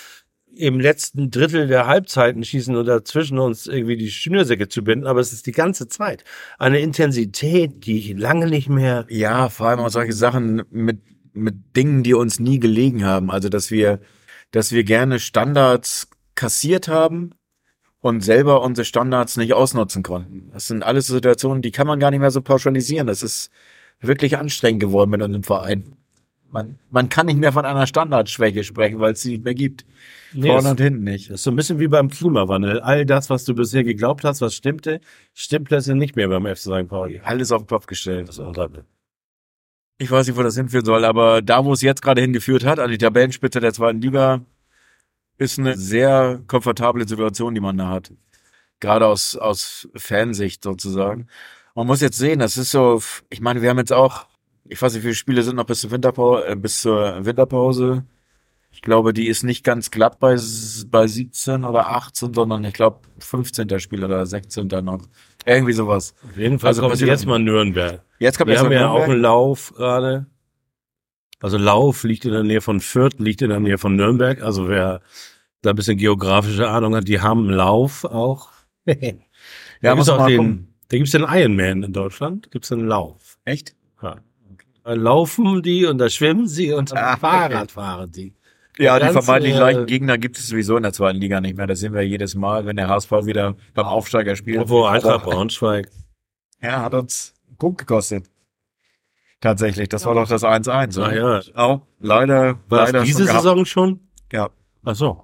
im 0.55 0.79
letzten 0.79 1.31
Drittel 1.31 1.65
der 1.65 1.87
Halbzeiten 1.87 2.43
schießen 2.43 2.75
und 2.75 2.85
dazwischen 2.85 3.39
uns 3.39 3.65
irgendwie 3.65 3.97
die 3.97 4.11
Schnürsäcke 4.11 4.67
zu 4.67 4.83
binden, 4.83 5.07
aber 5.07 5.19
es 5.19 5.33
ist 5.33 5.47
die 5.47 5.51
ganze 5.51 5.87
Zeit 5.87 6.23
eine 6.59 6.79
Intensität, 6.79 7.87
die 7.87 7.97
ich 7.97 8.15
lange 8.15 8.45
nicht 8.45 8.69
mehr 8.69 9.07
Ja, 9.09 9.49
vor 9.49 9.69
allem 9.69 9.79
auch 9.79 9.89
solche 9.89 10.13
Sachen 10.13 10.61
mit, 10.69 10.99
mit 11.33 11.75
Dingen, 11.75 12.03
die 12.03 12.13
uns 12.13 12.39
nie 12.39 12.59
gelegen 12.59 13.03
haben. 13.03 13.31
Also, 13.31 13.49
dass 13.49 13.71
wir, 13.71 13.99
dass 14.51 14.71
wir 14.71 14.83
gerne 14.83 15.17
Standards 15.17 16.07
kassiert 16.35 16.87
haben 16.87 17.31
und 17.99 18.21
selber 18.21 18.61
unsere 18.61 18.85
Standards 18.85 19.37
nicht 19.37 19.53
ausnutzen 19.53 20.03
konnten. 20.03 20.51
Das 20.53 20.67
sind 20.67 20.83
alles 20.83 21.07
Situationen, 21.07 21.63
die 21.63 21.71
kann 21.71 21.87
man 21.87 21.99
gar 21.99 22.11
nicht 22.11 22.19
mehr 22.19 22.29
so 22.29 22.43
pauschalisieren. 22.43 23.07
Das 23.07 23.23
ist 23.23 23.49
wirklich 24.01 24.37
anstrengend 24.37 24.81
geworden 24.81 25.09
mit 25.09 25.23
unserem 25.23 25.43
Verein. 25.43 25.97
Man, 26.49 26.79
man 26.91 27.09
kann 27.09 27.25
nicht 27.25 27.39
mehr 27.39 27.51
von 27.51 27.65
einer 27.65 27.87
Standardschwäche 27.87 28.63
sprechen, 28.63 28.99
weil 28.99 29.13
es 29.13 29.21
sie 29.21 29.31
nicht 29.31 29.43
mehr 29.43 29.53
gibt. 29.53 29.85
Nee, 30.33 30.47
Vorne 30.47 30.71
und 30.71 30.81
hinten 30.81 31.03
nicht. 31.03 31.29
Das 31.29 31.35
ist 31.35 31.43
so 31.43 31.51
ein 31.51 31.55
bisschen 31.55 31.79
wie 31.79 31.87
beim 31.87 32.09
Klimawandel. 32.09 32.79
All 32.79 33.05
das, 33.05 33.29
was 33.29 33.43
du 33.43 33.53
bisher 33.53 33.83
geglaubt 33.83 34.23
hast, 34.23 34.41
was 34.41 34.55
stimmte, 34.55 35.01
stimmt 35.33 35.67
plötzlich 35.67 35.95
nicht 35.95 36.15
mehr 36.15 36.27
beim 36.29 36.45
FC 36.45 36.59
St. 36.59 36.87
Pauli. 36.87 37.21
Alles 37.23 37.51
auf 37.51 37.63
den 37.63 37.67
Kopf 37.67 37.85
gestellt. 37.85 38.29
Das 38.29 38.37
ist 38.37 38.45
unglaublich. 38.45 38.85
Ich 39.99 40.11
weiß 40.11 40.27
nicht, 40.27 40.37
wo 40.37 40.43
das 40.43 40.55
hinführen 40.55 40.85
soll, 40.85 41.05
aber 41.05 41.41
da, 41.41 41.65
wo 41.65 41.73
es 41.73 41.81
jetzt 41.81 42.01
gerade 42.01 42.21
hingeführt 42.21 42.63
hat, 42.63 42.79
an 42.79 42.91
die 42.91 42.99
Tabellenspitze 42.99 43.59
der 43.59 43.73
zweiten 43.73 43.99
Liga, 43.99 44.41
ist 45.37 45.59
eine 45.59 45.75
sehr 45.75 46.41
komfortable 46.47 47.07
Situation, 47.07 47.55
die 47.55 47.61
man 47.61 47.77
da 47.77 47.89
hat. 47.89 48.13
Gerade 48.79 49.07
aus, 49.07 49.35
aus 49.35 49.87
Fansicht 49.95 50.63
sozusagen. 50.63 51.27
Man 51.73 51.87
muss 51.87 52.01
jetzt 52.01 52.17
sehen, 52.17 52.39
das 52.39 52.57
ist 52.57 52.71
so, 52.71 53.01
ich 53.29 53.41
meine, 53.41 53.61
wir 53.61 53.69
haben 53.69 53.77
jetzt 53.79 53.93
auch, 53.93 54.27
ich 54.69 54.81
weiß 54.81 54.93
nicht, 54.93 55.01
wie 55.03 55.07
viele 55.07 55.15
Spiele 55.15 55.43
sind 55.43 55.55
noch 55.55 55.65
bis 55.65 55.81
zur 55.81 55.91
Winterpause, 55.91 56.47
äh, 56.47 56.55
bis 56.55 56.81
zur 56.81 57.25
Winterpause. 57.25 58.05
Ich 58.71 58.81
glaube, 58.81 59.13
die 59.13 59.27
ist 59.27 59.43
nicht 59.43 59.63
ganz 59.63 59.89
glatt 59.91 60.19
bei, 60.19 60.37
bei 60.87 61.07
17 61.07 61.63
oder 61.63 61.89
18, 61.89 62.33
sondern 62.33 62.63
ich 62.63 62.73
glaube 62.73 62.99
15. 63.19 63.79
Spiel 63.79 64.03
oder 64.03 64.25
16. 64.25 64.67
noch. 64.83 65.01
Irgendwie 65.45 65.73
sowas. 65.73 66.13
Auf 66.29 66.37
jeden 66.37 66.59
Fall 66.59 66.67
Also 66.69 66.81
kommt 66.81 66.99
jetzt 66.99 67.25
mal 67.25 67.39
Nürnberg. 67.39 68.03
Jetzt 68.19 68.37
kommt 68.37 68.47
Wir 68.49 68.55
erst 68.55 68.65
haben 68.65 68.73
mal 68.73 68.79
ja 68.79 68.89
auch 68.89 69.03
einen 69.03 69.21
Lauf 69.21 69.73
gerade. 69.75 70.27
Also 71.39 71.57
Lauf 71.57 72.03
liegt 72.03 72.25
in 72.25 72.31
der 72.31 72.43
Nähe 72.43 72.61
von 72.61 72.79
Fürth, 72.81 73.19
liegt 73.19 73.41
in 73.41 73.49
der 73.49 73.59
Nähe 73.59 73.77
von 73.77 73.95
Nürnberg. 73.95 74.41
Also 74.41 74.67
wer 74.67 75.01
da 75.61 75.71
ein 75.71 75.75
bisschen 75.75 75.97
geografische 75.97 76.67
Ahnung 76.67 76.95
hat, 76.95 77.07
die 77.07 77.21
haben 77.21 77.47
einen 77.47 77.57
Lauf 77.57 78.03
auch. 78.05 78.49
da 78.85 78.93
Ja, 78.93 79.11
gibt's 79.93 79.95
muss 79.95 80.09
auch 80.09 80.27
den, 80.27 80.37
gucken. 80.37 80.73
da 80.89 80.97
gibt's 80.97 81.11
den 81.11 81.23
Ironman 81.27 81.83
in 81.83 81.93
Deutschland, 81.93 82.51
gibt's 82.51 82.71
einen 82.71 82.87
Lauf. 82.87 83.37
Echt? 83.45 83.75
Ja. 84.01 84.17
Da 84.87 84.93
laufen 84.93 85.61
die 85.63 85.85
und 85.85 85.97
da 85.97 86.09
schwimmen 86.09 86.47
sie 86.47 86.71
und 86.71 86.95
Ah, 86.95 87.11
okay. 87.11 87.19
Fahrrad 87.19 87.71
fahren 87.71 88.09
die. 88.09 88.33
Ja, 88.77 88.97
die 88.97 89.09
vermeintlich 89.11 89.55
äh, 89.55 89.59
leichten 89.59 89.85
Gegner 89.85 90.17
gibt 90.17 90.37
es 90.37 90.47
sowieso 90.47 90.77
in 90.77 90.83
der 90.83 90.93
zweiten 90.93 91.19
Liga 91.19 91.41
nicht 91.41 91.57
mehr. 91.57 91.67
Das 91.67 91.81
sehen 91.81 91.93
wir 91.93 92.03
jedes 92.07 92.35
Mal, 92.35 92.65
wenn 92.65 92.77
der 92.77 92.87
HSV 92.87 93.11
wieder 93.25 93.57
beim 93.73 93.85
Aufsteiger 93.85 94.37
spielt. 94.37 94.59
Obwohl 94.59 94.87
Eintracht 94.87 95.25
Braunschweig. 95.25 95.89
Ja, 96.61 96.83
hat 96.83 96.93
uns 96.93 97.33
einen 97.49 97.57
Punkt 97.57 97.79
gekostet. 97.79 98.29
Tatsächlich, 99.41 99.89
das 99.89 100.05
war 100.05 100.15
doch 100.15 100.29
das 100.29 100.45
1-1. 100.45 101.01
Ah, 101.01 101.07
oder? 101.09 101.43
ja. 101.43 101.55
Auch 101.55 101.81
leider, 101.99 102.57
War 102.69 102.85
leider 102.85 103.03
diese 103.03 103.25
schon. 103.25 103.35
Saison 103.35 103.65
schon? 103.65 103.99
Ja. 104.31 104.51
Ach 104.85 104.95
so. 104.95 105.21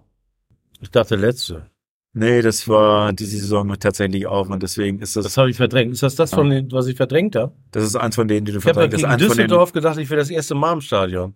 Ich 0.81 0.91
dachte 0.91 1.15
letzte. 1.15 1.69
Nee, 2.15 2.41
das 2.43 2.67
war 2.67 3.11
diese 3.11 3.37
Saison 3.37 3.73
tatsächlich 3.79 4.27
auch 4.27 4.47
und 4.49 4.61
deswegen 4.61 4.99
ist 4.99 5.15
das, 5.15 5.23
Das 5.23 5.37
habe 5.37 5.49
ich 5.49 5.57
verdrängt. 5.57 5.93
Ist 5.93 6.03
das 6.03 6.15
das, 6.15 6.29
von 6.31 6.49
den, 6.49 6.71
was 6.71 6.85
ich 6.87 6.95
verdrängt 6.95 7.35
habe? 7.35 7.53
das 7.71 7.83
ist 7.85 7.95
eins 7.95 8.15
von 8.15 8.27
denen, 8.27 8.45
die 8.45 8.51
du 8.51 8.59
Ich 8.59 8.65
habe 8.65 8.81
verdrängt 8.81 8.93
hast. 8.93 9.03
Eins 9.03 9.11
von 9.13 9.19
denen, 9.19 9.47
Düsseldorf 9.47 9.71
gedacht, 9.73 9.97
ich 9.97 10.09
wäre 10.11 10.19
das 10.19 10.29
erste 10.29 10.53
Mal 10.53 10.73
im 10.73 10.81
Stadion. 10.81 11.33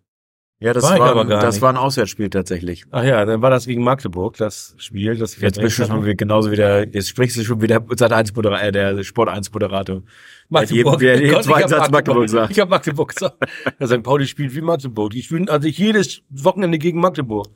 ja, 0.59 0.73
das 0.73 0.83
war 0.83 0.99
war, 0.99 1.23
ich 1.23 1.29
das 1.29 1.55
nicht. 1.55 1.61
war 1.63 1.69
ein 1.71 1.77
Auswärtsspiel 1.77 2.29
tatsächlich. 2.29 2.85
Ach 2.91 3.03
ja, 3.03 3.25
dann 3.25 3.41
war 3.41 3.49
das 3.49 3.65
gegen 3.65 3.83
Magdeburg, 3.83 4.37
das 4.37 4.75
Spiel, 4.77 5.17
das 5.17 5.33
ich 5.35 5.41
Jetzt 5.41 5.59
bist 5.59 5.79
du 5.79 5.85
schon 5.87 6.03
wieder 6.03 6.13
genauso 6.13 6.51
wieder, 6.51 6.87
jetzt 6.87 7.09
sprichst 7.09 7.37
du 7.37 7.43
schon 7.43 7.59
wieder 7.59 7.83
seit 7.95 8.13
1 8.13 8.35
Moderator, 8.35 8.67
äh, 8.67 8.71
der 8.71 9.03
Sport 9.03 9.29
1 9.29 9.51
Moderator. 9.51 10.03
Magdeburg. 10.49 11.01
Jeden- 11.01 11.21
jeden 11.21 11.33
Gott, 11.33 11.43
zweiten 11.43 11.63
ich 11.63 11.69
Satz 11.71 11.89
Magdeburg 11.89 12.21
gesagt. 12.23 12.51
Ich 12.51 12.59
habe 12.59 12.69
Magdeburg 12.69 13.15
gesagt. 13.15 13.37
Ja, 13.79 13.87
St. 13.87 14.03
Pauli 14.03 14.27
spielt 14.27 14.53
wie 14.53 14.61
Magdeburg. 14.61 15.09
Die 15.09 15.23
spielen 15.23 15.49
also 15.49 15.67
jedes 15.67 16.21
Wochenende 16.29 16.77
gegen 16.77 16.99
Magdeburg. 16.99 17.47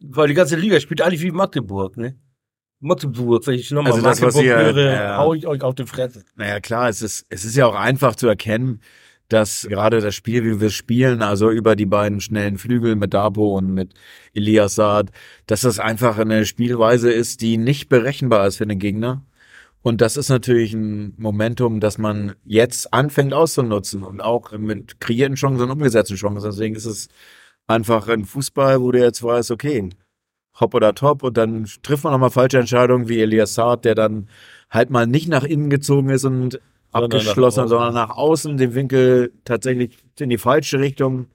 Weil 0.00 0.26
die 0.26 0.34
ganze 0.34 0.56
Liga 0.56 0.80
spielt 0.80 1.00
eigentlich 1.02 1.22
wie 1.22 1.30
Magdeburg, 1.30 1.96
ne? 1.96 2.16
Magdeburg, 2.80 3.46
wenn 3.46 3.54
ich 3.54 3.70
nochmal 3.70 3.92
Also 3.92 4.02
das, 4.04 4.22
was 4.22 4.36
ihr- 4.42 4.56
höre, 4.56 4.92
ja. 4.92 5.16
hau 5.18 5.34
ich 5.34 5.46
euch 5.46 5.62
auf 5.62 5.74
die 5.74 5.86
Fresse. 5.86 6.24
Naja, 6.36 6.60
klar, 6.60 6.88
es 6.88 7.02
ist, 7.02 7.26
es 7.28 7.44
ist 7.44 7.56
ja 7.56 7.66
auch 7.66 7.74
einfach 7.74 8.16
zu 8.16 8.26
erkennen, 8.26 8.80
dass 9.28 9.66
gerade 9.68 10.00
das 10.00 10.14
Spiel, 10.14 10.44
wie 10.44 10.60
wir 10.60 10.70
spielen, 10.70 11.22
also 11.22 11.50
über 11.50 11.76
die 11.76 11.86
beiden 11.86 12.20
schnellen 12.20 12.58
Flügel 12.58 12.96
mit 12.96 13.14
Dabo 13.14 13.56
und 13.56 13.72
mit 13.72 13.94
Elias 14.34 14.74
Saad, 14.74 15.10
dass 15.46 15.60
das 15.60 15.78
einfach 15.78 16.18
eine 16.18 16.44
Spielweise 16.46 17.12
ist, 17.12 17.40
die 17.40 17.56
nicht 17.56 17.88
berechenbar 17.88 18.46
ist 18.46 18.56
für 18.56 18.66
den 18.66 18.78
Gegner. 18.80 19.24
Und 19.82 20.00
das 20.00 20.16
ist 20.16 20.28
natürlich 20.30 20.74
ein 20.74 21.14
Momentum, 21.16 21.80
das 21.80 21.96
man 21.96 22.34
jetzt 22.44 22.92
anfängt 22.92 23.32
auszunutzen 23.32 24.02
und 24.02 24.20
auch 24.20 24.52
mit 24.58 25.00
kreierten 25.00 25.36
Chancen 25.36 25.62
und 25.62 25.70
umgesetzten 25.70 26.16
Chancen. 26.16 26.50
Deswegen 26.50 26.74
ist 26.74 26.84
es 26.86 27.08
einfach 27.66 28.08
ein 28.08 28.24
Fußball, 28.24 28.80
wo 28.80 28.90
du 28.90 28.98
jetzt 28.98 29.22
weißt, 29.22 29.52
okay, 29.52 29.88
hopp 30.60 30.74
oder 30.74 30.94
top 30.94 31.22
und 31.22 31.36
dann 31.36 31.66
trifft 31.82 32.04
man 32.04 32.12
nochmal 32.12 32.30
falsche 32.30 32.58
Entscheidungen 32.58 33.08
wie 33.08 33.20
Elias 33.20 33.54
Saad, 33.54 33.84
der 33.84 33.94
dann 33.94 34.28
halt 34.70 34.90
mal 34.90 35.06
nicht 35.06 35.28
nach 35.28 35.44
innen 35.44 35.70
gezogen 35.70 36.10
ist 36.10 36.24
und 36.24 36.60
abgeschlossen, 36.92 37.68
sondern 37.68 37.94
nach 37.94 38.10
außen 38.10 38.56
den 38.56 38.74
Winkel 38.74 39.32
tatsächlich 39.44 39.96
in 40.18 40.30
die 40.30 40.38
falsche 40.38 40.78
Richtung 40.80 41.26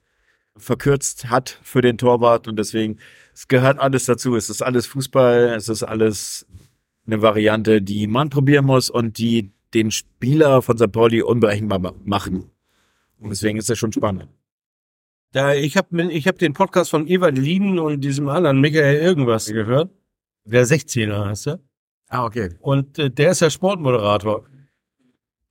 verkürzt 0.58 1.30
hat 1.30 1.60
für 1.64 1.82
den 1.82 1.98
Torwart 1.98 2.48
und 2.48 2.58
deswegen, 2.58 2.98
es 3.34 3.48
gehört 3.48 3.80
alles 3.80 4.06
dazu. 4.06 4.36
Es 4.36 4.50
ist 4.50 4.62
alles 4.62 4.86
Fußball, 4.86 5.54
es 5.56 5.68
ist 5.68 5.84
alles 5.84 6.46
eine 7.06 7.22
Variante, 7.22 7.82
die 7.82 8.08
man 8.08 8.30
probieren 8.30 8.66
muss 8.66 8.90
und 8.90 9.18
die 9.18 9.52
den 9.74 9.92
Spieler 9.92 10.62
von 10.62 10.78
St. 10.78 10.92
Pauli 10.92 11.22
unberechenbar 11.22 11.80
ma- 11.80 11.94
machen. 12.06 12.50
Und 13.20 13.30
deswegen 13.30 13.58
ist 13.58 13.70
das 13.70 13.78
schon 13.78 13.92
spannend. 13.92 14.28
Da, 15.36 15.54
ich 15.54 15.76
habe 15.76 16.14
ich 16.14 16.28
hab 16.30 16.40
den 16.40 16.54
Podcast 16.54 16.92
von 16.92 17.08
Ewald 17.08 17.38
Lieden 17.38 17.78
und 17.78 18.00
diesem 18.00 18.30
anderen 18.30 18.62
Michael 18.62 19.02
irgendwas 19.02 19.48
gehört. 19.48 19.92
Der 20.46 20.66
16er 20.66 21.26
heißt 21.26 21.48
er. 21.48 21.60
Ah, 22.08 22.24
okay. 22.24 22.56
Und 22.62 22.98
äh, 22.98 23.12
der 23.12 23.32
ist 23.32 23.42
ja 23.42 23.50
Sportmoderator. 23.50 24.46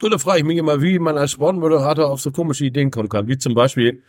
Und 0.03 0.11
da 0.11 0.17
frage 0.17 0.39
ich 0.39 0.45
mich 0.47 0.57
immer, 0.57 0.81
wie 0.81 0.99
man 0.99 1.19
als 1.19 1.33
Sportmoderator 1.33 2.11
auf 2.11 2.23
so 2.23 2.33
komische 2.33 2.65
Ideen 2.65 2.91
kommen 2.91 3.11
kann. 3.11 3.29
Wie 3.29 3.37
zum 3.37 3.53
Beispiel, 3.53 4.03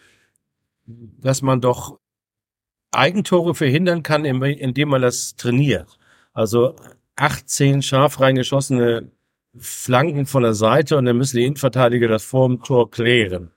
dass 0.85 1.41
man 1.41 1.59
doch 1.59 1.99
Eigentore 2.91 3.53
verhindern 3.53 4.01
kann, 4.01 4.23
indem 4.23 4.87
man 4.87 5.01
das 5.01 5.35
trainiert. 5.35 5.99
Also 6.31 6.77
18 7.17 7.81
scharf 7.81 8.21
reingeschossene 8.21 9.11
Flanken 9.57 10.25
von 10.25 10.43
der 10.43 10.53
Seite 10.53 10.95
und 10.95 11.03
dann 11.03 11.17
müssen 11.17 11.35
die 11.35 11.43
Innenverteidiger 11.43 12.07
das 12.07 12.23
vor 12.23 12.47
dem 12.47 12.63
Tor 12.63 12.89
klären. 12.89 13.51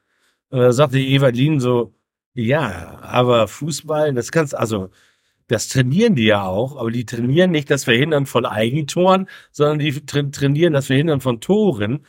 Und 0.50 0.58
da 0.58 0.72
sagte 0.72 0.98
Evalin 0.98 1.60
so, 1.60 1.94
ja, 2.38 3.00
aber 3.02 3.48
Fußball, 3.48 4.14
das 4.14 4.30
kannst, 4.30 4.54
also, 4.54 4.90
das 5.48 5.68
trainieren 5.68 6.14
die 6.14 6.26
ja 6.26 6.44
auch, 6.44 6.76
aber 6.76 6.92
die 6.92 7.04
trainieren 7.04 7.50
nicht 7.50 7.68
das 7.68 7.84
Verhindern 7.84 8.26
von 8.26 8.46
Eigentoren, 8.46 9.28
sondern 9.50 9.80
die 9.80 9.92
tra 10.06 10.22
trainieren 10.22 10.72
das 10.72 10.86
Verhindern 10.86 11.20
von 11.20 11.40
Toren. 11.40 12.04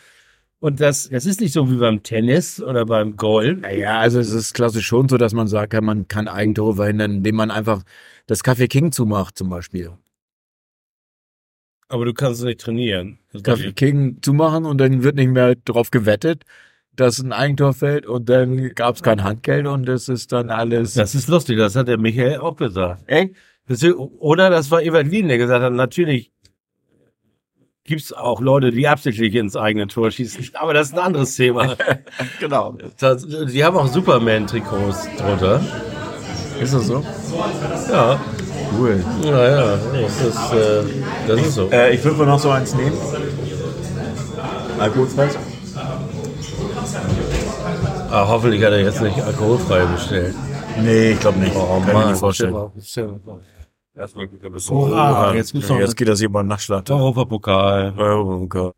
Und 0.59 0.81
das, 0.81 1.09
das 1.09 1.25
ist 1.25 1.41
nicht 1.41 1.53
so 1.53 1.71
wie 1.71 1.77
beim 1.77 2.03
Tennis 2.03 2.61
oder 2.61 2.85
beim 2.85 3.15
Golf. 3.15 3.61
Naja, 3.61 3.99
also 3.99 4.19
es 4.19 4.31
ist 4.31 4.53
klassisch 4.53 4.85
schon 4.85 5.09
so, 5.09 5.17
dass 5.17 5.33
man 5.33 5.47
sagt, 5.47 5.73
ja, 5.73 5.81
man 5.81 6.07
kann 6.07 6.27
Eigentore 6.27 6.75
verhindern, 6.75 7.11
indem 7.11 7.35
man 7.35 7.49
einfach 7.49 7.81
das 8.27 8.43
Café 8.43 8.67
King 8.67 8.91
zumacht 8.91 9.35
zum 9.35 9.49
Beispiel. 9.49 9.91
Aber 11.87 12.05
du 12.05 12.13
kannst 12.13 12.41
es 12.41 12.45
nicht 12.45 12.59
trainieren. 12.59 13.17
Das 13.31 13.43
Café 13.43 13.71
King 13.73 14.19
zumachen 14.21 14.65
und 14.65 14.77
dann 14.77 15.01
wird 15.01 15.15
nicht 15.15 15.31
mehr 15.31 15.55
drauf 15.55 15.89
gewettet, 15.89 16.43
dass 16.99 17.19
ein 17.19 17.31
Eigentor 17.33 17.73
fällt 17.73 18.05
und 18.05 18.29
dann 18.29 18.73
gab 18.75 18.95
es 18.95 19.03
kein 19.03 19.23
Handgeld 19.23 19.67
und 19.67 19.85
das 19.87 20.09
ist 20.09 20.31
dann 20.31 20.49
alles. 20.49 20.93
Das 20.93 21.15
ist 21.15 21.27
lustig, 21.27 21.57
das 21.57 21.75
hat 21.75 21.87
der 21.87 21.97
Michael 21.97 22.39
auch 22.39 22.55
gesagt. 22.55 23.03
Echt? 23.07 23.35
Das 23.67 23.83
ist, 23.83 23.95
oder 23.95 24.49
das 24.49 24.71
war 24.71 24.81
Evalin, 24.81 25.27
der 25.27 25.37
gesagt 25.37 25.63
hat, 25.63 25.73
natürlich 25.73 26.31
gibt's 27.83 28.13
auch 28.13 28.41
Leute, 28.41 28.71
die 28.71 28.87
absichtlich 28.87 29.33
ins 29.35 29.55
eigene 29.55 29.87
Tor 29.87 30.11
schießen. 30.11 30.51
Aber 30.53 30.73
das 30.73 30.89
ist 30.89 30.93
ein 30.93 30.99
anderes 30.99 31.35
Thema. 31.35 31.75
Genau. 32.39 32.77
Das, 32.99 33.25
die 33.27 33.63
haben 33.63 33.77
auch 33.77 33.87
Superman-Trikots 33.87 35.07
drunter. 35.17 35.61
Ist 36.61 36.73
das 36.73 36.87
so? 36.87 37.03
Ja, 37.91 38.19
Cool. 38.77 39.03
naja, 39.23 39.79
das 39.93 40.21
ist, 40.21 40.53
äh, 40.53 40.83
das 41.27 41.41
ist 41.41 41.53
so. 41.55 41.69
Äh, 41.71 41.95
ich 41.95 42.03
würde 42.03 42.17
mal 42.19 42.25
noch 42.27 42.39
so 42.39 42.51
eins 42.51 42.75
nehmen. 42.75 42.95
Alkoholfrei? 44.77 45.29
Ah, 48.11 48.27
hoffentlich 48.27 48.63
hat 48.63 48.71
er 48.71 48.81
jetzt 48.81 49.01
nicht 49.01 49.21
alkoholfrei 49.21 49.85
bestellt. 49.85 50.35
Nee, 50.81 51.11
ich 51.11 51.19
glaube 51.19 51.39
nicht. 51.39 51.55
Oh 51.55 51.79
Kann 51.79 51.81
ich 51.81 51.87
mir 51.87 51.93
Mann, 51.93 52.15
vorstellen. 52.15 52.55
Ah, 52.55 52.71
jetzt 55.35 55.53
muss 55.53 55.69
noch 55.69 55.79
Jetzt 55.79 55.95
geht 55.95 56.07
das 56.07 56.19
hier 56.19 56.29
mal 56.29 56.43
Nachschlag. 56.43 56.89
Europapokal. 56.89 57.93
Europapokal. 57.97 58.71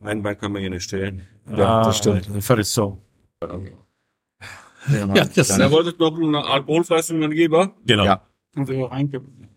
Mein 0.00 0.22
Bein 0.22 0.38
kann 0.38 0.52
man 0.52 0.60
hier 0.60 0.70
nicht 0.70 0.82
stellen. 0.82 1.26
Ja, 1.56 1.84
das 1.84 1.98
stimmt. 1.98 2.28
Völlig 2.40 2.66
so. 2.66 2.98
Ja, 3.42 3.48
Ja, 5.14 5.24
das 5.24 5.48
Da 5.48 5.70
wollte 5.70 5.90
ich 5.90 5.98
noch 5.98 6.14
einen 6.14 6.34
alkoholfreien 6.34 7.30
Geber 7.30 7.72
Genau. 7.86 8.04
Ja. 8.04 8.20
und 8.56 8.66
so 8.66 8.84
reinkippen. 8.84 9.48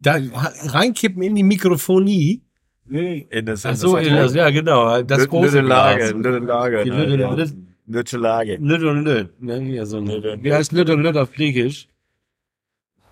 Da 0.00 0.16
reinkippen 0.64 1.22
in 1.22 1.36
die 1.36 1.44
Mikrofonie. 1.44 2.43
In 2.88 3.46
das, 3.46 3.64
Ach 3.64 3.74
so, 3.76 3.96
in 3.96 4.14
das, 4.14 4.34
ja 4.34 4.50
genau. 4.50 5.02
Das 5.02 5.18
Lütte 5.18 5.30
große 5.30 5.60
Lage, 5.60 5.98
Glas. 6.00 6.12
Lütte 6.12 6.38
Lage. 6.38 6.84
Die 6.84 6.90
Lütte, 6.90 7.16
Lütte, 7.16 7.56
Lütte 7.86 8.16
Lage. 8.18 8.56
Lütte 8.56 8.90
und 8.90 9.04
Lütte. 9.04 9.34
Ne, 9.40 9.60
hier 9.60 9.86
so 9.86 9.98
ein, 9.98 10.42
wie 10.42 10.52
heißt 10.52 10.72
Lütte 10.72 10.92
und 10.94 11.02
Lütte 11.02 11.22
auf 11.22 11.32
Griechisch? 11.32 11.88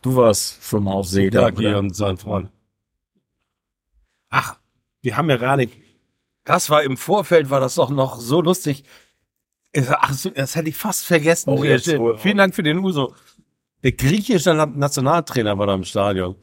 Du 0.02 0.16
warst 0.16 0.62
schon 0.62 0.84
mal 0.84 0.92
auf 0.92 1.06
See 1.06 1.30
da. 1.30 1.46
Oder? 1.48 1.78
und 1.78 1.96
sein 1.96 2.16
Freund. 2.18 2.50
Ach, 4.28 4.58
wir 5.00 5.16
haben 5.16 5.30
ja 5.30 5.36
gerade, 5.36 5.68
das 6.44 6.68
war 6.70 6.82
im 6.82 6.96
Vorfeld, 6.96 7.48
war 7.50 7.60
das 7.60 7.76
doch 7.76 7.90
noch 7.90 8.18
so 8.20 8.40
lustig. 8.42 8.84
Ach, 9.88 10.12
so, 10.12 10.30
das 10.30 10.54
hätte 10.54 10.68
ich 10.68 10.76
fast 10.76 11.04
vergessen. 11.06 11.50
Oh, 11.50 11.64
jetzt 11.64 11.90
Vielen. 12.18 12.36
Dank 12.36 12.54
für 12.54 12.62
den 12.62 12.78
Uso. 12.78 13.14
Der 13.82 13.92
griechische 13.92 14.52
Na- 14.54 14.66
Nationaltrainer 14.66 15.56
war 15.58 15.66
da 15.66 15.74
im 15.74 15.84
Stadion 15.84 16.36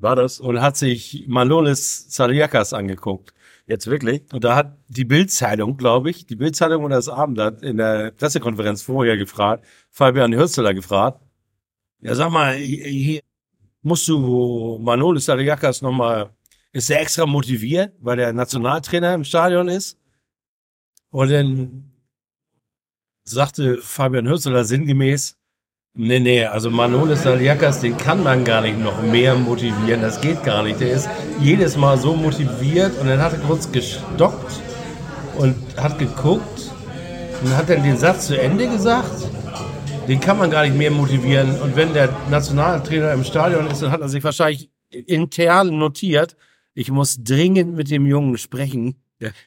War 0.00 0.14
das? 0.16 0.38
und 0.38 0.60
hat 0.60 0.76
sich 0.76 1.24
Manolis 1.26 2.06
Saliakas 2.08 2.72
angeguckt. 2.72 3.34
Jetzt 3.66 3.86
wirklich? 3.88 4.22
Und 4.32 4.44
da 4.44 4.54
hat 4.56 4.78
die 4.88 5.04
Bildzeitung, 5.04 5.76
glaube 5.76 6.10
ich, 6.10 6.24
die 6.24 6.36
Bildzeitung 6.36 6.84
oder 6.84 6.96
das 6.96 7.08
Abendblatt 7.08 7.62
in 7.62 7.76
der 7.76 8.12
Pressekonferenz 8.12 8.82
vorher 8.82 9.16
gefragt, 9.16 9.66
Fabian 9.90 10.34
Hürzeler 10.34 10.72
gefragt, 10.72 11.20
ja 12.00 12.14
sag 12.14 12.30
mal, 12.30 12.54
hier, 12.54 12.84
hier 12.86 13.20
musst 13.82 14.08
du 14.08 14.78
Manolis 14.80 15.26
Saliakas 15.26 15.82
nochmal, 15.82 16.30
ist 16.72 16.90
er 16.90 17.00
extra 17.00 17.26
motiviert, 17.26 17.92
weil 18.00 18.16
der 18.16 18.32
Nationaltrainer 18.32 19.14
im 19.14 19.24
Stadion 19.24 19.68
ist? 19.68 19.98
Und 21.10 21.30
dann 21.30 21.92
sagte 23.24 23.78
Fabian 23.78 24.28
Hürzeler 24.28 24.64
sinngemäß, 24.64 25.36
Nee, 26.00 26.20
nee, 26.20 26.44
also 26.44 26.70
Manolis 26.70 27.24
Saliakas, 27.24 27.80
den 27.80 27.96
kann 27.96 28.22
man 28.22 28.44
gar 28.44 28.60
nicht 28.60 28.78
noch 28.78 29.02
mehr 29.02 29.34
motivieren. 29.34 30.00
Das 30.00 30.20
geht 30.20 30.44
gar 30.44 30.62
nicht. 30.62 30.78
Der 30.78 30.92
ist 30.92 31.08
jedes 31.40 31.76
Mal 31.76 31.98
so 31.98 32.14
motiviert 32.14 32.96
und 33.00 33.08
dann 33.08 33.20
hat 33.20 33.32
er 33.32 33.40
kurz 33.40 33.72
gestoppt 33.72 34.62
und 35.38 35.56
hat 35.76 35.98
geguckt 35.98 36.70
und 37.42 37.56
hat 37.56 37.68
dann 37.68 37.82
den 37.82 37.96
Satz 37.96 38.28
zu 38.28 38.40
Ende 38.40 38.68
gesagt. 38.68 39.10
Den 40.06 40.20
kann 40.20 40.38
man 40.38 40.52
gar 40.52 40.62
nicht 40.62 40.76
mehr 40.76 40.92
motivieren. 40.92 41.60
Und 41.60 41.74
wenn 41.74 41.92
der 41.92 42.14
Nationaltrainer 42.30 43.12
im 43.12 43.24
Stadion 43.24 43.66
ist, 43.66 43.82
dann 43.82 43.90
hat 43.90 44.00
er 44.00 44.08
sich 44.08 44.22
wahrscheinlich 44.22 44.70
intern 44.90 45.78
notiert, 45.78 46.36
ich 46.74 46.92
muss 46.92 47.24
dringend 47.24 47.74
mit 47.74 47.90
dem 47.90 48.06
Jungen 48.06 48.38
sprechen, 48.38 49.02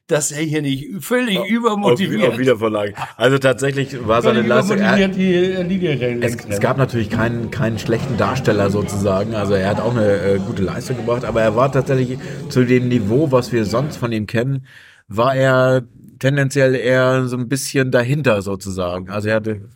dass 0.08 0.32
er 0.32 0.44
hier 0.44 0.62
nicht 0.62 0.88
völlig 1.00 1.40
übermotiviert 1.46 2.34
Auf 2.34 2.38
Wiedervorlage. 2.38 2.94
Also 3.16 3.38
tatsächlich 3.38 4.06
war 4.06 4.22
seine 4.22 4.42
Leistung. 4.42 4.80
Er, 4.80 5.08
die 5.08 5.88
rennt. 5.88 6.24
es, 6.24 6.38
es 6.46 6.60
gab 6.60 6.78
natürlich 6.78 7.10
keinen, 7.10 7.52
keinen 7.52 7.80
schlechten 7.80 8.18
Darsteller 8.18 8.70
sozusagen. 8.70 9.34
Also 9.34 9.54
er 9.54 9.70
hat 9.70 9.80
auch 9.80 9.96
eine 9.96 10.22
äh, 10.22 10.40
gute 10.40 10.64
Leistung 10.64 10.98
gebracht, 10.98 11.24
aber 11.24 11.42
er 11.42 11.56
war 11.56 11.72
tatsächlich 11.72 12.20
zu 12.50 12.66
dem 12.66 12.90
Niveau, 12.90 13.32
was 13.32 13.52
wir 13.52 13.66
sonst 13.66 13.98
von 13.98 14.12
ihm 14.12 14.28
kennen, 14.28 14.66
war 15.08 15.36
er 15.36 15.84
tendenziell 16.20 16.76
eher 16.76 17.28
so 17.28 17.38
ein 17.38 17.48
bisschen 17.48 17.92
dahinter 17.92 18.42
sozusagen. 18.42 19.10
Also 19.10 19.30
er 19.30 19.36
hatte 19.36 19.70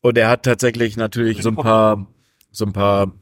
und 0.00 0.16
er 0.16 0.30
hat 0.30 0.44
tatsächlich 0.44 0.96
natürlich 0.96 1.42
so 1.42 1.50
ein 1.50 1.56
paar 1.56 2.06
so 2.50 2.64
ein 2.64 2.72
paar 2.72 3.12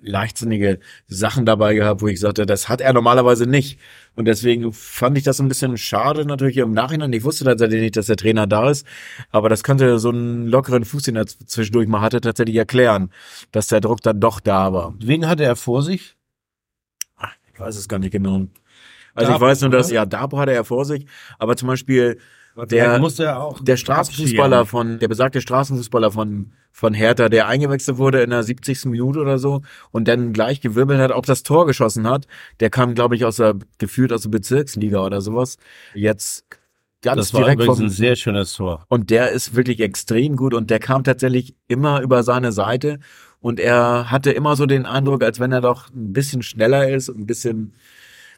leichtsinnige 0.00 0.78
Sachen 1.06 1.46
dabei 1.46 1.74
gehabt, 1.74 2.02
wo 2.02 2.08
ich 2.08 2.20
sagte, 2.20 2.46
das 2.46 2.68
hat 2.68 2.80
er 2.80 2.92
normalerweise 2.92 3.46
nicht. 3.46 3.78
Und 4.14 4.26
deswegen 4.26 4.72
fand 4.72 5.18
ich 5.18 5.24
das 5.24 5.40
ein 5.40 5.48
bisschen 5.48 5.76
schade 5.76 6.24
natürlich 6.24 6.56
im 6.58 6.72
Nachhinein. 6.72 7.12
Ich 7.12 7.24
wusste 7.24 7.44
tatsächlich 7.44 7.80
nicht, 7.80 7.96
dass 7.96 8.06
der 8.06 8.16
Trainer 8.16 8.46
da 8.46 8.70
ist, 8.70 8.86
aber 9.30 9.48
das 9.48 9.62
könnte 9.62 9.98
so 9.98 10.10
einen 10.10 10.46
lockeren 10.46 10.84
Fuß, 10.84 11.04
den 11.04 11.16
er 11.16 11.26
zwischendurch 11.26 11.88
mal 11.88 12.00
hatte, 12.00 12.20
tatsächlich 12.20 12.56
erklären, 12.56 13.10
dass 13.52 13.68
der 13.68 13.80
Druck 13.80 14.00
dann 14.02 14.20
doch 14.20 14.40
da 14.40 14.72
war. 14.72 14.94
Wen 14.98 15.26
hatte 15.26 15.44
er 15.44 15.56
vor 15.56 15.82
sich? 15.82 16.16
Ich 17.52 17.60
weiß 17.60 17.76
es 17.76 17.88
gar 17.88 17.98
nicht 17.98 18.12
genau. 18.12 18.46
Also 19.14 19.32
ich 19.32 19.36
Dabo, 19.36 19.46
weiß 19.46 19.60
nur, 19.62 19.70
dass, 19.70 19.88
oder? 19.88 19.94
ja, 19.96 20.06
Dabo 20.06 20.38
hatte 20.38 20.52
er 20.52 20.64
vor 20.64 20.84
sich, 20.84 21.06
aber 21.38 21.56
zum 21.56 21.68
Beispiel 21.68 22.18
der, 22.70 22.94
er 22.94 23.54
der 23.60 23.76
Straßenfußballer 23.76 24.66
von, 24.66 24.98
der 24.98 25.08
besagte 25.08 25.40
Straßenfußballer 25.40 26.10
von, 26.10 26.52
von 26.72 26.94
Hertha, 26.94 27.28
der 27.28 27.48
eingewechselt 27.48 27.98
wurde 27.98 28.22
in 28.22 28.30
der 28.30 28.42
70. 28.42 28.86
Minute 28.86 29.20
oder 29.20 29.38
so 29.38 29.62
und 29.90 30.08
dann 30.08 30.32
gleich 30.32 30.60
gewirbelt 30.60 31.00
hat, 31.00 31.12
auch 31.12 31.24
das 31.24 31.42
Tor 31.42 31.66
geschossen 31.66 32.08
hat, 32.08 32.26
der 32.60 32.70
kam, 32.70 32.94
glaube 32.94 33.16
ich, 33.16 33.24
aus 33.24 33.36
der, 33.36 33.56
gefühlt 33.78 34.12
aus 34.12 34.22
der 34.22 34.30
Bezirksliga 34.30 35.04
oder 35.04 35.20
sowas. 35.20 35.56
Jetzt 35.94 36.44
ganz 37.02 37.16
Das 37.16 37.34
war 37.34 37.42
direkt 37.42 37.60
übrigens 37.60 37.78
vom, 37.78 37.86
ein 37.86 37.90
sehr 37.90 38.16
schönes 38.16 38.54
Tor. 38.54 38.84
und 38.88 39.10
der 39.10 39.30
ist 39.30 39.56
wirklich 39.56 39.80
extrem 39.80 40.36
gut 40.36 40.54
und 40.54 40.70
der 40.70 40.78
kam 40.78 41.04
tatsächlich 41.04 41.54
immer 41.68 42.00
über 42.00 42.22
seine 42.22 42.52
Seite 42.52 42.98
und 43.40 43.58
er 43.58 44.10
hatte 44.10 44.32
immer 44.32 44.54
so 44.56 44.66
den 44.66 44.86
Eindruck, 44.86 45.22
als 45.24 45.40
wenn 45.40 45.52
er 45.52 45.62
doch 45.62 45.88
ein 45.90 46.12
bisschen 46.12 46.42
schneller 46.42 46.88
ist, 46.88 47.08
ein 47.08 47.26
bisschen 47.26 47.74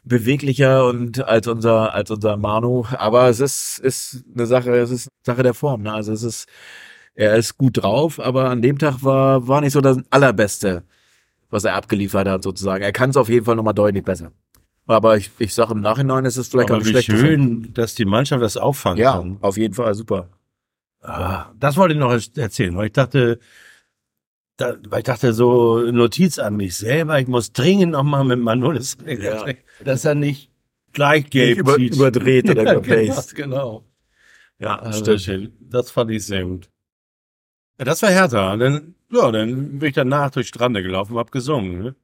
beweglicher 0.05 0.85
und 0.85 1.23
als 1.25 1.47
unser 1.47 1.93
als 1.93 2.11
unser 2.11 2.35
Manu, 2.37 2.85
aber 2.91 3.29
es 3.29 3.39
ist 3.39 3.79
ist 3.79 4.25
eine 4.33 4.45
Sache, 4.45 4.71
es 4.75 4.91
ist 4.91 5.07
eine 5.07 5.35
Sache 5.35 5.43
der 5.43 5.53
Form, 5.53 5.81
ne? 5.83 5.93
Also 5.93 6.11
es 6.11 6.23
ist 6.23 6.47
er 7.15 7.35
ist 7.35 7.57
gut 7.57 7.77
drauf, 7.83 8.19
aber 8.19 8.49
an 8.49 8.61
dem 8.61 8.77
Tag 8.79 9.03
war 9.03 9.47
war 9.47 9.61
nicht 9.61 9.73
so 9.73 9.81
das 9.81 9.97
allerbeste, 10.09 10.83
was 11.49 11.63
er 11.63 11.75
abgeliefert 11.75 12.27
hat 12.27 12.43
sozusagen. 12.43 12.83
Er 12.83 12.91
kann 12.91 13.09
es 13.11 13.17
auf 13.17 13.29
jeden 13.29 13.45
Fall 13.45 13.55
noch 13.55 13.63
mal 13.63 13.73
deutlich 13.73 14.03
besser. 14.03 14.31
Aber 14.85 15.15
ich 15.17 15.31
ich 15.39 15.53
sage 15.53 15.73
im 15.73 15.81
Nachhinein 15.81 16.25
ist 16.25 16.37
es 16.37 16.49
vielleicht 16.49 16.69
auch 16.71 16.75
Aber 16.75 16.83
nicht 16.85 16.95
wie 16.95 17.01
schlecht. 17.03 17.19
schön, 17.21 17.73
dass 17.73 17.95
die 17.95 18.05
Mannschaft 18.05 18.41
das 18.43 18.57
auffangen 18.57 18.97
Ja, 18.99 19.13
kann. 19.13 19.37
auf 19.41 19.57
jeden 19.57 19.73
Fall 19.73 19.93
super. 19.95 20.29
Ah, 21.01 21.51
das 21.59 21.77
wollte 21.77 21.93
ich 21.93 21.99
noch 21.99 22.11
erzählen, 22.37 22.75
weil 22.77 22.87
ich 22.87 22.93
dachte, 22.93 23.39
da, 24.57 24.75
weil 24.87 24.99
ich 24.99 25.03
dachte 25.05 25.33
so 25.33 25.79
Notiz 25.91 26.37
an 26.39 26.55
mich 26.57 26.75
selber, 26.77 27.19
ich 27.19 27.27
muss 27.27 27.51
dringend 27.53 27.93
noch 27.93 28.03
mal 28.03 28.23
mit 28.23 28.39
Manolis 28.39 28.97
Ja. 29.05 29.45
dass 29.83 30.05
er 30.05 30.15
nicht 30.15 30.49
gleich 30.93 31.29
gelb 31.29 31.57
Nicht 31.57 31.59
über- 31.59 31.77
überdreht 31.77 32.49
oder 32.49 32.63
ja, 32.73 32.79
genau, 32.79 33.21
genau. 33.35 33.83
Ja, 34.59 34.75
Also-. 34.79 35.47
Das 35.59 35.91
fand 35.91 36.11
ich 36.11 36.25
sehr 36.25 36.43
gut. 36.45 36.69
Ja, 37.83 37.91
das 37.91 38.01
war 38.01 38.09
härter. 38.09 38.57
Dann, 38.57 38.95
ja, 39.11 39.31
dann 39.31 39.79
bin 39.79 39.89
ich 39.89 39.95
danach 39.95 40.31
durch 40.31 40.47
Strande 40.47 40.81
gelaufen 40.81 41.13
und 41.13 41.19
hab 41.19 41.31
gesungen. 41.31 41.79
Ne? 41.83 41.95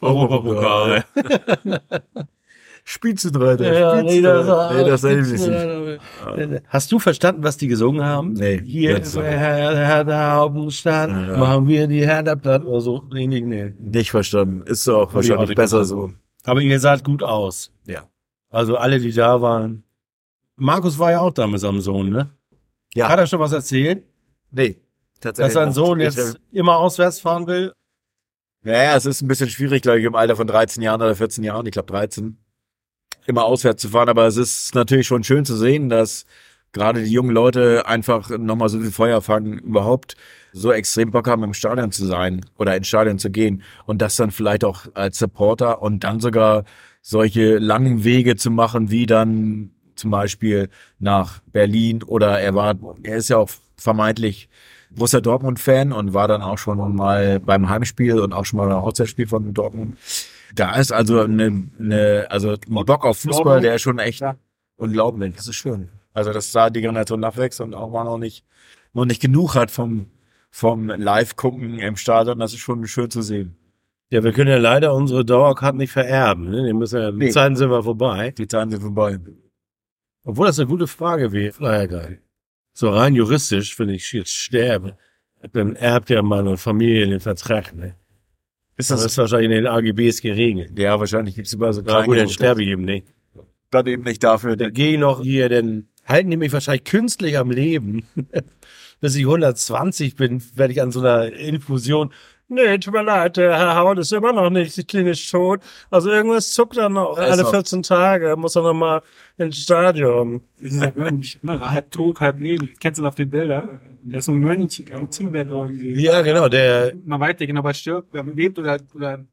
Europapokal. 0.00 1.04
Spitzenreiter, 2.84 3.78
Ja, 3.78 4.02
nee, 4.02 4.22
das 4.22 4.46
war- 4.46 4.72
Nee, 4.74 4.84
das 4.88 5.02
nicht. 5.02 6.62
Hast 6.68 6.90
du 6.90 6.98
verstanden, 6.98 7.42
was 7.42 7.56
die 7.58 7.68
gesungen 7.68 8.02
haben? 8.02 8.32
Nee, 8.32 8.62
Hier 8.64 8.98
ist 8.98 9.14
der 9.16 9.24
Herr, 9.24 10.34
Hauptstadt, 10.36 11.10
Ja. 11.10 11.36
machen 11.36 11.68
wir 11.68 11.86
die 11.86 12.06
Hertha 12.06 12.34
platt 12.36 12.64
oder 12.64 12.80
so. 12.80 13.04
Nee, 13.12 13.26
nee, 13.26 13.40
nee. 13.42 13.74
Nicht 13.78 14.10
verstanden. 14.10 14.62
Ist 14.62 14.88
auch 14.88 15.12
wahrscheinlich 15.12 15.54
besser 15.54 15.84
so. 15.84 16.12
Aber 16.44 16.62
ihr 16.62 16.80
saht 16.80 17.04
gut 17.04 17.22
aus. 17.22 17.70
Ja. 17.86 18.04
Also 18.50 18.76
alle, 18.76 18.98
die 19.00 19.12
da 19.12 19.42
waren. 19.42 19.82
Markus 20.56 20.98
war 20.98 21.10
ja 21.10 21.20
auch 21.20 21.32
da 21.32 21.46
mit 21.46 21.60
seinem 21.60 21.80
Sohn, 21.80 22.08
ne? 22.08 22.30
Ja. 22.94 23.08
Hat 23.10 23.18
er 23.18 23.26
schon 23.26 23.40
was 23.40 23.52
erzählt? 23.52 24.02
Nee. 24.50 24.76
Dass 25.20 25.52
sein 25.52 25.72
Sohn 25.72 26.00
jetzt 26.00 26.38
immer 26.52 26.76
auswärts 26.76 27.20
fahren 27.20 27.46
will? 27.46 27.72
Naja, 28.62 28.96
es 28.96 29.06
ist 29.06 29.22
ein 29.22 29.28
bisschen 29.28 29.48
schwierig, 29.48 29.82
glaube 29.82 30.00
ich, 30.00 30.04
im 30.04 30.14
Alter 30.14 30.36
von 30.36 30.46
13 30.46 30.82
Jahren 30.82 31.00
oder 31.00 31.14
14 31.14 31.44
Jahren, 31.44 31.66
ich 31.66 31.72
glaube 31.72 31.92
13, 31.92 32.36
immer 33.26 33.44
auswärts 33.44 33.82
zu 33.82 33.88
fahren. 33.88 34.08
Aber 34.08 34.26
es 34.26 34.36
ist 34.36 34.74
natürlich 34.74 35.06
schon 35.06 35.24
schön 35.24 35.44
zu 35.44 35.56
sehen, 35.56 35.88
dass 35.88 36.24
gerade 36.72 37.02
die 37.02 37.10
jungen 37.10 37.30
Leute 37.30 37.86
einfach 37.86 38.30
nochmal 38.30 38.68
so 38.68 38.80
viel 38.80 38.90
Feuer 38.90 39.22
fangen, 39.22 39.58
überhaupt 39.58 40.16
so 40.52 40.72
extrem 40.72 41.10
Bock 41.10 41.28
haben, 41.28 41.44
im 41.44 41.54
Stadion 41.54 41.92
zu 41.92 42.06
sein 42.06 42.44
oder 42.56 42.76
ins 42.76 42.88
Stadion 42.88 43.18
zu 43.18 43.30
gehen. 43.30 43.62
Und 43.86 44.02
das 44.02 44.16
dann 44.16 44.30
vielleicht 44.30 44.64
auch 44.64 44.86
als 44.94 45.18
Supporter 45.18 45.82
und 45.82 46.04
dann 46.04 46.20
sogar 46.20 46.64
solche 47.00 47.58
langen 47.58 48.04
Wege 48.04 48.36
zu 48.36 48.50
machen, 48.50 48.90
wie 48.90 49.06
dann 49.06 49.70
zum 49.94 50.10
Beispiel 50.10 50.68
nach 50.98 51.40
Berlin 51.52 52.02
oder 52.02 52.40
er 52.40 52.54
war, 52.54 52.76
er 53.02 53.16
ist 53.16 53.30
ja 53.30 53.38
auch 53.38 53.50
vermeintlich 53.76 54.48
großer 54.96 55.20
Dortmund-Fan 55.20 55.92
und 55.92 56.14
war 56.14 56.28
dann 56.28 56.42
auch 56.42 56.58
schon 56.58 56.94
mal 56.96 57.40
beim 57.40 57.68
Heimspiel 57.68 58.18
und 58.18 58.32
auch 58.32 58.44
schon 58.44 58.58
mal 58.58 58.68
beim 58.68 58.78
Auswärtsspiel 58.78 59.26
von 59.26 59.52
Dortmund. 59.54 59.96
Da 60.54 60.76
ist 60.76 60.92
also 60.92 61.20
eine, 61.20 61.68
eine 61.78 62.26
also 62.30 62.52
ein 62.52 62.84
Bock 62.86 63.04
auf 63.04 63.18
Fußball, 63.18 63.60
der 63.60 63.74
ist 63.74 63.82
schon 63.82 63.98
echt 63.98 64.22
unglaublich. 64.76 65.34
Das 65.36 65.46
ist 65.46 65.56
schön. 65.56 65.88
Also 66.14 66.32
dass 66.32 66.50
da 66.52 66.70
die 66.70 66.80
Generation 66.80 67.20
nachwächst 67.20 67.60
und 67.60 67.74
auch 67.74 67.90
mal 67.90 68.04
noch 68.04 68.18
nicht 68.18 68.44
noch 68.94 69.04
nicht 69.04 69.20
genug 69.20 69.54
hat 69.54 69.70
vom 69.70 70.06
vom 70.50 70.88
Live-Gucken 70.88 71.78
im 71.78 71.96
Stadion. 71.96 72.38
Das 72.38 72.52
ist 72.54 72.60
schon 72.60 72.86
schön 72.86 73.10
zu 73.10 73.22
sehen. 73.22 73.56
Ja, 74.10 74.24
wir 74.24 74.32
können 74.32 74.50
ja 74.50 74.56
leider 74.56 74.94
unsere 74.94 75.22
Dauerkarte 75.24 75.76
nicht 75.76 75.92
vererben. 75.92 76.50
Ne? 76.50 76.66
Die 76.66 76.72
müssen 76.72 76.98
ja, 77.00 77.10
die 77.10 77.18
Nee. 77.18 77.28
Zeiten 77.30 77.56
sind 77.56 77.70
wir 77.70 77.82
vorbei. 77.82 78.30
Die 78.30 78.48
Zeiten 78.48 78.70
sind 78.70 78.80
vorbei. 78.80 79.18
Obwohl 80.24 80.46
das 80.46 80.58
eine 80.58 80.68
gute 80.68 80.86
Frage 80.86 81.30
wäre. 81.32 81.54
Naja, 81.60 81.86
geil. 81.86 82.22
So 82.78 82.90
rein 82.90 83.16
juristisch, 83.16 83.76
wenn 83.80 83.88
ich 83.88 84.12
jetzt 84.12 84.32
sterbe, 84.32 84.96
dann 85.52 85.74
erbt 85.74 86.10
ja 86.10 86.22
meine 86.22 86.56
Familie 86.56 87.08
den 87.08 87.18
Vertrag. 87.18 87.74
Ne? 87.74 87.96
Ist 88.76 88.92
Das 88.92 89.02
das, 89.02 89.10
ist 89.10 89.18
wahrscheinlich 89.18 89.46
in 89.50 89.64
den 89.64 89.66
AGBs 89.66 90.20
geregelt. 90.20 90.78
ja, 90.78 90.96
wahrscheinlich 91.00 91.34
gibt's 91.34 91.52
überall 91.52 91.72
so 91.72 91.82
Na 91.84 92.04
gut, 92.06 92.16
dann 92.16 92.28
sterbe 92.28 92.62
ich 92.62 92.68
eben 92.68 92.84
nicht. 92.84 93.08
dann 93.72 93.84
eben 93.88 94.04
nicht 94.04 94.22
dafür. 94.22 94.54
Dann 94.56 94.72
gehe 94.72 94.92
ich 94.92 94.98
noch 95.00 95.20
hier, 95.22 95.48
dann 95.48 95.88
halten 96.06 96.30
die 96.30 96.36
mich 96.36 96.52
wahrscheinlich 96.52 96.84
künstlich 96.84 97.36
am 97.36 97.50
Leben. 97.50 98.06
Bis 99.00 99.16
ich 99.16 99.24
120 99.24 100.14
bin, 100.14 100.40
werde 100.54 100.72
ich 100.72 100.80
an 100.80 100.92
so 100.92 101.00
einer 101.00 101.32
Infusion. 101.32 102.12
Nee, 102.50 102.78
tut 102.78 102.94
mir 102.94 103.02
leid, 103.02 103.36
der 103.36 103.56
Herr 103.58 103.76
Haut 103.76 103.98
ist 103.98 104.10
immer 104.12 104.32
noch 104.32 104.48
nicht 104.48 104.88
klinisch 104.88 105.30
tot. 105.30 105.60
Also 105.90 106.10
irgendwas 106.10 106.50
zuckt 106.52 106.78
er 106.78 106.88
noch. 106.88 107.18
Ist 107.18 107.24
Alle 107.24 107.42
noch- 107.42 107.50
14 107.50 107.82
Tage 107.82 108.34
muss 108.36 108.56
er 108.56 108.62
noch 108.62 108.72
mal 108.72 109.02
ins 109.36 109.58
Stadion. 109.58 110.40
Dieser 110.58 110.92
Mönch, 110.96 111.38
ne, 111.42 111.60
halb 111.70 111.90
tot, 111.90 112.20
halb 112.20 112.40
leben. 112.40 112.70
Kennst 112.80 113.00
du 113.00 113.06
auf 113.06 113.16
den 113.16 113.28
Bildern? 113.28 113.80
Der 114.02 114.20
ist 114.20 114.24
so 114.24 114.32
ein 114.32 114.38
Mönch 114.38 114.82
am 114.94 115.10
Zimmerbett 115.10 115.48
irgendwie. 115.50 116.00
Ja, 116.02 116.22
genau, 116.22 116.48
der 116.48 116.94
Man 117.04 117.20
weiß 117.20 117.38
nicht 117.38 117.48
genau, 117.48 117.62
was 117.64 117.78
stirbt, 117.78 118.08
wer 118.12 118.24
lebt 118.24 118.58
oder, 118.58 118.78
oder 118.94 119.24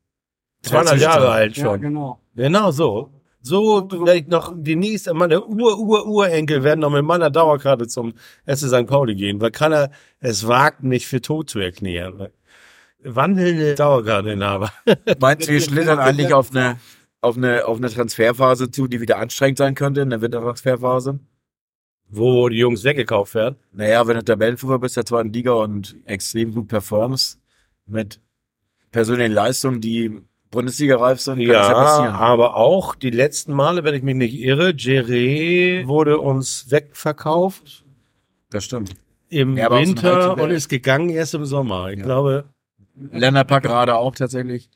200 0.63 0.99
Jahre 0.99 1.30
alt 1.30 1.55
ja, 1.55 1.63
schon. 1.66 1.82
genau. 1.82 2.20
Genau 2.36 2.72
so. 2.72 3.11
So 3.41 3.88
werde 3.91 4.16
ich 4.18 4.28
noch 4.28 4.53
die 4.57 4.76
nächste, 4.76 5.13
meine 5.13 5.45
Ur-Ur-Urenkel 5.45 6.63
werden 6.63 6.80
noch 6.82 6.89
mit 6.89 7.05
meiner 7.05 7.30
Dauerkarte 7.30 7.88
zum 7.88 8.13
SC 8.45 8.68
St. 8.68 8.88
Pauli 8.88 9.13
gehen, 9.16 9.39
weil 9.39 9.51
keiner 9.51 9.91
es 10.20 10.47
wagt, 10.47 10.84
mich 10.84 11.05
für 11.07 11.22
tot 11.22 11.49
zu 11.49 11.59
erklären. 11.59 12.28
Wandelnde 13.06 13.76
Dauerkarteninhaber. 13.76 14.72
Meinst 15.20 15.47
du, 15.47 15.53
wir 15.53 15.62
schlittern 15.62 15.99
eigentlich 15.99 16.34
auf 16.34 16.51
eine, 16.51 16.78
auf 17.22 17.38
eine, 17.38 17.66
auf 17.68 17.78
eine 17.78 17.89
Transferphase 17.89 18.72
zu, 18.72 18.88
die 18.88 19.01
wieder 19.01 19.18
anstrengend 19.20 19.58
sein 19.60 19.76
könnte, 19.76 20.01
eine 20.01 20.22
Wintertransferphase? 20.22 21.20
Wo 22.08 22.49
die 22.49 22.58
Jungs 22.58 22.84
weggekauft 22.84 23.34
werden. 23.36 23.56
Naja, 23.72 24.06
wenn 24.08 24.18
du 24.18 24.24
Tabellenführer 24.24 24.80
bist 24.80 24.95
der 24.95 25.06
zweiten 25.06 25.34
Liga 25.34 25.53
und 25.53 25.95
extrem 26.06 26.53
gut 26.53 26.68
performst 26.68 27.39
mit 27.88 28.22
persönlichen 28.91 29.34
Leistungen, 29.34 29.82
die 29.82 30.22
Bundesliga-reif 30.51 31.20
sind, 31.20 31.39
kann 31.39 31.47
das 31.47 31.68
ja 31.68 31.72
Ja, 31.72 31.74
passieren. 31.84 32.16
aber 32.16 32.56
auch 32.56 32.95
die 32.95 33.10
letzten 33.10 33.53
Male, 33.53 33.84
wenn 33.84 33.95
ich 33.95 34.03
mich 34.03 34.16
nicht 34.16 34.36
irre, 34.36 34.70
Jeré 34.70 35.86
wurde 35.88 36.20
uns 36.20 36.70
wegverkauft. 36.72 37.84
Das 38.51 38.64
stimmt. 38.64 38.93
im 39.30 39.58
Ja, 39.58 39.70
Winter 39.72 40.38
und 40.38 40.51
ist 40.51 40.70
gegangen 40.70 41.10
erst 41.10 41.34
im 41.34 41.45
Sommer. 41.45 41.89
Ich 41.91 42.01
glaube, 42.01 42.45
Lennart 42.96 43.48
Packerade 43.48 43.96
auch 43.96 44.16
tatsächlich. 44.16 44.70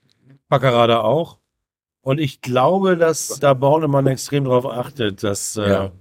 Packerada 0.50 1.02
auch. 1.02 1.38
Und 2.02 2.20
ich 2.20 2.42
glaube, 2.42 2.98
dass 2.98 3.40
da 3.40 3.54
Bornemann 3.54 4.08
extrem 4.08 4.46
darauf 4.46 4.66
achtet, 4.66 5.24
dass 5.24 5.58
äh, 5.58 5.70
Ja. 5.70 5.92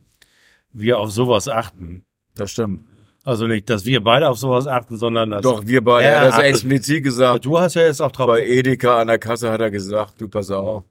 wir 0.72 0.98
auf 0.98 1.10
sowas 1.10 1.48
achten. 1.48 2.04
Das 2.34 2.52
stimmt. 2.52 2.84
Also 3.24 3.46
nicht, 3.46 3.68
dass 3.68 3.84
wir 3.84 4.02
beide 4.02 4.28
auf 4.28 4.38
sowas 4.38 4.66
achten, 4.66 4.96
sondern 4.96 5.30
dass 5.30 5.42
Doch, 5.42 5.66
wir 5.66 5.82
beide. 5.84 6.06
Er 6.08 6.20
hat 6.20 6.28
das 6.28 6.38
explizit 6.38 7.04
gesagt. 7.04 7.44
du 7.44 7.58
hast 7.58 7.74
ja 7.74 7.82
jetzt 7.82 8.00
auch 8.00 8.12
drauf. 8.12 8.28
Bei 8.28 8.46
Edeka 8.46 9.00
an 9.00 9.08
der 9.08 9.18
Kasse 9.18 9.50
hat 9.50 9.60
er 9.60 9.70
gesagt, 9.70 10.20
du 10.20 10.28
pass 10.28 10.50
auf. 10.50 10.84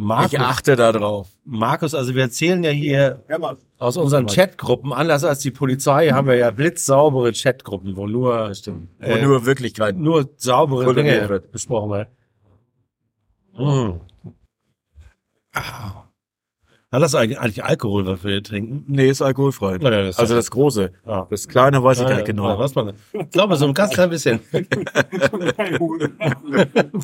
Markus, 0.00 0.32
Ich 0.32 0.38
achte 0.40 0.76
da 0.76 0.92
drauf. 0.92 1.28
Markus, 1.44 1.92
also 1.92 2.14
wir 2.14 2.22
erzählen 2.22 2.62
ja 2.62 2.70
hier 2.70 3.24
aus 3.78 3.96
unseren 3.96 4.26
Chatgruppen, 4.26 4.92
anders 4.92 5.24
als 5.24 5.40
die 5.40 5.50
Polizei, 5.50 6.10
haben 6.10 6.28
wir 6.28 6.36
ja 6.36 6.52
blitzsaubere 6.52 7.32
Chatgruppen, 7.32 7.96
wo 7.96 8.06
nur, 8.06 8.46
Und 8.46 8.88
äh, 9.00 9.20
nur 9.20 9.44
Wirklichkeit. 9.44 9.96
nur 9.96 10.30
saubere 10.36 10.94
Dinge 10.94 11.28
wird. 11.28 11.50
besprochen 11.50 11.90
werden. 11.90 12.08
Mm. 13.58 14.00
Ah. 15.52 16.07
Hat 16.90 17.02
das 17.02 17.14
eigentlich, 17.14 17.38
eigentlich 17.38 17.62
Alkohol, 17.64 18.06
was 18.06 18.24
wir 18.24 18.30
hier 18.32 18.42
trinken? 18.42 18.84
Nee, 18.88 19.10
ist 19.10 19.20
alkoholfrei. 19.20 19.76
Ja, 19.76 19.90
ja, 19.90 20.02
das- 20.04 20.18
also 20.18 20.34
das 20.34 20.50
große. 20.50 20.90
Ja. 21.06 21.26
Das 21.28 21.46
kleine 21.46 21.84
weiß 21.84 22.00
ich 22.00 22.06
gar 22.06 22.14
nicht 22.14 22.24
genau. 22.26 22.58
Was 22.58 22.74
man, 22.74 22.94
ich 23.12 23.30
glaube, 23.30 23.56
so 23.56 23.66
ein 23.66 23.74
ganz 23.74 23.92
klein 23.92 24.08
bisschen. 24.08 24.40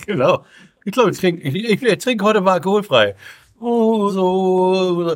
genau. 0.07 0.45
Ich 0.85 0.93
glaube, 0.93 1.11
ich 1.11 1.19
trinke, 1.19 1.43
ich, 1.43 1.55
ich, 1.55 1.83
ich 1.83 1.99
trinke 1.99 2.25
heute 2.25 2.41
mal 2.41 2.55
alkoholfrei. 2.55 3.15
Oh, 3.61 4.09
so. 4.09 5.15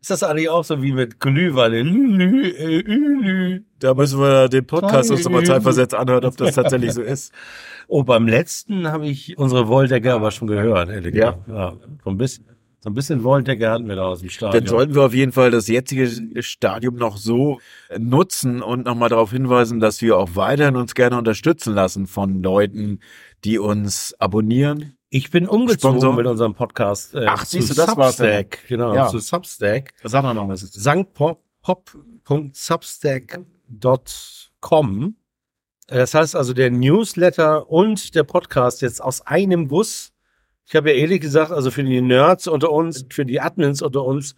Ist 0.00 0.10
das 0.10 0.22
eigentlich 0.22 0.48
auch 0.48 0.64
so 0.64 0.82
wie 0.82 0.92
mit 0.92 1.20
Glühwein? 1.20 1.72
Lü, 1.72 2.16
lü, 2.16 3.56
äh. 3.56 3.60
Da 3.78 3.94
müssen 3.94 4.20
wir 4.20 4.48
den 4.48 4.66
Podcast 4.66 5.10
uns 5.10 5.24
nochmal 5.24 5.44
zeitversetzt 5.44 5.94
anhören, 5.94 6.24
ob 6.24 6.36
das 6.36 6.54
tatsächlich 6.54 6.92
so 6.92 7.02
ist. 7.02 7.32
Oh, 7.88 8.04
beim 8.04 8.28
letzten 8.28 8.86
habe 8.88 9.06
ich 9.06 9.36
unsere 9.36 9.68
Wolldecke 9.68 10.12
aber 10.12 10.30
schon 10.30 10.48
gehört, 10.48 10.90
ehrlich 10.90 11.14
Ja. 11.14 11.38
ja. 11.48 11.74
So 12.04 12.10
ein 12.10 12.16
bisschen, 12.16 12.44
so 12.82 12.88
ein 12.90 12.94
bisschen 12.94 13.22
Wolldecke 13.24 13.70
hatten 13.70 13.88
wir 13.88 13.96
da 13.96 14.04
aus 14.06 14.20
dem 14.20 14.30
Stadion. 14.30 14.64
Dann 14.64 14.68
sollten 14.70 14.94
wir 14.94 15.02
auf 15.02 15.12
jeden 15.14 15.32
Fall 15.32 15.50
das 15.50 15.68
jetzige 15.68 16.42
Stadium 16.42 16.94
noch 16.96 17.18
so 17.18 17.60
nutzen 17.98 18.62
und 18.62 18.86
nochmal 18.86 19.10
darauf 19.10 19.32
hinweisen, 19.32 19.80
dass 19.80 20.00
wir 20.00 20.16
auch 20.16 20.30
weiterhin 20.34 20.76
uns 20.76 20.94
gerne 20.94 21.18
unterstützen 21.18 21.74
lassen 21.74 22.06
von 22.06 22.42
Leuten, 22.42 23.00
die 23.44 23.58
uns 23.58 24.14
abonnieren. 24.18 24.96
Ich 25.10 25.30
bin 25.30 25.46
umgezogen 25.48 25.98
Sponsor. 26.00 26.14
mit 26.16 26.26
unserem 26.26 26.54
Podcast 26.54 27.14
äh, 27.14 27.26
Ach, 27.28 27.44
siehst 27.44 27.70
du, 27.70 27.74
das. 27.74 27.90
Substack. 27.90 28.66
Genau, 28.68 28.94
Ja. 28.94 29.08
zu 29.08 29.18
Substack. 29.18 29.92
Sag 30.04 30.22
doch 30.22 30.32
noch 30.34 30.48
was. 30.48 30.60
sangpop.substack.com. 33.80 35.16
Das 35.86 36.14
heißt 36.14 36.36
also 36.36 36.52
der 36.52 36.70
Newsletter 36.70 37.68
und 37.68 38.14
der 38.14 38.22
Podcast 38.22 38.80
jetzt 38.82 39.02
aus 39.02 39.26
einem 39.26 39.66
Guss. 39.68 40.12
Ich 40.70 40.76
habe 40.76 40.90
ja 40.90 40.98
ehrlich 40.98 41.20
gesagt, 41.20 41.50
also 41.50 41.72
für 41.72 41.82
die 41.82 42.00
Nerds 42.00 42.46
unter 42.46 42.70
uns, 42.70 43.04
für 43.10 43.26
die 43.26 43.40
Admins 43.40 43.82
unter 43.82 44.04
uns, 44.04 44.36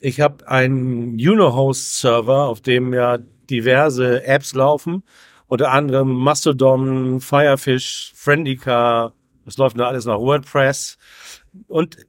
ich 0.00 0.20
habe 0.20 0.46
einen 0.46 1.14
Unohost-Server, 1.14 2.44
auf 2.46 2.60
dem 2.60 2.94
ja 2.94 3.18
diverse 3.50 4.22
Apps 4.24 4.54
laufen, 4.54 5.02
unter 5.48 5.72
anderem 5.72 6.12
Mastodon, 6.12 7.20
Firefish, 7.20 8.12
Friendica, 8.14 9.12
das 9.44 9.56
läuft 9.56 9.80
da 9.80 9.88
alles 9.88 10.04
nach 10.04 10.20
WordPress. 10.20 10.96
Und 11.66 12.06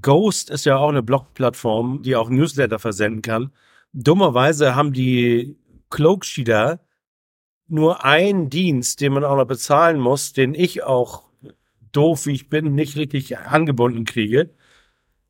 Ghost 0.00 0.48
ist 0.48 0.64
ja 0.64 0.76
auch 0.76 0.90
eine 0.90 1.02
Blog-Plattform, 1.02 2.02
die 2.02 2.14
auch 2.14 2.30
Newsletter 2.30 2.78
versenden 2.78 3.22
kann. 3.22 3.50
Dummerweise 3.92 4.76
haben 4.76 4.92
die 4.92 5.56
Cloaksheeder 5.90 6.78
nur 7.66 8.04
einen 8.04 8.50
Dienst, 8.50 9.00
den 9.00 9.14
man 9.14 9.24
auch 9.24 9.36
noch 9.36 9.46
bezahlen 9.46 9.98
muss, 9.98 10.32
den 10.32 10.54
ich 10.54 10.84
auch 10.84 11.23
doof 11.96 12.26
wie 12.26 12.32
ich 12.32 12.48
bin, 12.48 12.74
nicht 12.74 12.96
richtig 12.96 13.38
angebunden 13.38 14.04
kriege. 14.04 14.50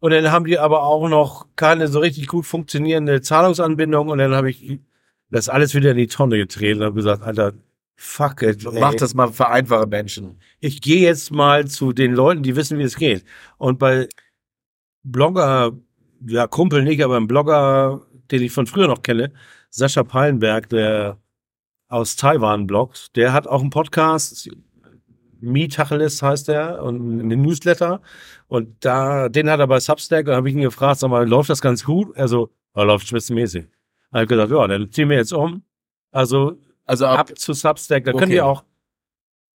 Und 0.00 0.10
dann 0.10 0.30
haben 0.30 0.44
die 0.44 0.58
aber 0.58 0.82
auch 0.82 1.08
noch 1.08 1.46
keine 1.56 1.88
so 1.88 1.98
richtig 2.00 2.26
gut 2.28 2.44
funktionierende 2.44 3.22
Zahlungsanbindung 3.22 4.08
und 4.08 4.18
dann 4.18 4.34
habe 4.34 4.50
ich 4.50 4.80
das 5.30 5.48
alles 5.48 5.74
wieder 5.74 5.92
in 5.92 5.96
die 5.96 6.06
Tonne 6.06 6.36
getreten 6.36 6.80
und 6.80 6.86
habe 6.86 6.96
gesagt, 6.96 7.22
Alter, 7.22 7.54
fuck 7.96 8.42
it. 8.42 8.64
ey. 8.66 8.80
Mach 8.80 8.94
das 8.94 9.14
mal 9.14 9.32
für 9.32 9.48
einfache 9.48 9.86
Menschen. 9.86 10.38
Ich 10.60 10.80
gehe 10.80 11.00
jetzt 11.00 11.30
mal 11.30 11.66
zu 11.66 11.92
den 11.92 12.12
Leuten, 12.12 12.42
die 12.42 12.54
wissen, 12.54 12.78
wie 12.78 12.82
es 12.82 12.96
geht. 12.96 13.24
Und 13.56 13.78
bei 13.78 14.08
Blogger, 15.02 15.72
ja, 16.26 16.46
Kumpel 16.46 16.82
nicht, 16.82 17.02
aber 17.02 17.16
ein 17.16 17.26
Blogger, 17.26 18.02
den 18.30 18.42
ich 18.42 18.52
von 18.52 18.66
früher 18.66 18.88
noch 18.88 19.02
kenne, 19.02 19.32
Sascha 19.70 20.02
Pallenberg, 20.02 20.68
der 20.68 21.18
aus 21.88 22.16
Taiwan 22.16 22.66
bloggt, 22.66 23.16
der 23.16 23.32
hat 23.32 23.46
auch 23.46 23.60
einen 23.60 23.70
Podcast, 23.70 24.50
Me 25.40 25.68
Tacheles 25.68 26.22
heißt 26.22 26.48
er, 26.48 26.82
und 26.82 27.20
einen 27.20 27.42
Newsletter. 27.42 28.00
Und 28.48 28.76
da, 28.84 29.28
den 29.28 29.50
hat 29.50 29.60
er 29.60 29.66
bei 29.66 29.80
Substack, 29.80 30.26
und 30.28 30.34
habe 30.34 30.48
ich 30.48 30.54
ihn 30.54 30.62
gefragt, 30.62 31.00
sag 31.00 31.08
mal, 31.10 31.28
läuft 31.28 31.50
das 31.50 31.60
ganz 31.60 31.84
gut? 31.84 32.16
Also, 32.16 32.50
er 32.74 32.84
läuft 32.84 33.06
spitzenmäßig. 33.08 33.66
Er 34.12 34.20
hat 34.22 34.28
gesagt, 34.28 34.50
ja, 34.50 34.66
dann 34.66 34.90
ziehen 34.90 35.08
wir 35.10 35.16
jetzt 35.16 35.32
um. 35.32 35.62
Also, 36.12 36.58
Also 36.86 37.06
ab, 37.06 37.30
ab 37.30 37.38
zu 37.38 37.52
Substack, 37.52 38.04
da 38.04 38.10
Okay. 38.12 38.20
könnt 38.20 38.32
ihr 38.32 38.46
auch 38.46 38.64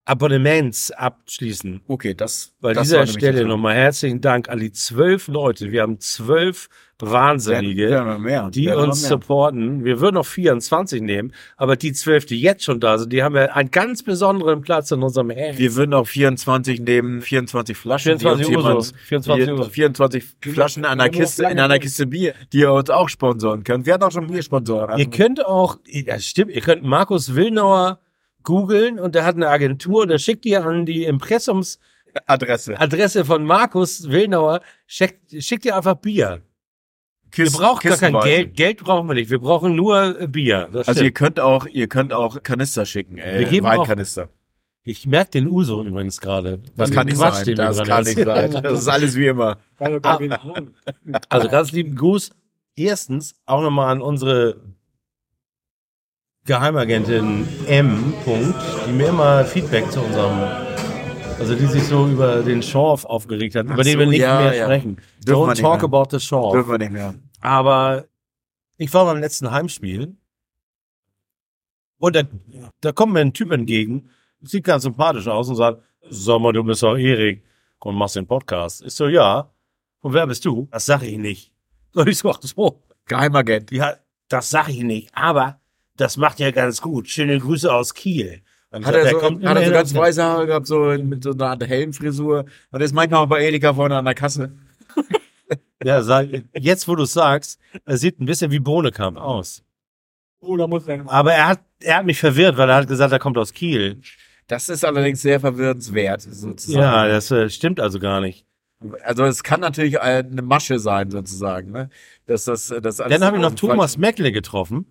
Abonnements 0.06 0.90
abschließen. 0.92 1.82
okay, 1.88 2.14
das, 2.16 2.54
Bei 2.60 2.74
das 2.74 2.88
dieser 2.88 3.06
Stelle 3.06 3.46
nochmal 3.46 3.76
herzlichen 3.76 4.22
Dank 4.22 4.50
an 4.50 4.60
die 4.60 4.72
zwölf 4.72 5.28
Leute. 5.28 5.72
Wir 5.72 5.84
haben 5.84 6.00
zwölf 6.00 6.68
Wahnsinnige, 7.02 8.18
mehr. 8.20 8.50
die 8.52 8.68
uns 8.70 9.08
supporten. 9.08 9.86
Wir 9.86 10.00
würden 10.02 10.16
noch 10.16 10.26
24 10.26 11.02
nehmen, 11.02 11.32
aber 11.58 11.76
die 11.76 11.94
zwölf, 11.94 12.26
die 12.26 12.40
jetzt 12.42 12.64
schon 12.64 12.80
da 12.80 12.98
sind, 12.98 13.14
die 13.14 13.24
haben 13.24 13.36
ja 13.36 13.46
einen 13.46 13.72
ganz 13.72 14.04
besonderen 14.04 14.62
Platz 14.62 14.92
in 14.92 15.02
unserem 15.02 15.30
Herzen. 15.30 15.60
Wir 15.60 15.76
würden 15.76 15.94
auch 15.94 16.08
24 16.08 16.82
nehmen, 16.82 17.22
24 17.22 17.78
Flaschen. 17.78 18.18
die 18.18 18.20
24 18.20 18.48
uns 18.48 18.56
Uhr 18.58 18.62
jemand- 18.70 18.86
so. 18.86 18.94
24 19.06 19.46
die- 19.46 19.52
Uhr. 19.54 19.70
24 19.70 20.24
Flaschen 20.54 20.84
in 20.84 20.90
einer 20.90 21.10
Kiste, 21.10 21.44
in 21.46 21.60
einer 21.60 21.80
Kiste 21.80 22.06
Bier, 22.06 22.34
die 22.52 22.60
ihr 22.60 22.74
uns 22.74 22.90
auch 22.90 23.08
sponsoren 23.10 23.64
könnt. 23.64 23.86
Wir 23.86 23.94
hatten 23.94 24.04
auch 24.04 24.12
schon 24.12 24.28
Biersponsoren. 24.28 24.98
Ihr 25.00 25.10
könnt 25.10 25.46
auch, 25.46 25.78
das 26.06 26.26
stimmt, 26.26 26.52
ihr 26.52 26.62
könnt 26.62 26.84
Markus 26.84 27.34
Willnauer 27.36 28.00
googeln 28.44 29.00
und 29.00 29.16
der 29.16 29.26
hat 29.26 29.36
eine 29.36 29.48
Agentur 29.50 30.02
und 30.04 30.10
der 30.10 30.18
schickt 30.18 30.46
ihr 30.46 30.66
an 30.66 30.86
die 30.86 31.04
Impressumsadresse 31.06 32.80
Adresse. 32.80 33.26
von 33.26 33.44
Markus 33.44 34.10
Willnauer, 34.10 34.62
schickt, 34.88 35.32
schickt 35.44 35.66
ihr 35.66 35.76
einfach 35.76 35.96
Bier. 35.96 36.42
Wir 37.32 37.46
Kisten- 37.46 37.60
brauchen 37.62 37.88
gar 37.90 37.98
kein. 37.98 38.14
Geld. 38.22 38.56
Geld 38.56 38.84
brauchen 38.84 39.08
wir 39.08 39.14
nicht. 39.14 39.30
Wir 39.30 39.40
brauchen 39.40 39.76
nur 39.76 40.20
äh, 40.20 40.28
Bier. 40.28 40.68
Das 40.72 40.88
Also 40.88 41.04
ihr 41.04 41.12
könnt 41.12 41.40
auch, 41.40 41.66
ihr 41.68 41.88
könnt 41.88 42.12
auch 42.14 42.42
Kanister 42.44 42.86
schicken, 42.86 43.18
äh, 43.18 43.40
Wir 43.40 43.46
geben 43.48 43.68
auch- 43.68 43.80
Weinkanister. 43.80 44.30
ich 44.84 45.06
merke 45.06 45.32
den 45.32 45.48
Uso 45.48 45.84
übrigens 45.84 46.20
gerade. 46.22 46.60
Das 46.76 46.90
Den 46.90 46.96
kann 46.96 47.06
nicht 47.08 47.18
Quatsch, 47.18 47.34
sein. 47.36 47.48
wir 47.48 47.56
Das 47.56 47.84
kann 47.84 48.04
nicht 48.04 48.16
sein. 48.18 48.52
Das 48.64 48.80
ist 48.82 48.88
alles 48.88 49.16
wie 49.16 49.28
immer. 49.28 49.58
Also 51.30 51.50
ganz 51.50 51.72
lieben 51.72 51.96
Gruß. 51.96 52.32
Erstens 52.76 53.36
auch 53.46 53.62
nochmal 53.62 53.92
an 53.92 54.02
unsere 54.02 54.56
Geheimagentin 56.46 57.48
M. 57.68 58.14
Punkt, 58.26 58.56
die 58.88 58.92
mir 58.94 59.10
immer 59.10 59.46
Feedback 59.46 59.92
zu 59.92 60.00
unserem, 60.02 60.40
also 61.40 61.56
die 61.56 61.66
sich 61.66 61.84
so 61.84 62.08
über 62.08 62.44
den 62.44 62.62
Schorf 62.62 63.06
aufgeregt 63.06 63.56
hat, 63.56 63.66
über 63.66 63.84
den 63.84 63.94
so, 63.94 64.00
wir 64.00 64.08
nicht 64.08 64.22
ja, 64.22 64.40
mehr 64.42 64.56
ja. 64.56 64.64
sprechen. 64.66 64.98
Dürfen 65.26 65.50
Don't 65.50 65.62
talk 65.62 65.82
mehr. 65.82 65.84
about 65.84 66.06
the 66.12 66.20
Schorf. 66.20 66.54
Dürfen 66.54 66.72
wir 66.72 66.78
nicht 66.78 66.92
mehr. 66.92 67.16
Aber 67.42 68.06
ich 68.78 68.94
war 68.94 69.06
beim 69.06 69.20
letzten 69.20 69.52
Heimspiel 69.52 70.16
und 71.98 72.16
da, 72.16 72.24
da 72.82 72.92
kommt 72.92 73.14
mir 73.14 73.20
ein 73.22 73.34
Typ 73.34 73.52
entgegen, 73.52 74.10
sieht 74.42 74.64
ganz 74.64 74.84
sympathisch 74.84 75.28
aus 75.28 75.50
und 75.50 75.56
sagt, 75.56 75.82
sag 76.10 76.40
mal, 76.40 76.54
du 76.54 76.64
bist 76.64 76.84
doch 76.84 76.98
Erik 76.98 77.44
und 77.80 77.96
machst 77.96 78.16
den 78.16 78.28
Podcast. 78.28 78.84
Ich 78.84 78.94
so, 78.94 79.08
ja. 79.08 79.52
Und 80.02 80.14
wer 80.14 80.28
bist 80.28 80.46
du? 80.46 80.68
Das 80.72 80.86
sag 80.86 81.04
ich 81.04 81.18
nicht. 81.18 81.52
Und 81.94 82.08
ich 82.08 82.20
so, 82.20 82.30
ach 82.30 82.40
so, 82.42 82.84
Geheimagent. 83.06 83.72
ja, 83.72 83.96
das 84.30 84.50
sag 84.50 84.70
ich 84.70 84.84
nicht. 84.84 85.10
Aber 85.14 85.60
das 85.98 86.16
macht 86.18 86.40
ja 86.40 86.52
ganz 86.52 86.82
gut. 86.82 87.10
Schöne 87.10 87.40
Grüße 87.40 87.74
aus 87.74 87.94
Kiel. 87.94 88.44
Dann 88.72 88.86
Hat 88.86 88.94
er 88.96 89.10
so, 89.10 89.18
kommt 89.18 89.44
hat 89.46 89.58
er 89.58 89.66
so 89.66 89.72
ganz 89.72 89.94
der- 89.94 90.02
weiße 90.02 90.24
Haare 90.24 90.46
gehabt, 90.48 90.68
so 90.68 90.80
mit 91.02 91.24
so 91.24 91.32
einer 91.32 91.48
Art 91.48 91.68
Helmfrisur. 91.68 92.46
Und 92.72 92.82
ist 92.82 92.94
manchmal 92.94 93.22
auch 93.24 93.28
bei 93.28 93.44
Edeka 93.48 93.74
vorne 93.74 93.98
an 93.98 94.06
der 94.06 94.16
Kasse. 94.16 94.54
Ja, 95.82 96.04
sag, 96.04 96.28
jetzt 96.54 96.90
wo 96.90 96.96
du 96.96 97.06
sagst, 97.06 97.58
er 97.86 97.96
sieht 97.96 98.20
ein 98.20 98.26
bisschen 98.26 98.52
wie 98.52 98.60
Bohnekamp 98.60 99.18
aus. 99.18 99.64
Oh, 100.42 100.58
da 100.58 100.68
muss 100.68 100.84
sein. 100.84 101.08
Aber 101.08 101.34
er 101.34 101.48
hat, 101.48 101.62
er 101.82 101.96
hat 102.00 102.06
mich 102.06 102.20
verwirrt, 102.20 102.58
weil 102.58 102.70
er 102.70 102.76
hat 102.76 102.88
gesagt, 102.90 103.14
er 103.14 103.18
kommt 103.20 103.38
aus 103.38 103.54
Kiel. 103.54 104.02
Das 104.48 104.68
ist 104.68 104.84
allerdings 104.84 105.22
sehr 105.22 105.40
verwirrenswert, 105.40 106.22
sozusagen. 106.22 106.84
Ja, 106.84 107.08
das 107.08 107.32
äh, 107.32 107.50
stimmt 107.50 107.80
also 107.80 107.98
gar 107.98 108.20
nicht. 108.20 108.46
Also 109.06 109.24
es 109.24 109.42
kann 109.42 109.62
natürlich 109.62 109.94
äh, 109.96 110.00
eine 110.00 110.42
Masche 110.42 110.80
sein, 110.80 111.12
sozusagen. 111.12 111.72
Ne? 111.72 111.90
Dass 112.26 112.44
das, 112.44 112.68
das 112.82 113.00
alles 113.00 113.18
Dann 113.18 113.26
habe 113.26 113.38
ich 113.38 113.42
noch 113.42 113.56
Thomas 113.56 113.98
Meckle 113.98 114.34
getroffen. 114.34 114.86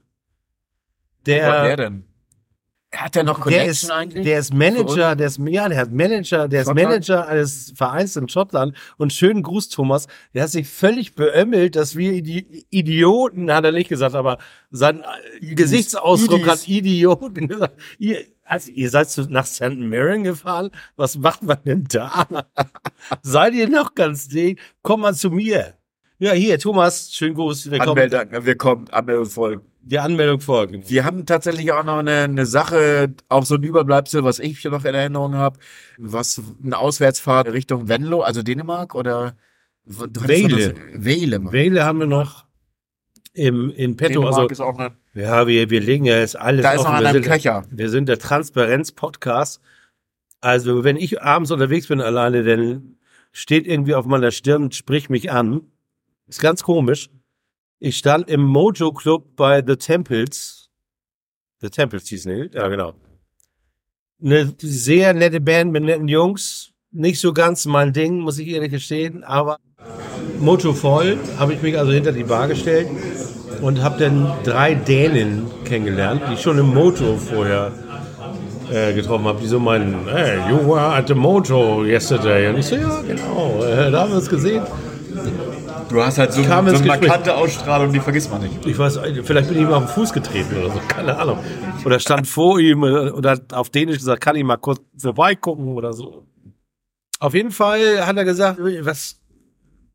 Wer 1.26 1.46
war 1.48 1.62
der 1.66 1.76
Der, 1.76 1.90
denn? 1.90 2.04
Hat 2.94 3.16
er 3.16 3.22
noch 3.22 3.46
Der 3.46 3.66
ist, 3.66 3.90
der 4.14 4.38
ist 4.38 4.54
Manager, 4.54 5.14
der 5.14 5.26
ist, 5.26 5.38
ja, 5.38 5.68
der 5.68 5.78
hat 5.78 5.92
Manager, 5.92 6.48
der 6.48 6.62
ist? 6.62 6.74
Manager 6.74 7.28
eines 7.28 7.72
Vereins 7.76 8.16
in 8.16 8.30
Schottland. 8.30 8.74
Und 8.96 9.12
schönen 9.12 9.42
Gruß, 9.42 9.68
Thomas. 9.68 10.06
Der 10.32 10.44
hat 10.44 10.50
sich 10.50 10.66
völlig 10.68 11.14
beömmelt, 11.14 11.76
dass 11.76 11.96
wir 11.96 12.12
Idi 12.12 12.66
Idioten, 12.70 13.52
hat 13.52 13.64
er 13.64 13.72
nicht 13.72 13.90
gesagt, 13.90 14.14
aber 14.14 14.38
sein 14.70 15.04
äh, 15.40 15.54
Gesichtsausdruck 15.54 16.40
Idis. 16.40 16.50
hat 16.50 16.68
Idioten 16.68 17.48
gesagt. 17.48 17.78
Ihr, 17.98 18.24
also 18.44 18.70
ihr 18.72 18.88
seid 18.88 19.14
nach 19.28 19.44
St. 19.44 19.76
Mirren 19.76 20.24
gefahren? 20.24 20.70
Was 20.96 21.18
macht 21.18 21.42
man 21.42 21.58
denn 21.66 21.84
da? 21.90 22.26
seid 23.22 23.52
ihr 23.52 23.68
noch 23.68 23.94
ganz 23.94 24.28
dick? 24.28 24.60
Komm 24.80 25.02
mal 25.02 25.14
zu 25.14 25.30
mir. 25.30 25.74
Ja, 26.18 26.32
hier, 26.32 26.58
Thomas, 26.58 27.12
schönen 27.12 27.34
Gruß. 27.34 27.70
Willkommen. 27.70 28.00
Anmeldung, 28.00 28.46
wir 28.46 28.56
kommen, 28.56 28.88
Anmeldung 28.88 29.26
folgt. 29.26 29.64
Die 29.90 29.98
Anmeldung 29.98 30.40
folgt. 30.40 30.90
Wir 30.90 31.06
haben 31.06 31.24
tatsächlich 31.24 31.72
auch 31.72 31.82
noch 31.82 31.96
eine, 31.96 32.24
eine 32.24 32.44
Sache, 32.44 33.14
auch 33.30 33.46
so 33.46 33.54
ein 33.54 33.62
Überbleibsel, 33.62 34.22
was 34.22 34.38
ich 34.38 34.62
noch 34.64 34.84
in 34.84 34.94
Erinnerung 34.94 35.34
habe, 35.34 35.58
was 35.96 36.42
eine 36.62 36.76
Auswärtsfahrt 36.76 37.50
Richtung 37.50 37.88
Venlo, 37.88 38.20
also 38.20 38.42
Dänemark 38.42 38.94
oder 38.94 39.34
Wele. 39.86 41.38
Mann. 41.38 41.52
Wähle 41.54 41.84
haben 41.86 42.00
wir 42.00 42.06
noch 42.06 42.44
im, 43.32 43.70
in 43.70 43.96
petto. 43.96 44.20
Dänemark 44.20 44.36
Also, 44.36 44.48
ist 44.48 44.60
auch 44.60 44.78
eine, 44.78 44.94
ja, 45.14 45.46
wir, 45.46 45.70
wir 45.70 45.80
legen 45.80 46.04
ja 46.04 46.18
jetzt 46.18 46.38
alles 46.38 46.64
da 46.64 46.72
ist 46.72 46.84
noch 46.84 47.00
im 47.00 47.12
sind, 47.12 47.24
Köcher. 47.24 47.64
wir 47.70 47.88
sind 47.88 48.10
der 48.10 48.18
Transparenz-Podcast. 48.18 49.62
Also, 50.42 50.84
wenn 50.84 50.98
ich 50.98 51.22
abends 51.22 51.50
unterwegs 51.50 51.86
bin 51.86 52.02
alleine, 52.02 52.44
dann 52.44 52.98
steht 53.32 53.66
irgendwie 53.66 53.94
auf 53.94 54.04
meiner 54.04 54.32
Stirn, 54.32 54.70
sprich 54.70 55.08
mich 55.08 55.30
an. 55.32 55.62
Ist 56.26 56.42
ganz 56.42 56.62
komisch. 56.62 57.08
Ich 57.80 57.96
stand 57.96 58.28
im 58.28 58.42
Mojo 58.42 58.92
Club 58.92 59.36
bei 59.36 59.62
The 59.64 59.76
Temples. 59.76 60.68
The 61.60 61.70
Temples 61.70 62.08
hieß 62.08 62.26
nicht, 62.26 62.54
ja 62.54 62.66
genau. 62.66 62.94
Eine 64.20 64.52
sehr 64.58 65.14
nette 65.14 65.40
Band 65.40 65.70
mit 65.70 65.84
netten 65.84 66.08
Jungs. 66.08 66.72
Nicht 66.90 67.20
so 67.20 67.32
ganz 67.32 67.66
mein 67.66 67.92
Ding, 67.92 68.18
muss 68.18 68.38
ich 68.38 68.48
ehrlich 68.48 68.72
gestehen, 68.72 69.22
aber 69.22 69.58
Mojo 70.40 70.72
voll, 70.72 71.18
habe 71.38 71.52
ich 71.52 71.62
mich 71.62 71.78
also 71.78 71.92
hinter 71.92 72.10
die 72.10 72.24
Bar 72.24 72.48
gestellt 72.48 72.88
und 73.60 73.80
habe 73.80 73.98
dann 74.00 74.32
drei 74.42 74.74
Dänen 74.74 75.46
kennengelernt, 75.64 76.22
die 76.28 76.34
ich 76.34 76.40
schon 76.40 76.58
im 76.58 76.74
Mojo 76.74 77.16
vorher 77.16 77.72
äh, 78.72 78.92
getroffen 78.92 79.26
habe, 79.26 79.40
die 79.40 79.46
so 79.46 79.60
meinen, 79.60 80.08
hey, 80.08 80.38
you 80.50 80.66
were 80.66 80.80
at 80.80 81.06
the 81.06 81.14
Mojo 81.14 81.84
yesterday. 81.84 82.48
Und 82.48 82.58
ich 82.58 82.66
so, 82.66 82.74
ja, 82.74 83.02
genau, 83.02 83.62
äh, 83.62 83.88
da 83.92 84.00
haben 84.00 84.10
wir 84.10 84.16
uns 84.16 84.28
gesehen. 84.28 84.64
Du 85.88 86.02
hast 86.02 86.18
halt 86.18 86.32
so, 86.32 86.42
so 86.42 86.52
eine 86.52 86.70
Gespräch. 86.72 86.86
markante 87.00 87.34
Ausstrahlung, 87.34 87.92
die 87.92 88.00
vergisst 88.00 88.30
man 88.30 88.42
nicht. 88.42 88.66
Ich 88.66 88.78
weiß, 88.78 88.98
vielleicht 89.24 89.48
bin 89.48 89.56
ich 89.58 89.62
ihm 89.64 89.72
auf 89.72 89.84
den 89.84 89.88
Fuß 89.88 90.12
getreten 90.12 90.56
oder 90.58 90.70
so, 90.70 90.80
keine 90.86 91.16
Ahnung. 91.16 91.38
Oder 91.84 91.98
stand 91.98 92.26
vor 92.26 92.60
ihm 92.60 92.82
oder 92.82 93.16
oder 93.16 93.30
hat 93.32 93.54
auf 93.54 93.70
Dänisch 93.70 93.98
gesagt, 93.98 94.20
kann 94.20 94.36
ich 94.36 94.44
mal 94.44 94.58
kurz 94.58 94.80
vorbeigucken 95.00 95.68
oder 95.68 95.92
so. 95.94 96.26
Auf 97.20 97.32
jeden 97.34 97.50
Fall 97.50 98.06
hat 98.06 98.16
er 98.16 98.24
gesagt, 98.24 98.58
was, 98.82 99.20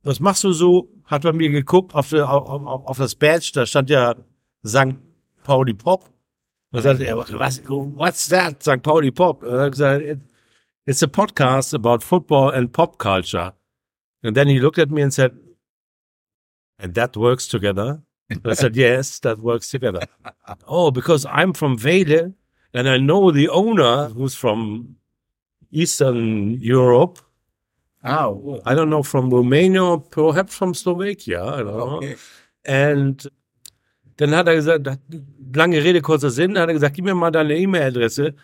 was 0.04 0.20
machst 0.20 0.44
du 0.44 0.52
so? 0.52 0.90
Hat 1.06 1.22
bei 1.22 1.32
mir 1.32 1.50
geguckt 1.50 1.94
auf, 1.94 2.12
auf, 2.12 2.66
auf, 2.88 2.98
das 2.98 3.14
Badge, 3.16 3.52
da 3.54 3.66
stand 3.66 3.90
ja 3.90 4.16
St. 4.66 4.96
Pauli 5.44 5.74
Pop. 5.74 6.10
Da 6.72 6.82
sagte 6.82 7.06
er, 7.06 7.18
was, 7.18 7.32
what's 7.68 8.28
that? 8.30 8.64
St. 8.64 8.82
Pauli 8.82 9.12
Pop. 9.12 9.44
Und 9.44 9.50
er 9.54 9.62
hat 9.66 9.72
gesagt, 9.74 10.02
"It- 10.04 10.20
it's 10.86 11.04
a 11.04 11.08
podcast 11.08 11.76
about 11.76 12.00
football 12.04 12.52
and 12.54 12.72
pop 12.72 12.98
culture. 12.98 13.54
And 14.24 14.36
then 14.36 14.48
he 14.48 14.58
looked 14.60 14.80
at 14.80 14.90
me 14.90 15.04
and 15.04 15.14
said, 15.14 15.34
and 16.80 16.94
that 16.96 17.16
works 17.16 17.48
together. 17.48 18.02
I 18.46 18.54
said, 18.54 18.76
yes, 18.88 19.20
that 19.20 19.40
works 19.40 19.70
together. 19.70 20.02
oh, 20.68 20.92
because 20.92 21.26
I'm 21.26 21.54
from 21.54 21.78
Vele 21.78 22.34
and 22.74 22.90
I 22.90 22.98
know 22.98 23.32
the 23.32 23.50
owner 23.50 24.10
who's 24.10 24.36
from 24.36 24.96
Eastern 25.72 26.60
Europe. 26.62 27.20
Ah, 28.04 28.34
I 28.66 28.76
don't 28.76 28.90
know, 28.90 29.04
from 29.04 29.30
Romania 29.30 29.84
or 29.84 30.00
perhaps 30.02 30.56
from 30.56 30.74
Slovakia. 30.74 31.42
I 31.42 31.58
don't 31.58 31.78
know. 31.78 31.98
okay. 31.98 32.16
And 32.66 33.26
dann 34.18 34.32
hat 34.32 34.48
er 34.48 34.56
gesagt, 34.56 34.88
lange 35.56 35.84
Rede, 35.84 36.02
kurzer 36.02 36.30
Sinn, 36.30 36.58
hat 36.58 36.70
er 36.70 36.74
gesagt, 36.74 36.96
gib 36.96 37.06
mir 37.06 37.16
mal 37.16 37.32
deine 37.32 37.58
E-Mail-Adresse, 37.58 38.36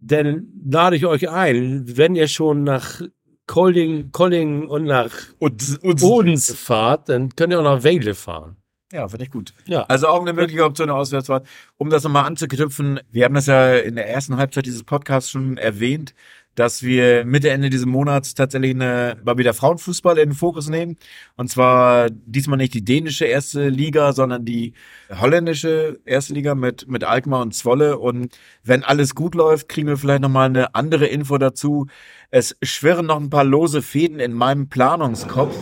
dann 0.00 0.46
lade 0.70 0.96
ich 0.96 1.06
euch 1.06 1.28
ein, 1.28 1.84
wenn 1.96 2.14
ihr 2.14 2.28
schon 2.28 2.64
nach 2.64 3.02
Kolding, 3.48 4.12
Kolding 4.12 4.68
und 4.68 4.84
nach 4.84 5.10
Und, 5.40 5.82
und 5.82 6.00
Bodens 6.00 6.54
fahrt, 6.54 7.08
dann 7.08 7.34
könnt 7.34 7.52
ihr 7.52 7.58
auch 7.58 7.64
nach 7.64 7.82
Vele 7.82 8.14
fahren. 8.14 8.56
Ja, 8.92 9.06
finde 9.08 9.24
ich 9.24 9.30
gut. 9.30 9.52
Ja. 9.66 9.82
Also 9.82 10.06
auch 10.06 10.20
eine 10.20 10.32
mögliche 10.32 10.64
Option, 10.64 10.88
eine 10.88 10.98
Auswärtsfahrt. 10.98 11.46
Um 11.76 11.90
das 11.90 12.04
nochmal 12.04 12.24
anzuknüpfen, 12.24 13.00
wir 13.10 13.24
haben 13.24 13.34
das 13.34 13.46
ja 13.46 13.76
in 13.76 13.96
der 13.96 14.08
ersten 14.08 14.36
Halbzeit 14.36 14.64
dieses 14.64 14.84
Podcasts 14.84 15.30
schon 15.30 15.58
erwähnt, 15.58 16.14
dass 16.58 16.82
wir 16.82 17.24
Mitte, 17.24 17.50
Ende 17.50 17.70
dieses 17.70 17.86
Monats 17.86 18.34
tatsächlich 18.34 18.74
eine, 18.74 19.16
mal 19.24 19.38
wieder 19.38 19.54
Frauenfußball 19.54 20.18
in 20.18 20.30
den 20.30 20.34
Fokus 20.34 20.68
nehmen. 20.68 20.96
Und 21.36 21.48
zwar 21.50 22.10
diesmal 22.10 22.56
nicht 22.56 22.74
die 22.74 22.84
dänische 22.84 23.26
erste 23.26 23.68
Liga, 23.68 24.12
sondern 24.12 24.44
die 24.44 24.72
holländische 25.20 26.00
erste 26.04 26.34
Liga 26.34 26.56
mit, 26.56 26.88
mit 26.88 27.04
Alkmaar 27.04 27.42
und 27.42 27.54
Zwolle. 27.54 27.98
Und 27.98 28.36
wenn 28.64 28.82
alles 28.82 29.14
gut 29.14 29.36
läuft, 29.36 29.68
kriegen 29.68 29.86
wir 29.86 29.96
vielleicht 29.96 30.22
nochmal 30.22 30.46
eine 30.46 30.74
andere 30.74 31.06
Info 31.06 31.38
dazu. 31.38 31.86
Es 32.32 32.56
schwirren 32.60 33.06
noch 33.06 33.20
ein 33.20 33.30
paar 33.30 33.44
lose 33.44 33.80
Fäden 33.80 34.18
in 34.18 34.32
meinem 34.32 34.68
Planungskopf, 34.68 35.56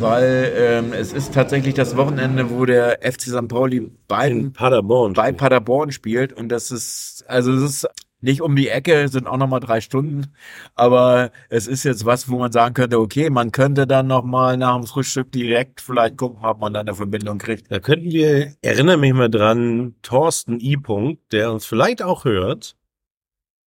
weil 0.00 0.50
ähm, 0.56 0.92
es 0.94 1.12
ist 1.12 1.34
tatsächlich 1.34 1.74
das 1.74 1.94
Wochenende, 1.98 2.48
wo 2.48 2.64
der 2.64 3.00
FC 3.02 3.24
St. 3.24 3.48
Pauli 3.48 3.90
bei, 4.08 4.46
Paderborn. 4.54 5.12
bei 5.12 5.30
Paderborn 5.30 5.92
spielt. 5.92 6.32
Und 6.32 6.48
das 6.48 6.70
ist, 6.70 7.22
also 7.28 7.52
es 7.52 7.62
ist 7.62 7.88
nicht 8.22 8.40
um 8.40 8.56
die 8.56 8.68
Ecke, 8.68 9.08
sind 9.08 9.26
auch 9.26 9.36
nochmal 9.36 9.60
drei 9.60 9.80
Stunden. 9.80 10.32
Aber 10.74 11.30
es 11.48 11.66
ist 11.66 11.84
jetzt 11.84 12.06
was, 12.06 12.28
wo 12.30 12.38
man 12.38 12.52
sagen 12.52 12.74
könnte, 12.74 12.98
okay, 12.98 13.30
man 13.30 13.52
könnte 13.52 13.86
dann 13.86 14.06
nochmal 14.06 14.56
nach 14.56 14.76
dem 14.76 14.86
Frühstück 14.86 15.32
direkt 15.32 15.80
vielleicht 15.80 16.16
gucken, 16.16 16.44
ob 16.44 16.60
man 16.60 16.72
dann 16.72 16.86
eine 16.86 16.96
Verbindung 16.96 17.38
kriegt. 17.38 17.70
Da 17.70 17.80
könnten 17.80 18.10
wir, 18.10 18.54
erinnere 18.62 18.96
mich 18.96 19.12
mal 19.12 19.28
dran, 19.28 19.94
Thorsten 20.02 20.60
I. 20.60 20.76
Punkt, 20.76 21.32
der 21.32 21.52
uns 21.52 21.66
vielleicht 21.66 22.02
auch 22.02 22.24
hört, 22.24 22.76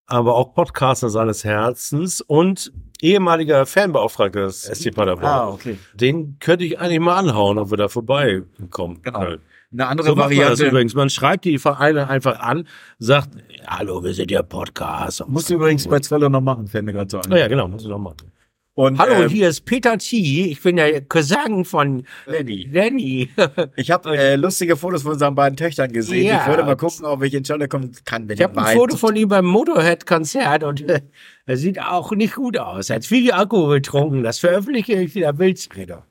aber 0.07 0.35
auch 0.35 0.53
Podcaster 0.53 1.09
seines 1.09 1.43
Herzens 1.43 2.21
und 2.21 2.71
ehemaliger 3.01 3.65
Fanbeauftragter 3.65 4.45
des 4.45 4.63
SC 4.63 4.93
Paderborn. 4.93 5.25
Ah, 5.25 5.49
okay. 5.49 5.77
Den 5.93 6.37
könnte 6.39 6.65
ich 6.65 6.79
eigentlich 6.79 6.99
mal 6.99 7.17
anhauen, 7.17 7.57
ob 7.57 7.71
wir 7.71 7.77
da 7.77 7.87
vorbeikommen. 7.87 9.01
Genau. 9.01 9.19
können. 9.19 9.41
Eine 9.71 9.87
andere 9.87 10.07
So 10.07 10.15
macht 10.15 10.29
man 10.29 10.37
das 10.37 10.47
Variante. 10.59 10.65
übrigens. 10.67 10.93
Man 10.95 11.09
schreibt 11.09 11.45
die 11.45 11.57
Vereine 11.57 12.09
einfach 12.09 12.39
an, 12.39 12.67
sagt, 12.99 13.29
hallo, 13.67 14.03
wir 14.03 14.13
sind 14.13 14.31
ja 14.31 14.41
Podcast. 14.41 15.27
Musst 15.27 15.49
du 15.49 15.55
übrigens 15.55 15.87
bei 15.87 15.99
Zwolle 15.99 16.29
noch 16.29 16.41
machen, 16.41 16.67
fällt 16.67 16.85
mir 16.85 16.93
gerade 16.93 17.09
so 17.09 17.19
an. 17.19 17.31
Oh 17.31 17.35
ja, 17.35 17.47
genau, 17.47 17.67
muss 17.67 17.83
ich 17.83 17.89
noch 17.89 17.99
machen. 17.99 18.31
Und, 18.77 18.99
Hallo, 18.99 19.23
ähm, 19.23 19.29
hier 19.29 19.47
ist 19.47 19.61
Peter 19.61 19.97
T. 19.97 20.17
Ich 20.47 20.61
bin 20.61 20.75
der 20.75 20.99
Cousin 20.99 21.63
von 21.63 22.03
Lenny. 22.25 22.67
Lenny. 22.69 23.29
Ich 23.77 23.89
habe 23.89 24.17
äh, 24.17 24.35
lustige 24.35 24.75
Fotos 24.75 25.03
von 25.03 25.13
unseren 25.13 25.33
beiden 25.33 25.55
Töchtern 25.55 25.93
gesehen. 25.93 26.27
Ja. 26.27 26.41
Ich 26.41 26.47
würde 26.47 26.63
mal 26.63 26.75
gucken, 26.75 27.05
ob 27.05 27.23
ich 27.23 27.33
in 27.33 27.45
Scholle 27.45 27.69
kommen 27.69 27.91
kann. 28.03 28.27
Wenn 28.27 28.35
Ich 28.35 28.43
habe 28.43 28.61
ein 28.61 28.75
Foto 28.75 28.97
von 28.97 29.15
ihm 29.15 29.29
beim 29.29 29.45
Motorhead-Konzert 29.45 30.65
und 30.65 30.81
äh, 30.89 31.01
er 31.45 31.55
sieht 31.57 31.81
auch 31.81 32.11
nicht 32.11 32.35
gut 32.35 32.57
aus. 32.57 32.89
Er 32.89 32.97
hat 32.97 33.05
viel 33.05 33.31
Alkohol 33.31 33.75
getrunken. 33.75 34.23
Das 34.23 34.39
veröffentliche 34.39 34.93
ich 34.95 35.15
in 35.15 35.21
der 35.21 35.31
Bildsrede. 35.33 36.03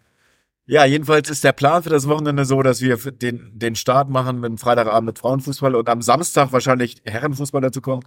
Ja, 0.67 0.85
jedenfalls 0.87 1.29
ist 1.29 1.45
der 1.45 1.53
Plan 1.53 1.83
für 1.83 1.91
das 1.91 2.09
Wochenende 2.09 2.47
so, 2.47 2.62
dass 2.62 2.81
wir 2.81 2.97
den, 2.97 3.51
den 3.53 3.75
Start 3.77 4.09
machen 4.09 4.41
mit 4.41 4.49
dem 4.49 4.59
Freitagabend 4.59 5.07
mit 5.07 5.19
Frauenfußball 5.19 5.75
und 5.75 5.89
am 5.91 6.01
Samstag 6.01 6.53
wahrscheinlich 6.53 7.03
Herrenfußball 7.05 7.61
dazu 7.61 7.83
kommt. 7.83 8.07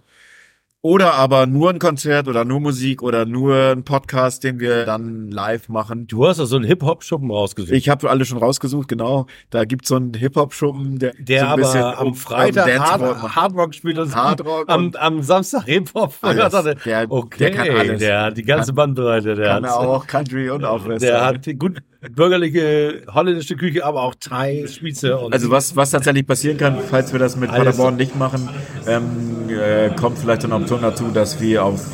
Oder 0.80 1.14
aber 1.14 1.46
nur 1.46 1.70
ein 1.70 1.80
Konzert 1.80 2.28
oder 2.28 2.44
nur 2.44 2.60
Musik 2.60 3.02
oder 3.02 3.26
nur 3.26 3.72
ein 3.72 3.82
Podcast, 3.82 4.44
den 4.44 4.60
wir 4.60 4.86
dann 4.86 5.28
live 5.28 5.68
machen. 5.68 6.06
Du 6.06 6.24
hast 6.24 6.38
doch 6.38 6.46
so 6.46 6.54
einen 6.54 6.64
Hip-Hop-Schuppen 6.66 7.32
rausgesucht. 7.32 7.72
Ich 7.72 7.88
habe 7.88 8.08
alle 8.08 8.24
schon 8.24 8.38
rausgesucht, 8.38 8.86
genau. 8.86 9.26
Da 9.50 9.64
gibt's 9.64 9.88
so 9.88 9.96
einen 9.96 10.14
Hip-Hop-Schuppen, 10.14 11.00
der, 11.00 11.14
der 11.18 11.40
so 11.40 11.46
ein 11.48 11.56
bisschen 11.56 11.82
aber 11.82 11.98
am 11.98 12.06
um- 12.08 12.14
Freitag 12.14 12.62
am 12.64 12.70
Dancehall 12.78 13.22
Hard. 13.22 13.34
Hardrock 13.36 13.74
spielt 13.74 13.98
und 13.98 14.14
Hardrock 14.14 14.68
am, 14.68 14.92
am 14.96 15.20
Samstag 15.22 15.64
Hip-Hop. 15.64 16.14
Dachte, 16.22 16.76
Der- 16.84 17.06
okay, 17.10 17.38
der 17.38 17.50
kann 17.50 17.70
alles. 17.70 17.98
der 17.98 18.22
hat 18.22 18.36
die 18.36 18.44
ganze 18.44 18.72
Bandbreite. 18.72 19.34
Der 19.34 19.46
Kann 19.46 19.64
hat, 19.66 19.72
er 19.72 19.78
auch 19.80 20.06
Country 20.06 20.48
und 20.48 20.64
auch 20.64 20.86
Western. 20.86 21.00
der 21.10 21.24
hat 21.24 21.58
gut 21.58 21.78
bürgerliche 22.00 23.02
holländische 23.12 23.56
Küche, 23.56 23.84
aber 23.84 24.02
auch 24.02 24.14
Thai, 24.18 24.66
Spitze 24.68 25.18
und 25.18 25.32
Also 25.32 25.50
was, 25.50 25.74
was 25.74 25.90
tatsächlich 25.90 26.26
passieren 26.26 26.56
kann, 26.56 26.78
falls 26.80 27.12
wir 27.12 27.18
das 27.18 27.36
mit 27.36 27.50
Alles. 27.50 27.64
Paderborn 27.64 27.96
nicht 27.96 28.16
machen, 28.16 28.48
ähm, 28.86 29.48
äh, 29.48 29.90
kommt 29.90 30.18
vielleicht 30.18 30.44
eine 30.44 30.54
Option 30.54 30.82
dazu, 30.82 31.08
dass 31.08 31.40
wir 31.40 31.64
auf 31.64 31.86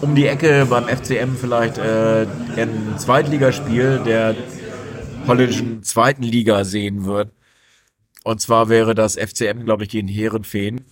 um 0.00 0.14
die 0.14 0.26
Ecke 0.26 0.66
beim 0.70 0.84
FCM 0.84 1.36
vielleicht 1.38 1.76
äh, 1.76 2.26
ein 2.56 2.94
Zweitligaspiel 2.96 4.00
der 4.04 4.34
holländischen 5.26 5.82
zweiten 5.82 6.22
Liga 6.22 6.64
sehen 6.64 7.04
wird. 7.04 7.30
Und 8.24 8.40
zwar 8.40 8.70
wäre 8.70 8.94
das 8.94 9.16
FCM, 9.16 9.64
glaube 9.64 9.84
ich, 9.84 9.90
gegen 9.90 10.08
Herenfeen. 10.08 10.82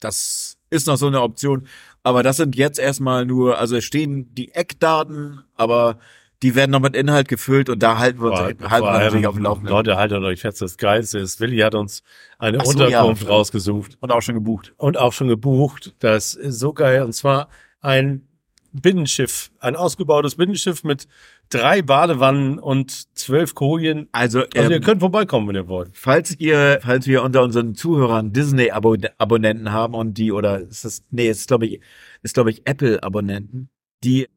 Das 0.00 0.58
ist 0.68 0.86
noch 0.86 0.96
so 0.96 1.06
eine 1.06 1.22
Option. 1.22 1.66
Aber 2.02 2.22
das 2.22 2.36
sind 2.36 2.54
jetzt 2.54 2.78
erstmal 2.78 3.24
nur, 3.24 3.58
also 3.58 3.76
es 3.76 3.84
stehen 3.84 4.34
die 4.34 4.52
Eckdaten, 4.52 5.42
aber 5.54 5.98
die 6.42 6.54
werden 6.54 6.70
noch 6.70 6.80
mit 6.80 6.94
Inhalt 6.94 7.28
gefüllt 7.28 7.68
und 7.70 7.82
da 7.82 7.98
halten 7.98 8.20
wir 8.20 8.30
uns, 8.30 8.38
Vor- 8.38 8.46
halten 8.70 8.86
wir 8.86 8.92
natürlich 8.92 9.26
auf 9.26 9.34
dem 9.36 9.44
Laufenden. 9.44 9.70
Leute, 9.72 9.96
haltet 9.96 10.22
euch 10.22 10.40
fest, 10.40 10.60
das 10.62 10.76
Geilste 10.76 11.18
ist, 11.18 11.40
Willi 11.40 11.58
hat 11.58 11.74
uns 11.74 12.02
eine 12.38 12.58
so, 12.64 12.70
Unterkunft 12.70 13.22
ja. 13.22 13.28
rausgesucht 13.28 13.96
Und 14.00 14.12
auch 14.12 14.20
schon 14.22 14.34
gebucht. 14.34 14.74
und 14.76 14.98
auch 14.98 15.12
schon 15.12 15.28
gebucht. 15.28 15.94
Das 15.98 16.34
ist 16.34 16.58
so 16.58 16.72
geil. 16.72 17.02
Und 17.02 17.12
zwar 17.14 17.48
ein 17.80 18.28
Binnenschiff, 18.72 19.50
ein 19.60 19.74
ausgebautes 19.74 20.34
Binnenschiff 20.34 20.84
mit 20.84 21.08
drei 21.48 21.80
Badewannen 21.80 22.58
und 22.58 23.16
zwölf 23.16 23.54
Kojen. 23.54 24.08
Also, 24.12 24.40
Also 24.40 24.50
ähm, 24.54 24.70
ihr 24.72 24.80
könnt 24.80 25.00
vorbeikommen, 25.00 25.48
wenn 25.48 25.54
ihr 25.56 25.68
wollt. 25.68 25.90
falls 25.96 26.38
ihr, 26.38 26.80
falls 26.82 27.06
wir 27.06 27.22
unter 27.22 27.42
unseren 27.42 27.74
Zuhörern 27.74 28.34
Disney-Abonnenten 28.34 29.72
haben 29.72 29.94
und 29.94 30.14
die, 30.18 30.30
oder 30.32 30.60
ist 30.60 30.84
das, 30.84 31.02
nee, 31.10 31.28
ist 31.30 31.48
glaube 31.48 31.66
ich, 31.66 31.80
ist 32.22 32.34
glaube 32.34 32.50
ich 32.50 32.66
Apple-Abonnenten, 32.66 33.70
die 34.04 34.28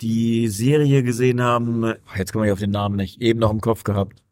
die 0.00 0.48
Serie 0.48 1.02
gesehen 1.02 1.40
haben, 1.42 1.94
jetzt 2.16 2.32
komme 2.32 2.46
ich 2.46 2.52
auf 2.52 2.58
den 2.58 2.70
Namen 2.70 2.96
nicht, 2.96 3.20
eben 3.20 3.38
noch 3.40 3.50
im 3.50 3.60
Kopf 3.60 3.84
gehabt, 3.84 4.22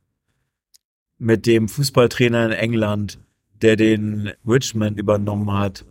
mit 1.18 1.46
dem 1.46 1.68
Fußballtrainer 1.68 2.46
in 2.46 2.52
England, 2.52 3.18
der 3.60 3.76
den 3.76 4.32
Richmond 4.46 4.98
übernommen 4.98 5.52
hat. 5.52 5.84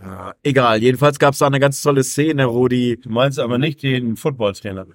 Ja, 0.00 0.34
egal, 0.42 0.80
jedenfalls 0.80 1.18
gab 1.18 1.32
es 1.32 1.40
da 1.40 1.46
eine 1.46 1.58
ganz 1.60 1.82
tolle 1.82 2.04
Szene, 2.04 2.52
wo 2.52 2.68
die, 2.68 3.00
Du 3.00 3.10
meinst 3.10 3.38
aber 3.40 3.58
nicht 3.58 3.82
den 3.82 4.16
Footballtrainer. 4.16 4.86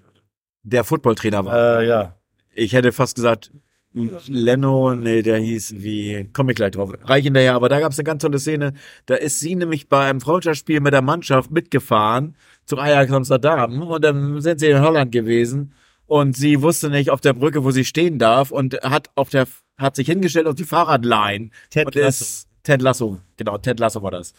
der 0.64 0.84
Footballtrainer 0.86 1.44
war. 1.46 1.82
Äh, 1.82 1.88
ja. 1.88 2.16
Ich 2.56 2.74
hätte 2.74 2.92
fast 2.92 3.16
gesagt, 3.16 3.52
Leno, 3.94 4.96
nee, 4.96 5.22
der 5.22 5.38
hieß 5.38 5.76
wie, 5.78 6.28
komme 6.34 6.52
ich 6.52 6.56
gleich 6.56 6.72
drauf, 6.72 6.92
reich 7.04 7.26
hinterher, 7.26 7.54
aber 7.54 7.70
da 7.70 7.80
gab 7.80 7.92
es 7.92 8.00
eine 8.00 8.06
ganz 8.06 8.24
tolle 8.24 8.40
Szene, 8.40 8.74
da 9.06 9.16
ist 9.16 9.40
sie 9.40 9.56
nämlich 9.56 9.88
bei 9.88 10.10
einem 10.10 10.20
Freundschaftsspiel 10.20 10.80
mit 10.80 10.94
der 10.94 11.04
Mannschaft 11.04 11.52
mitgefahren 11.52 12.36
zu 12.66 12.78
Ajax 12.78 13.12
Amsterdam 13.12 13.84
und 13.84 14.04
dann 14.04 14.42
sind 14.42 14.60
sie 14.60 14.70
in 14.70 14.82
Holland 14.82 15.12
gewesen 15.12 15.74
und 16.08 16.36
sie 16.36 16.62
wusste 16.62 16.90
nicht 16.90 17.12
auf 17.12 17.22
der 17.22 17.34
Brücke, 17.34 17.64
wo 17.64 17.72
sie 17.72 17.86
stehen 17.86 18.18
darf 18.18 18.52
und 18.52 18.76
hat 18.82 19.10
auf 19.16 19.30
der, 19.30 19.48
hat 19.78 19.96
sich 19.96 20.08
hingestellt 20.08 20.48
auf 20.48 20.56
die 20.56 20.64
Fahrradline 20.64 21.52
Ted 21.70 21.86
und 21.86 21.96
Lasso. 21.96 22.08
ist, 22.08 22.48
Ted 22.64 22.82
Lasso, 22.82 23.20
genau, 23.38 23.58
Ted 23.58 23.80
Lasso 23.80 24.02
war 24.02 24.12
das. 24.12 24.34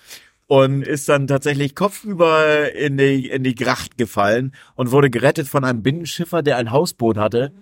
Und 0.47 0.83
ist 0.83 1.09
dann 1.09 1.27
tatsächlich 1.27 1.75
kopfüber 1.75 2.73
in 2.75 2.99
die, 2.99 3.29
in 3.29 3.45
die 3.45 3.55
Gracht 3.55 3.97
gefallen 3.97 4.53
und 4.75 4.91
wurde 4.91 5.11
gerettet 5.11 5.49
von 5.49 5.65
einem 5.65 5.83
Binnenschiffer, 5.83 6.43
der 6.43 6.59
ein 6.59 6.71
Hausboot 6.71 7.17
hatte. 7.17 7.53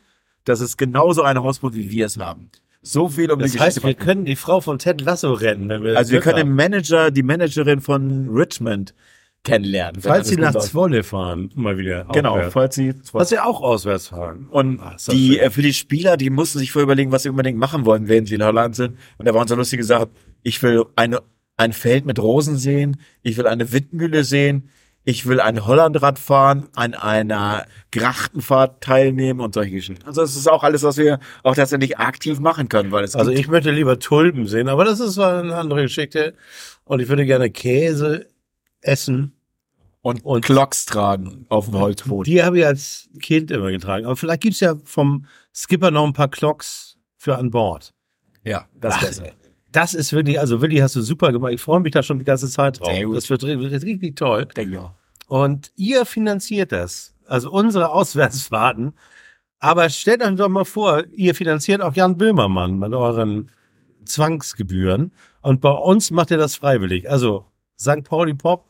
Das 0.44 0.60
ist 0.60 0.76
genauso 0.76 1.22
ein 1.22 1.38
Hausboot, 1.42 1.74
wie 1.74 1.90
wir 1.90 2.06
es 2.06 2.16
haben. 2.18 2.50
So 2.82 3.08
viel 3.08 3.30
um 3.30 3.38
Das 3.38 3.52
die 3.52 3.60
heißt, 3.60 3.76
wir 3.78 3.82
Geschichte. 3.94 4.04
können 4.04 4.24
die 4.24 4.34
Frau 4.36 4.60
von 4.60 4.78
Ted 4.78 5.00
Lasso 5.00 5.32
retten. 5.32 5.68
Wenn 5.68 5.84
wir 5.84 5.96
also 5.96 6.10
wir 6.12 6.20
können 6.20 6.38
den. 6.48 6.54
Manager, 6.54 7.10
die 7.12 7.22
Managerin 7.22 7.80
von 7.80 8.28
Richmond 8.28 8.92
kennenlernen. 9.44 10.00
falls 10.02 10.28
sie 10.28 10.36
nach. 10.36 10.54
Zwolle 10.56 11.02
fahren, 11.04 11.50
mal 11.54 11.76
wieder. 11.78 12.06
Genau, 12.12 12.32
aufwärts. 12.34 12.52
falls 12.52 12.74
sie 12.76 12.94
Was 13.12 13.28
sie 13.28 13.38
auch 13.38 13.60
auswärts 13.60 14.08
fahren. 14.08 14.46
Und 14.50 14.78
das 14.78 15.06
die, 15.06 15.34
schön. 15.34 15.38
äh, 15.40 15.50
für 15.50 15.62
die 15.62 15.72
Spieler, 15.74 16.16
die 16.16 16.30
mussten 16.30 16.58
sich 16.58 16.72
vorher 16.72 16.84
überlegen, 16.84 17.12
was 17.12 17.22
sie 17.24 17.28
unbedingt 17.28 17.58
machen 17.58 17.84
wollen, 17.84 18.08
wenn 18.08 18.26
sie 18.26 18.34
in 18.36 18.44
Holland 18.44 18.74
sind. 18.76 18.96
Und 19.18 19.26
da 19.28 19.34
waren 19.34 19.46
so 19.48 19.54
lustig 19.54 19.78
gesagt, 19.78 20.10
ich 20.42 20.60
will 20.62 20.84
eine, 20.96 21.20
ein 21.56 21.72
Feld 21.72 22.04
mit 22.06 22.18
Rosen 22.20 22.56
sehen, 22.56 22.96
ich 23.22 23.36
will 23.36 23.46
eine 23.46 23.72
Windmühle 23.72 24.24
sehen, 24.24 24.68
ich 25.04 25.26
will 25.26 25.40
ein 25.40 25.66
Hollandrad 25.66 26.18
fahren, 26.18 26.68
an 26.74 26.94
einer 26.94 27.66
Grachtenfahrt 27.90 28.82
teilnehmen 28.82 29.40
und 29.40 29.54
solche 29.54 29.72
Geschichten. 29.72 30.06
Also 30.06 30.22
es 30.22 30.36
ist 30.36 30.48
auch 30.48 30.62
alles, 30.62 30.82
was 30.82 30.96
wir 30.96 31.18
auch 31.42 31.54
tatsächlich 31.56 31.98
aktiv 31.98 32.38
machen 32.40 32.68
können, 32.68 32.92
weil 32.92 33.04
es 33.04 33.16
Also 33.16 33.30
gibt- 33.30 33.40
ich 33.40 33.48
möchte 33.48 33.70
lieber 33.70 33.98
Tulpen 33.98 34.46
sehen, 34.46 34.68
aber 34.68 34.84
das 34.84 35.00
ist 35.00 35.18
eine 35.18 35.56
andere 35.56 35.82
Geschichte. 35.82 36.34
Und 36.84 37.00
ich 37.00 37.08
würde 37.08 37.26
gerne 37.26 37.50
Käse 37.50 38.26
essen. 38.80 39.32
und, 40.02 40.24
und- 40.24 40.44
Klocks 40.44 40.84
tragen 40.84 41.46
auf 41.48 41.66
dem 41.66 41.78
Holzboot. 41.78 42.26
Die 42.26 42.42
habe 42.42 42.58
ich 42.58 42.66
als 42.66 43.08
Kind 43.20 43.50
immer 43.52 43.70
getragen. 43.70 44.04
Aber 44.04 44.16
vielleicht 44.16 44.40
gibt's 44.42 44.58
ja 44.60 44.74
vom 44.84 45.26
Skipper 45.54 45.90
noch 45.92 46.04
ein 46.04 46.12
paar 46.12 46.28
Clocks 46.28 46.96
für 47.16 47.38
an 47.38 47.50
Bord. 47.50 47.92
Ja, 48.44 48.66
das 48.80 48.96
ist 48.96 49.00
besser. 49.20 49.32
Das 49.72 49.94
ist 49.94 50.12
wirklich, 50.12 50.38
also 50.38 50.60
Willi, 50.60 50.76
hast 50.78 50.94
du 50.96 51.00
super 51.02 51.32
gemacht. 51.32 51.52
Ich 51.52 51.60
freue 51.60 51.80
mich 51.80 51.92
da 51.92 52.02
schon 52.02 52.18
die 52.18 52.24
ganze 52.24 52.48
Zeit 52.48 52.78
drauf. 52.80 52.88
Sehr 52.92 53.06
gut. 53.06 53.16
Das 53.16 53.30
wird, 53.30 53.42
ri- 53.42 53.58
wird 53.58 53.82
richtig 53.82 54.16
toll. 54.16 54.46
Denke 54.46 54.80
auch. 54.82 54.92
Und 55.28 55.72
ihr 55.76 56.04
finanziert 56.04 56.72
das. 56.72 57.14
Also 57.26 57.50
unsere 57.50 57.90
Auswärtsfahrten. 57.90 58.92
Aber 59.58 59.88
stellt 59.88 60.22
euch 60.22 60.34
doch 60.36 60.48
mal 60.48 60.64
vor, 60.64 61.04
ihr 61.12 61.34
finanziert 61.34 61.80
auch 61.80 61.94
Jan 61.94 62.18
Böhmermann 62.18 62.78
mit 62.78 62.92
euren 62.92 63.50
Zwangsgebühren. 64.04 65.12
Und 65.40 65.60
bei 65.60 65.70
uns 65.70 66.10
macht 66.10 66.30
ihr 66.30 66.36
das 66.36 66.56
freiwillig. 66.56 67.08
Also 67.10 67.46
St. 67.80 68.04
Pauli 68.04 68.34
Pop 68.34 68.68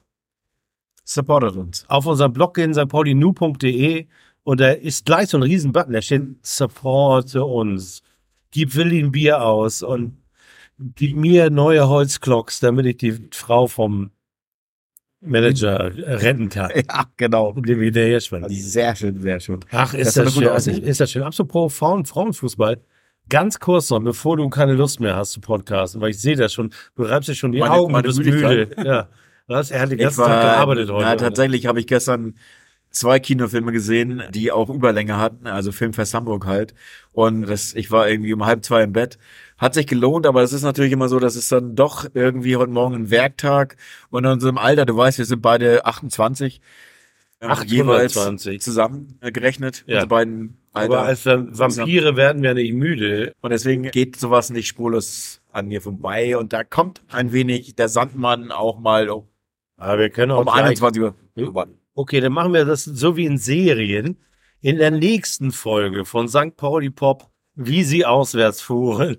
Supportet 1.05 1.57
uns. 1.57 1.85
auf 1.89 2.07
unserem 2.07 2.33
Blog 2.33 2.55
gehen, 2.55 2.73
stpaulinu.de 2.75 4.07
und 4.45 4.61
da 4.61 4.71
ist 4.71 5.05
gleich 5.05 5.31
so 5.31 5.37
ein 5.37 5.43
riesen 5.43 5.73
Button, 5.73 5.93
da 5.93 6.01
steht 6.01 6.23
Supporte 6.43 7.45
uns, 7.45 8.03
gib 8.53 8.77
Willi 8.77 9.01
ein 9.03 9.11
Bier 9.11 9.43
aus 9.45 9.83
und 9.83 10.17
gib 10.95 11.17
mir 11.17 11.51
neue 11.51 11.89
Holzklocks, 11.89 12.61
damit 12.61 12.87
ich 12.87 12.97
die 12.99 13.29
Frau 13.33 13.67
vom 13.67 14.11
Manager 15.21 15.93
retten 15.95 16.49
kann. 16.49 16.71
Ja, 16.89 17.05
genau. 17.17 17.53
Die 17.53 17.79
wieder 17.79 18.01
herschwimmt. 18.03 18.47
Sehr 18.51 18.97
schön, 18.97 19.21
sehr 19.21 19.39
schön. 19.41 19.61
Ach, 19.71 19.95
ist 19.95 20.17
Das 20.17 20.25
das, 20.25 20.35
schön. 20.35 20.49
Aussicht. 20.49 20.83
Ist 20.83 21.01
das 21.01 21.11
schön. 21.13 21.23
Apropos 21.23 21.75
Frauen, 21.75 22.05
Frauenfußball. 22.05 22.81
Ganz 23.29 23.61
kurz 23.61 23.89
noch, 23.91 24.01
bevor 24.01 24.37
du 24.37 24.49
keine 24.49 24.73
Lust 24.73 24.99
mehr 24.99 25.15
hast 25.15 25.31
zu 25.33 25.41
podcasten, 25.41 26.01
weil 26.01 26.11
ich 26.11 26.21
sehe 26.21 26.35
das 26.35 26.53
schon, 26.53 26.73
du 26.97 27.05
reibst 27.05 27.29
dir 27.29 27.37
schon 27.37 27.53
die 27.53 27.61
Meine- 27.61 27.73
Augen 27.73 27.93
meine 27.93 28.09
und 28.09 28.17
bist 28.17 28.29
müde. 28.29 28.71
Ja. 28.85 29.09
Was? 29.47 29.71
Er 29.71 29.81
hat 29.83 29.91
den 29.93 29.99
ganzen 29.99 30.25
Tag 30.25 30.41
gearbeitet 30.43 30.91
heute. 30.91 31.05
Ja, 31.07 31.15
tatsächlich 31.17 31.67
habe 31.67 31.79
ich 31.79 31.87
gestern 31.87 32.35
zwei 32.91 33.21
Kinofilme 33.21 33.71
gesehen, 33.73 34.23
die 34.33 34.51
auch 34.51 34.69
Überlänge 34.69 35.19
hatten, 35.19 35.47
also 35.47 35.71
Filmfest 35.73 36.15
Hamburg 36.15 36.47
halt. 36.47 36.75
Und 37.13 37.43
das, 37.43 37.75
ich 37.75 37.91
war 37.93 38.09
irgendwie 38.09 38.33
um 38.35 38.45
halb 38.45 38.65
zwei 38.65 38.83
im 38.83 38.93
Bett. 38.93 39.19
Hat 39.63 39.75
sich 39.75 39.87
gelohnt, 39.87 40.27
aber 40.27 40.43
es 40.43 40.53
ist 40.53 40.63
natürlich 40.63 40.93
immer 40.93 41.09
so, 41.09 41.19
dass 41.21 41.37
es 41.37 41.49
dann 41.49 41.77
doch 41.77 42.07
irgendwie 42.15 42.57
heute 42.57 42.73
Morgen 42.73 42.95
ein 42.97 43.11
Werktag 43.11 43.77
und 44.11 44.25
in 44.25 44.31
unserem 44.33 44.59
Alter, 44.59 44.85
du 44.87 44.97
weißt, 44.97 45.19
wir 45.19 45.25
sind 45.25 45.41
beide 45.41 45.87
28, 45.87 46.61
ähm, 47.41 47.51
28. 47.51 47.77
jeweils 47.79 48.65
zusammen 48.65 49.19
gerechnet, 49.21 49.85
Ja. 49.87 49.95
unsere 49.97 50.09
beiden 50.09 50.59
Alter. 50.73 50.95
Aber 50.99 51.07
als 51.07 51.25
Vamp- 51.25 51.57
Vampire 51.59 52.17
werden 52.17 52.43
wir 52.43 52.55
nicht 52.55 52.73
müde. 52.75 53.33
Und 53.41 53.51
deswegen 53.51 53.85
geht 53.91 54.17
sowas 54.17 54.51
nicht 54.51 54.67
spurlos 54.67 55.41
an 55.53 55.69
mir 55.69 55.81
vorbei. 55.81 56.37
Und 56.37 56.53
da 56.53 56.65
kommt 56.65 57.03
ein 57.11 57.33
wenig 57.33 57.75
der 57.77 57.89
Sandmann 57.89 58.51
auch 58.51 58.79
mal 58.81 59.11
um, 59.11 59.29
Aber 59.77 59.99
wir 59.99 60.11
können 60.11 60.33
auch 60.33 60.39
um 60.41 60.45
gleich- 60.47 60.57
21 60.81 61.03
Uhr. 61.03 61.15
Okay, 61.95 62.21
dann 62.21 62.33
machen 62.33 62.53
wir 62.55 62.65
das 62.65 62.85
so 62.85 63.17
wie 63.17 63.27
in 63.27 63.39
Serien. 63.39 64.17
In 64.61 64.79
der 64.79 64.91
nächsten 64.93 65.53
Folge 65.53 66.05
von 66.05 66.27
St. 66.29 66.57
Pauli 66.57 66.91
Pop, 66.91 67.31
wie 67.55 67.83
sie 67.85 68.07
auswärts 68.07 68.63
fuhren, 68.63 69.19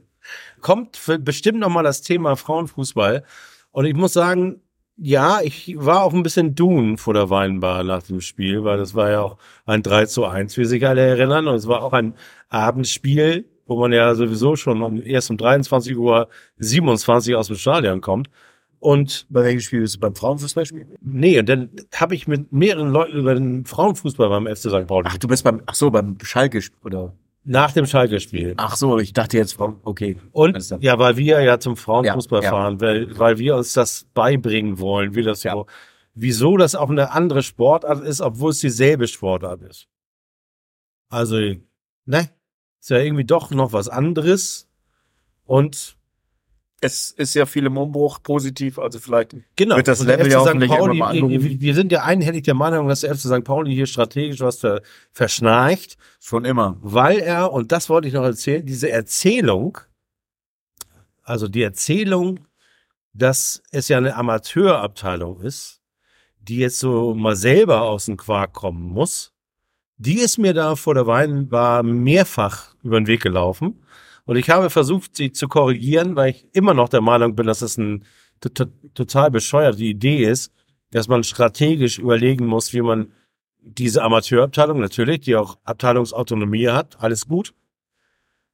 kommt 0.63 0.99
bestimmt 1.19 1.59
noch 1.59 1.69
mal 1.69 1.83
das 1.83 2.01
Thema 2.01 2.35
Frauenfußball. 2.35 3.23
Und 3.71 3.85
ich 3.85 3.93
muss 3.93 4.13
sagen, 4.13 4.61
ja, 4.97 5.41
ich 5.43 5.75
war 5.77 6.03
auch 6.03 6.13
ein 6.13 6.23
bisschen 6.23 6.55
dun 6.55 6.97
vor 6.97 7.13
der 7.13 7.29
Weinbar 7.29 7.83
nach 7.83 8.03
dem 8.03 8.21
Spiel, 8.21 8.63
weil 8.63 8.77
das 8.77 8.95
war 8.95 9.11
ja 9.11 9.21
auch 9.21 9.37
ein 9.65 9.83
3 9.83 10.05
zu 10.05 10.25
1, 10.25 10.57
wie 10.57 10.65
sich 10.65 10.85
alle 10.85 11.01
erinnern. 11.01 11.47
Und 11.47 11.55
es 11.55 11.67
war 11.67 11.83
auch 11.83 11.93
ein 11.93 12.15
Abendspiel, 12.49 13.45
wo 13.65 13.79
man 13.79 13.91
ja 13.91 14.13
sowieso 14.15 14.55
schon 14.55 15.01
erst 15.01 15.29
um 15.29 15.37
23 15.37 15.97
Uhr 15.97 16.29
27 16.57 17.35
aus 17.35 17.47
dem 17.47 17.57
Stadion 17.57 18.01
kommt. 18.01 18.29
Und 18.79 19.27
Bei 19.29 19.43
welchem 19.45 19.61
Spiel 19.61 19.79
bist 19.81 19.95
du 19.95 19.99
beim 20.01 20.13
Frauenfußballspiel? 20.13 20.85
Nee, 21.01 21.39
und 21.39 21.47
dann 21.47 21.69
habe 21.95 22.15
ich 22.15 22.27
mit 22.27 22.51
mehreren 22.51 22.89
Leuten 22.89 23.17
über 23.17 23.33
den 23.33 23.65
Frauenfußball 23.65 24.27
beim 24.27 24.45
FC 24.45 24.69
St. 24.69 24.87
Pauli 24.87 25.07
Ach, 25.09 25.17
du 25.17 25.27
bist 25.29 25.45
beim, 25.45 25.61
ach 25.65 25.75
so, 25.75 25.89
beim 25.89 26.17
Schalke 26.21 26.61
oder? 26.83 27.13
Nach 27.43 27.71
dem 27.71 27.85
Schalke-Spiel. 27.85 28.53
Ach 28.57 28.75
so, 28.75 28.99
ich 28.99 29.13
dachte 29.13 29.37
jetzt, 29.37 29.59
okay. 29.59 30.17
Und 30.31 30.81
ja, 30.81 30.97
weil 30.97 31.17
wir 31.17 31.41
ja 31.41 31.59
zum 31.59 31.75
Frauenfußball 31.75 32.41
Ja, 32.41 32.45
ja. 32.45 32.51
fahren, 32.51 32.81
weil, 32.81 33.17
weil 33.17 33.37
wir 33.37 33.55
uns 33.55 33.73
das 33.73 34.05
beibringen 34.13 34.79
wollen, 34.79 35.15
wie 35.15 35.23
das 35.23 35.41
so, 35.41 35.65
wieso 36.13 36.57
das 36.57 36.75
auch 36.75 36.89
eine 36.89 37.11
andere 37.11 37.43
Sportart 37.43 38.01
ist, 38.03 38.21
obwohl 38.21 38.51
es 38.51 38.59
dieselbe 38.59 39.07
Sportart 39.07 39.61
ist. 39.63 39.87
Also, 41.09 41.37
ne? 42.05 42.29
Ist 42.79 42.89
ja 42.89 42.97
irgendwie 42.97 43.25
doch 43.25 43.51
noch 43.51 43.71
was 43.71 43.87
anderes. 43.87 44.69
Und 45.45 45.97
Es 46.83 47.11
ist 47.11 47.33
ja 47.33 47.45
viel 47.45 47.65
im 47.65 47.77
Umbruch 47.77 48.21
positiv, 48.21 48.79
also 48.79 48.99
vielleicht. 48.99 49.35
Genau. 49.55 49.77
Wird 49.77 49.87
das 49.87 50.03
Level 50.03 50.25
FC 50.25 50.31
ja 50.31 50.39
hoffentlich 50.39 50.69
Pauli, 50.69 50.81
irgendwann 50.81 50.97
mal 50.97 51.09
angehoben. 51.09 51.43
wir 51.43 51.61
wir 51.61 51.75
sind 51.75 51.91
ja 51.91 52.03
einhellig 52.03 52.43
der 52.43 52.53
Meinung, 52.53 52.87
dass 52.87 53.01
der 53.01 53.15
FC 53.15 53.21
St. 53.21 53.43
Pauli 53.43 53.73
hier 53.73 53.85
strategisch 53.85 54.39
was 54.41 54.59
ver 54.59 54.81
verschnarcht. 55.11 55.97
Schon 56.19 56.45
immer. 56.45 56.77
weil 56.81 57.19
er, 57.19 57.51
und 57.51 57.71
das 57.71 57.89
wollte 57.89 58.07
ich 58.07 58.13
noch 58.13 58.23
erzählen, 58.23 58.65
diese 58.65 58.89
Erzählung, 58.89 59.77
also 61.23 61.47
die 61.47 61.63
Erzählung, 61.63 62.39
dass 63.13 63.61
es 63.71 63.87
ja 63.87 63.97
eine 63.97 64.15
Amateurabteilung 64.15 65.41
ist, 65.41 65.81
die 66.39 66.57
jetzt 66.57 66.79
so 66.79 67.13
mal 67.15 67.35
selber 67.35 67.83
aus 67.83 68.05
dem 68.05 68.17
Quark 68.17 68.53
kommen 68.53 68.83
muss, 68.83 69.33
die 69.97 70.19
ist 70.19 70.37
mir 70.37 70.53
da 70.53 70.75
vor 70.75 70.95
der 70.95 71.07
Weinbar 71.07 71.83
mehrfach 71.83 72.75
über 72.83 72.99
den 72.99 73.07
Weg 73.07 73.21
gelaufen. 73.21 73.83
Und 74.25 74.37
ich 74.37 74.49
habe 74.49 74.69
versucht, 74.69 75.15
sie 75.15 75.31
zu 75.31 75.47
korrigieren, 75.47 76.15
weil 76.15 76.31
ich 76.31 76.47
immer 76.53 76.73
noch 76.73 76.89
der 76.89 77.01
Meinung 77.01 77.35
bin, 77.35 77.45
dass 77.45 77.61
es 77.61 77.77
ein 77.77 78.05
to- 78.39 78.49
to- 78.49 78.71
total 78.93 79.31
bescheuerte 79.31 79.83
Idee 79.83 80.23
ist, 80.25 80.51
dass 80.91 81.07
man 81.07 81.23
strategisch 81.23 81.99
überlegen 81.99 82.45
muss, 82.45 82.73
wie 82.73 82.81
man 82.81 83.11
diese 83.59 84.03
Amateurabteilung 84.03 84.79
natürlich, 84.79 85.21
die 85.21 85.35
auch 85.35 85.57
Abteilungsautonomie 85.63 86.69
hat, 86.69 87.01
alles 87.01 87.27
gut, 87.27 87.53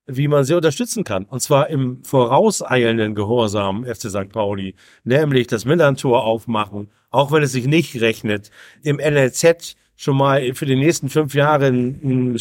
wie 0.05 0.28
man 0.28 0.43
sie 0.43 0.55
unterstützen 0.55 1.03
kann. 1.03 1.26
Und 1.26 1.41
zwar 1.41 1.70
im 1.70 2.03
vorauseilenden 2.03 3.13
Gehorsam 3.13 3.86
FC 3.86 4.09
St. 4.09 4.30
Pauli, 4.30 4.76
nämlich 5.03 5.47
das 5.47 5.65
Millantor 5.65 6.24
aufmachen, 6.24 6.89
auch 7.11 7.32
wenn 7.32 7.43
es 7.43 7.51
sich 7.51 7.65
nicht 7.67 7.99
rechnet, 8.01 8.49
im 8.82 8.97
NLZ 8.97 9.76
schon 10.00 10.16
mal 10.16 10.54
für 10.54 10.66
die 10.66 10.78
nächsten 10.78 11.10
fünf 11.10 11.34
Jahre 11.34 11.66
einen, 11.66 12.38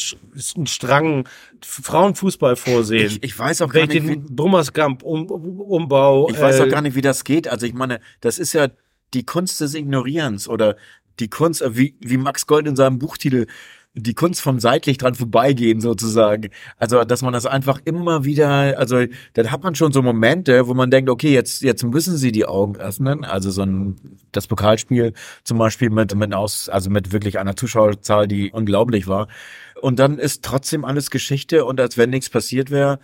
einen 0.54 0.66
Strang 0.68 1.28
Frauenfußball 1.60 2.54
vorsehen. 2.54 3.06
Ich, 3.06 3.22
ich 3.24 3.36
weiß 3.36 3.62
auch 3.62 3.72
gar 3.72 3.84
nicht, 3.84 3.94
wie, 3.94 4.16
den 4.16 4.36
Brummerskamp 4.36 5.02
um, 5.02 5.26
Umbau. 5.26 6.30
ich 6.30 6.40
weiß 6.40 6.60
äh, 6.60 6.62
auch 6.62 6.68
gar 6.68 6.82
nicht, 6.82 6.94
wie 6.94 7.00
das 7.00 7.24
geht. 7.24 7.48
Also 7.48 7.66
ich 7.66 7.74
meine, 7.74 7.98
das 8.20 8.38
ist 8.38 8.52
ja 8.52 8.68
die 9.12 9.26
Kunst 9.26 9.60
des 9.60 9.74
Ignorierens 9.74 10.48
oder 10.48 10.76
die 11.18 11.28
Kunst, 11.28 11.64
wie, 11.70 11.96
wie 11.98 12.16
Max 12.16 12.46
Gold 12.46 12.68
in 12.68 12.76
seinem 12.76 13.00
Buchtitel, 13.00 13.46
die 14.02 14.14
Kunst 14.14 14.40
vom 14.40 14.60
seitlich 14.60 14.98
dran 14.98 15.14
vorbeigehen 15.14 15.80
sozusagen. 15.80 16.50
Also, 16.76 17.04
dass 17.04 17.22
man 17.22 17.32
das 17.32 17.46
einfach 17.46 17.80
immer 17.84 18.24
wieder, 18.24 18.78
also, 18.78 19.04
dann 19.34 19.50
hat 19.50 19.62
man 19.62 19.74
schon 19.74 19.92
so 19.92 20.02
Momente, 20.02 20.68
wo 20.68 20.74
man 20.74 20.90
denkt, 20.90 21.10
okay, 21.10 21.32
jetzt, 21.32 21.62
jetzt 21.62 21.82
müssen 21.84 22.16
sie 22.16 22.32
die 22.32 22.46
Augen 22.46 22.76
öffnen. 22.76 23.24
Also 23.24 23.50
so 23.50 23.62
ein, 23.62 23.96
das 24.32 24.46
Pokalspiel 24.46 25.12
zum 25.44 25.58
Beispiel 25.58 25.90
mit, 25.90 26.14
mit 26.14 26.34
aus, 26.34 26.68
also 26.68 26.90
mit 26.90 27.12
wirklich 27.12 27.38
einer 27.38 27.56
Zuschauerzahl, 27.56 28.28
die 28.28 28.50
unglaublich 28.50 29.06
war. 29.06 29.28
Und 29.80 29.98
dann 29.98 30.18
ist 30.18 30.44
trotzdem 30.44 30.84
alles 30.84 31.10
Geschichte 31.10 31.64
und 31.64 31.80
als 31.80 31.96
wenn 31.96 32.10
nichts 32.10 32.30
passiert 32.30 32.70
wäre, 32.70 32.98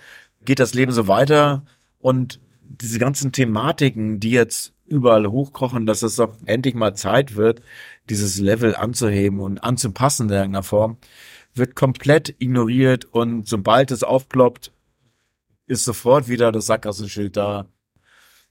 geht 0.45 0.59
das 0.59 0.75
Leben 0.75 0.93
so 0.93 1.09
weiter 1.09 1.65
und 2.01 2.41
diese 2.63 2.99
ganzen 2.99 3.33
Thematiken, 3.33 4.21
die 4.21 4.31
jetzt 4.31 4.73
überall 4.87 5.27
hochkochen, 5.27 5.87
dass 5.87 6.03
es 6.03 6.17
doch 6.17 6.35
endlich 6.45 6.75
mal 6.75 6.95
Zeit 6.95 7.37
wird, 7.37 7.63
dieses 8.11 8.39
Level 8.39 8.75
anzuheben 8.77 9.41
und 9.41 9.59
anzupassen 9.59 10.29
in 10.29 10.35
irgendeiner 10.35 10.63
Form, 10.63 10.99
wird 11.55 11.75
komplett 11.75 12.35
ignoriert 12.39 13.05
und 13.05 13.49
sobald 13.49 13.91
es 13.91 14.03
aufploppt, 14.03 14.73
ist 15.67 15.85
sofort 15.85 16.29
wieder 16.29 16.53
das 16.53 16.67
Sackgassenschild 16.67 17.37
da. 17.37 17.67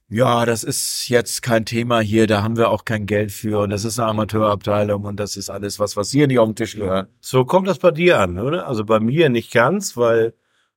Ja, 0.10 0.46
das 0.46 0.64
ist 0.64 1.10
jetzt 1.10 1.42
kein 1.42 1.66
Thema 1.66 2.00
hier, 2.00 2.28
da 2.28 2.44
haben 2.44 2.58
wir 2.58 2.70
auch 2.70 2.86
kein 2.86 3.06
Geld 3.06 3.32
für 3.32 3.60
und 3.60 3.70
das 3.70 3.86
ist 3.86 4.00
eine 4.00 4.10
Amateurabteilung 4.10 5.06
und 5.06 5.20
das 5.20 5.38
ist 5.38 5.50
alles 5.50 5.80
was, 5.80 5.98
was 5.98 6.12
hier 6.12 6.28
nicht 6.28 6.40
auf 6.40 6.48
den 6.48 6.56
Tisch 6.56 6.76
gehört. 6.76 7.10
So 7.20 7.46
kommt 7.46 7.68
das 7.68 7.80
bei 7.80 7.92
dir 7.92 8.20
an, 8.20 8.38
oder? 8.38 8.68
Also 8.68 8.86
bei 8.86 9.00
mir 9.00 9.30
nicht 9.30 9.52
ganz, 9.52 9.98
weil 9.98 10.34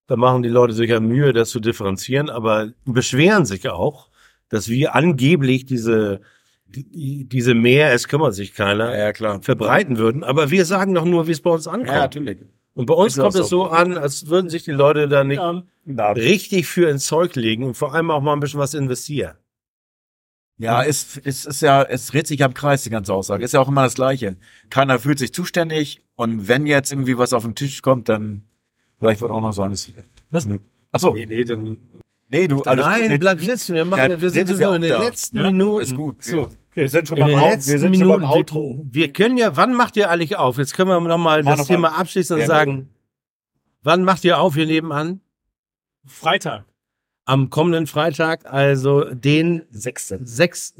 da 0.07 0.17
machen 0.17 0.43
die 0.43 0.49
Leute 0.49 0.73
sich 0.73 0.91
ja 0.91 1.01
Mühe, 1.01 1.33
das 1.33 1.51
zu 1.51 1.61
differenzieren, 1.61 2.31
aber 2.31 2.73
beschweren 2.85 3.45
sich 3.45 3.69
auch, 3.69 4.09
dass 4.49 4.69
wir 4.69 4.95
angeblich 4.95 5.67
diese, 5.67 6.21
die, 6.21 6.27
diese 6.77 7.55
mehr, 7.55 7.93
es 7.93 8.09
kümmert 8.09 8.35
sich 8.35 8.55
keiner, 8.55 8.97
Ja, 8.97 9.13
klar. 9.13 9.41
verbreiten 9.43 9.99
würden. 9.99 10.23
Aber 10.25 10.51
wir 10.51 10.65
sagen 10.65 10.95
doch 10.95 11.05
nur, 11.05 11.27
wie 11.27 11.33
es 11.33 11.41
bei 11.41 11.51
uns 11.51 11.67
ankommt. 11.69 11.89
natürlich. 11.97 12.39
Und 12.75 12.87
bei 12.87 12.95
uns 12.95 13.17
Ist 13.17 13.23
kommt 13.23 13.35
es 13.37 13.49
so. 13.49 13.65
so 13.65 13.71
an, 13.71 13.97
als 13.97 14.27
würden 14.29 14.51
sich 14.51 14.65
die 14.65 14.73
Leute 14.73 15.09
da 15.09 15.25
nicht 15.25 15.41
Ja, 15.87 16.11
richtig 16.13 16.67
für 16.67 16.91
ins 16.91 17.07
Zeug 17.07 17.35
legen 17.35 17.65
und 17.65 17.75
vor 17.75 17.95
allem 17.95 18.11
auch 18.11 18.21
mal 18.21 18.35
ein 18.35 18.41
bisschen 18.41 18.61
was 18.61 18.75
investieren. 18.75 19.33
Ja, 20.59 20.83
es, 20.83 21.21
es 21.25 21.45
ist 21.45 21.61
ja, 21.61 21.83
es 21.83 22.07
dreht 22.09 22.27
sich 22.27 22.43
am 22.43 22.55
Kreis, 22.55 22.83
die 22.83 22.91
ganze 22.91 23.13
Aussage. 23.13 23.45
Ist 23.45 23.53
ja 23.53 23.61
auch 23.61 23.69
immer 23.69 23.83
das 23.85 23.95
Gleiche. 23.95 24.37
Keiner 24.71 24.99
fühlt 24.99 25.19
sich 25.19 25.33
zuständig 25.35 26.03
und 26.17 26.49
wenn 26.49 26.67
jetzt 26.67 26.93
irgendwie 26.93 27.19
was 27.19 27.33
auf 27.35 27.45
den 27.45 27.55
Tisch 27.55 27.83
kommt, 27.83 28.09
dann 28.09 28.43
vielleicht 28.99 29.21
wird 29.21 29.31
auch 29.31 29.41
noch 29.43 29.53
so 29.53 29.63
eines. 29.63 29.91
Was? 30.31 30.49
Achso, 30.93 31.13
Nee, 31.13 31.27
nee, 31.27 31.45
dann, 31.45 31.77
nee, 32.31 32.49
du, 32.49 32.63
alles 32.63 32.87
nein, 32.87 33.11
gut. 33.11 33.21
bleib 33.21 33.41
sitzen. 33.41 33.75
Wir, 33.75 33.85
machen, 33.85 34.11
Ja, 34.13 34.21
wir 34.21 34.31
sind 34.31 34.47
sind 34.49 34.57
so 34.59 34.73
in 34.73 34.83
den 34.83 34.91
da. 34.93 35.03
letzten 35.03 35.37
Ja, 35.37 35.43
Minuten. 35.51 35.83
ist 35.83 35.95
gut. 35.95 36.23
So, 36.25 36.49
wir 36.77 36.89
sind 36.89 37.09
schon 37.09 37.19
beim, 37.19 37.31
wir 37.31 37.59
sind 37.61 37.97
schon 37.97 38.09
beim. 38.09 38.25
Outro. 38.25 38.85
Wir, 38.91 39.13
können 39.13 39.39
ja, 39.39 39.57
wann 39.57 39.75
macht 39.75 39.97
ihr 39.97 40.11
eigentlich 40.11 40.37
auf? 40.37 40.59
Jetzt 40.59 40.75
können 40.75 40.91
wir 40.91 41.01
nochmal 41.01 41.43
das 41.43 41.59
noch 41.59 41.67
Thema 41.67 41.99
abschließen 41.99 42.35
und 42.35 42.41
Ja. 42.41 42.47
sagen, 42.47 42.91
wann 43.83 44.05
macht 44.05 44.25
ihr 44.25 44.39
auf 44.39 44.55
hier 44.55 44.67
nebenan? 44.67 45.21
Freitag. 46.05 46.65
Am 47.25 47.51
kommenden 47.51 47.87
Freitag, 47.87 48.45
also 48.45 49.05
den 49.13 49.63
Sechste. 49.71 50.21
6. 50.23 50.75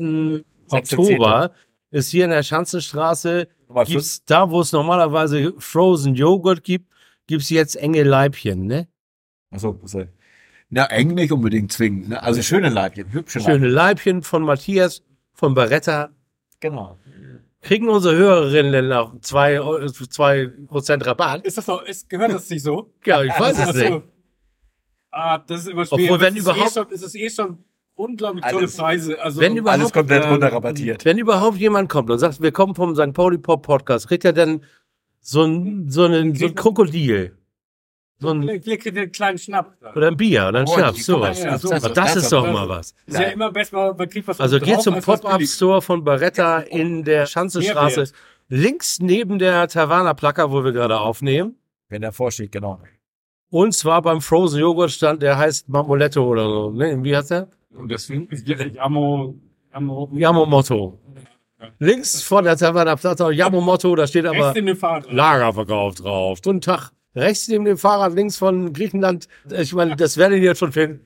Oktober, 0.69 1.53
ist 1.91 2.11
hier 2.11 2.25
in 2.25 2.31
der 2.31 2.43
Schanzenstraße, 2.43 3.49
gibt's 3.87 4.25
da, 4.25 4.51
wo 4.51 4.61
es 4.61 4.73
normalerweise 4.73 5.55
Frozen 5.59 6.15
Joghurt 6.15 6.63
gibt, 6.63 6.87
gibt's 7.27 7.51
jetzt 7.51 7.77
enge 7.77 8.03
Leibchen, 8.03 8.67
ne? 8.67 8.87
Achso, 9.51 9.81
Na, 10.69 10.85
eng 10.87 11.15
nicht 11.15 11.33
unbedingt 11.33 11.73
zwingen. 11.73 12.09
Ne? 12.11 12.23
Also 12.23 12.43
schöne 12.43 12.69
Leibchen, 12.69 13.13
hübsche 13.13 13.41
Schöne 13.41 13.69
Leibchen 13.69 14.23
von 14.23 14.43
Matthias, 14.43 15.03
von 15.37 15.55
Baretta. 15.55 16.11
Genau. 16.61 16.99
Kriegen 17.63 17.89
unsere 17.89 18.17
Hörerinnen 18.17 18.73
denn 18.73 18.93
auch 18.93 19.13
zwei, 19.21 19.61
Eu- 19.61 19.87
zwei 19.89 20.47
Prozent 20.69 21.05
Rabatt? 21.07 21.45
Ist 21.47 21.59
das 21.59 21.67
noch, 21.67 21.83
ist, 21.83 22.09
gehört 22.09 22.33
das 22.33 22.49
nicht 22.51 22.63
so? 22.63 22.93
Ja, 23.05 23.23
ich 23.23 23.33
weiß 23.39 23.59
es 23.59 23.69
so. 23.75 23.79
nicht. 23.79 24.03
Ah, 25.11 25.39
das 25.39 25.61
ist 25.63 25.69
immer 25.69 25.83
Obwohl, 25.91 26.21
wenn 26.21 26.37
es 26.37 26.43
überhaupt- 26.43 26.67
Ist 26.67 26.77
eh 26.77 26.81
schon, 26.81 26.93
es 26.93 27.03
ist 27.03 27.15
eh 27.17 27.31
schon 27.31 27.65
unglaublich 27.95 28.45
tolle 28.45 28.59
Alles- 28.59 28.77
Preise. 28.77 29.21
Also, 29.21 29.41
wenn 29.41 29.57
überhaupt- 29.57 29.81
Alles 29.81 29.93
komplett 29.93 30.25
ähm, 30.25 30.31
runterrabattiert. 30.33 31.05
Wenn 31.05 31.19
überhaupt 31.19 31.57
jemand 31.57 31.89
kommt 31.89 32.11
und 32.11 32.19
sagt, 32.19 32.41
wir 32.43 32.53
kommen 32.53 32.75
vom 32.75 32.95
St. 32.95 33.13
Pauli 33.15 33.39
Pop 33.39 33.63
Podcast, 33.65 34.09
kriegt 34.09 34.25
er 34.25 34.33
dann 34.35 34.63
so 35.21 35.43
ein, 35.45 35.89
so 35.89 36.05
einen, 36.05 36.35
so 36.35 36.47
ein 36.47 36.55
Krokodil. 36.55 37.37
So 38.19 38.31
ein, 38.31 38.43
wir 38.47 38.79
kriegen 38.79 38.97
einen 38.99 39.13
kleinen 39.13 39.37
Schnapp. 39.39 39.77
oder 39.95 40.09
ein 40.09 40.17
Bier 40.17 40.47
oder 40.49 40.61
ein 40.61 40.67
Oh, 40.69 40.73
Schnaps, 40.75 40.97
die- 40.97 41.03
sowas. 41.03 41.43
ja, 41.43 41.59
so- 41.59 41.69
Aber 41.71 41.81
das 41.91 42.15
das- 42.15 42.17
ist 42.17 42.33
doch 42.33 42.51
mal 42.51 42.67
was. 42.69 42.95
Ist 43.07 43.19
ja 43.19 43.27
immer 43.29 43.53
besser, 43.53 43.95
man 43.97 44.09
kriegt 44.09 44.27
was 44.27 44.41
Also 44.41 44.59
geht 44.59 44.81
zum. 44.81 44.99
Pop-Up-Store 45.01 45.83
von 45.83 46.03
Baretta 46.03 46.61
in 46.61 47.05
der 47.05 47.27
Schanzenstraße, 47.27 48.01
Mehrwert. 48.01 48.15
links 48.49 48.99
neben 49.01 49.39
der 49.39 49.69
Taverna 49.69 50.15
Placker, 50.15 50.51
wo 50.51 50.65
wir 50.65 50.73
gerade 50.73 50.99
aufnehmen. 50.99 51.57
Wenn 51.91 52.01
der 52.01 52.13
vorsteht, 52.13 52.53
genau. 52.53 52.81
Und 53.51 53.75
zwar 53.75 54.01
beim 54.03 54.21
Frozen 54.23 54.61
Joghurt 54.61 54.91
Stand, 54.93 55.23
der 55.23 55.37
heißt 55.39 55.69
Marmoletto 55.69 56.25
oder 56.25 56.45
so. 56.45 56.71
Ne? 56.71 56.99
Wie 57.05 57.15
heißt 57.17 57.31
der? 57.31 57.49
Und 57.77 57.91
deswegen 57.91 58.27
ist 58.29 58.49
direkt 58.49 58.79
Amo, 58.79 59.35
Amo, 59.73 60.09
Yamamoto. 60.15 60.99
Links 61.79 62.23
vor 62.23 62.43
der 62.43 62.57
Taverna 62.57 62.97
Placker, 62.97 63.31
Yamamoto, 63.31 63.95
da 63.95 64.07
steht 64.07 64.25
aber. 64.27 64.55
Lagerverkauf 65.11 65.95
drauf. 65.97 66.41
Guten 66.43 66.61
Tag 66.61 66.91
rechts 67.17 67.49
neben 67.49 67.65
dem 67.65 67.79
Fahrrad, 67.79 68.15
links 68.15 68.37
von 68.37 68.73
Griechenland. 68.73 69.27
Ich 69.51 69.73
meine, 69.73 69.97
das 69.97 70.17
werden 70.17 70.39
die 70.39 70.47
jetzt 70.47 70.59
schon 70.59 70.73
finden. 70.73 71.01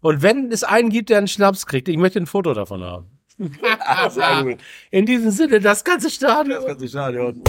Und 0.00 0.22
wenn 0.22 0.52
es 0.52 0.64
einen 0.64 0.90
gibt, 0.90 1.10
der 1.10 1.18
einen 1.18 1.28
Schnaps 1.28 1.66
kriegt, 1.66 1.88
ich 1.88 1.96
möchte 1.96 2.20
ein 2.20 2.26
Foto 2.26 2.54
davon 2.54 2.82
haben. 2.82 3.06
In 4.90 5.04
diesem 5.04 5.30
Sinne, 5.30 5.60
das 5.60 5.84
ganze 5.84 6.08
Stadion. 6.10 6.56
Das 6.56 6.66
ganze 6.66 6.88
Stadion. 6.88 7.42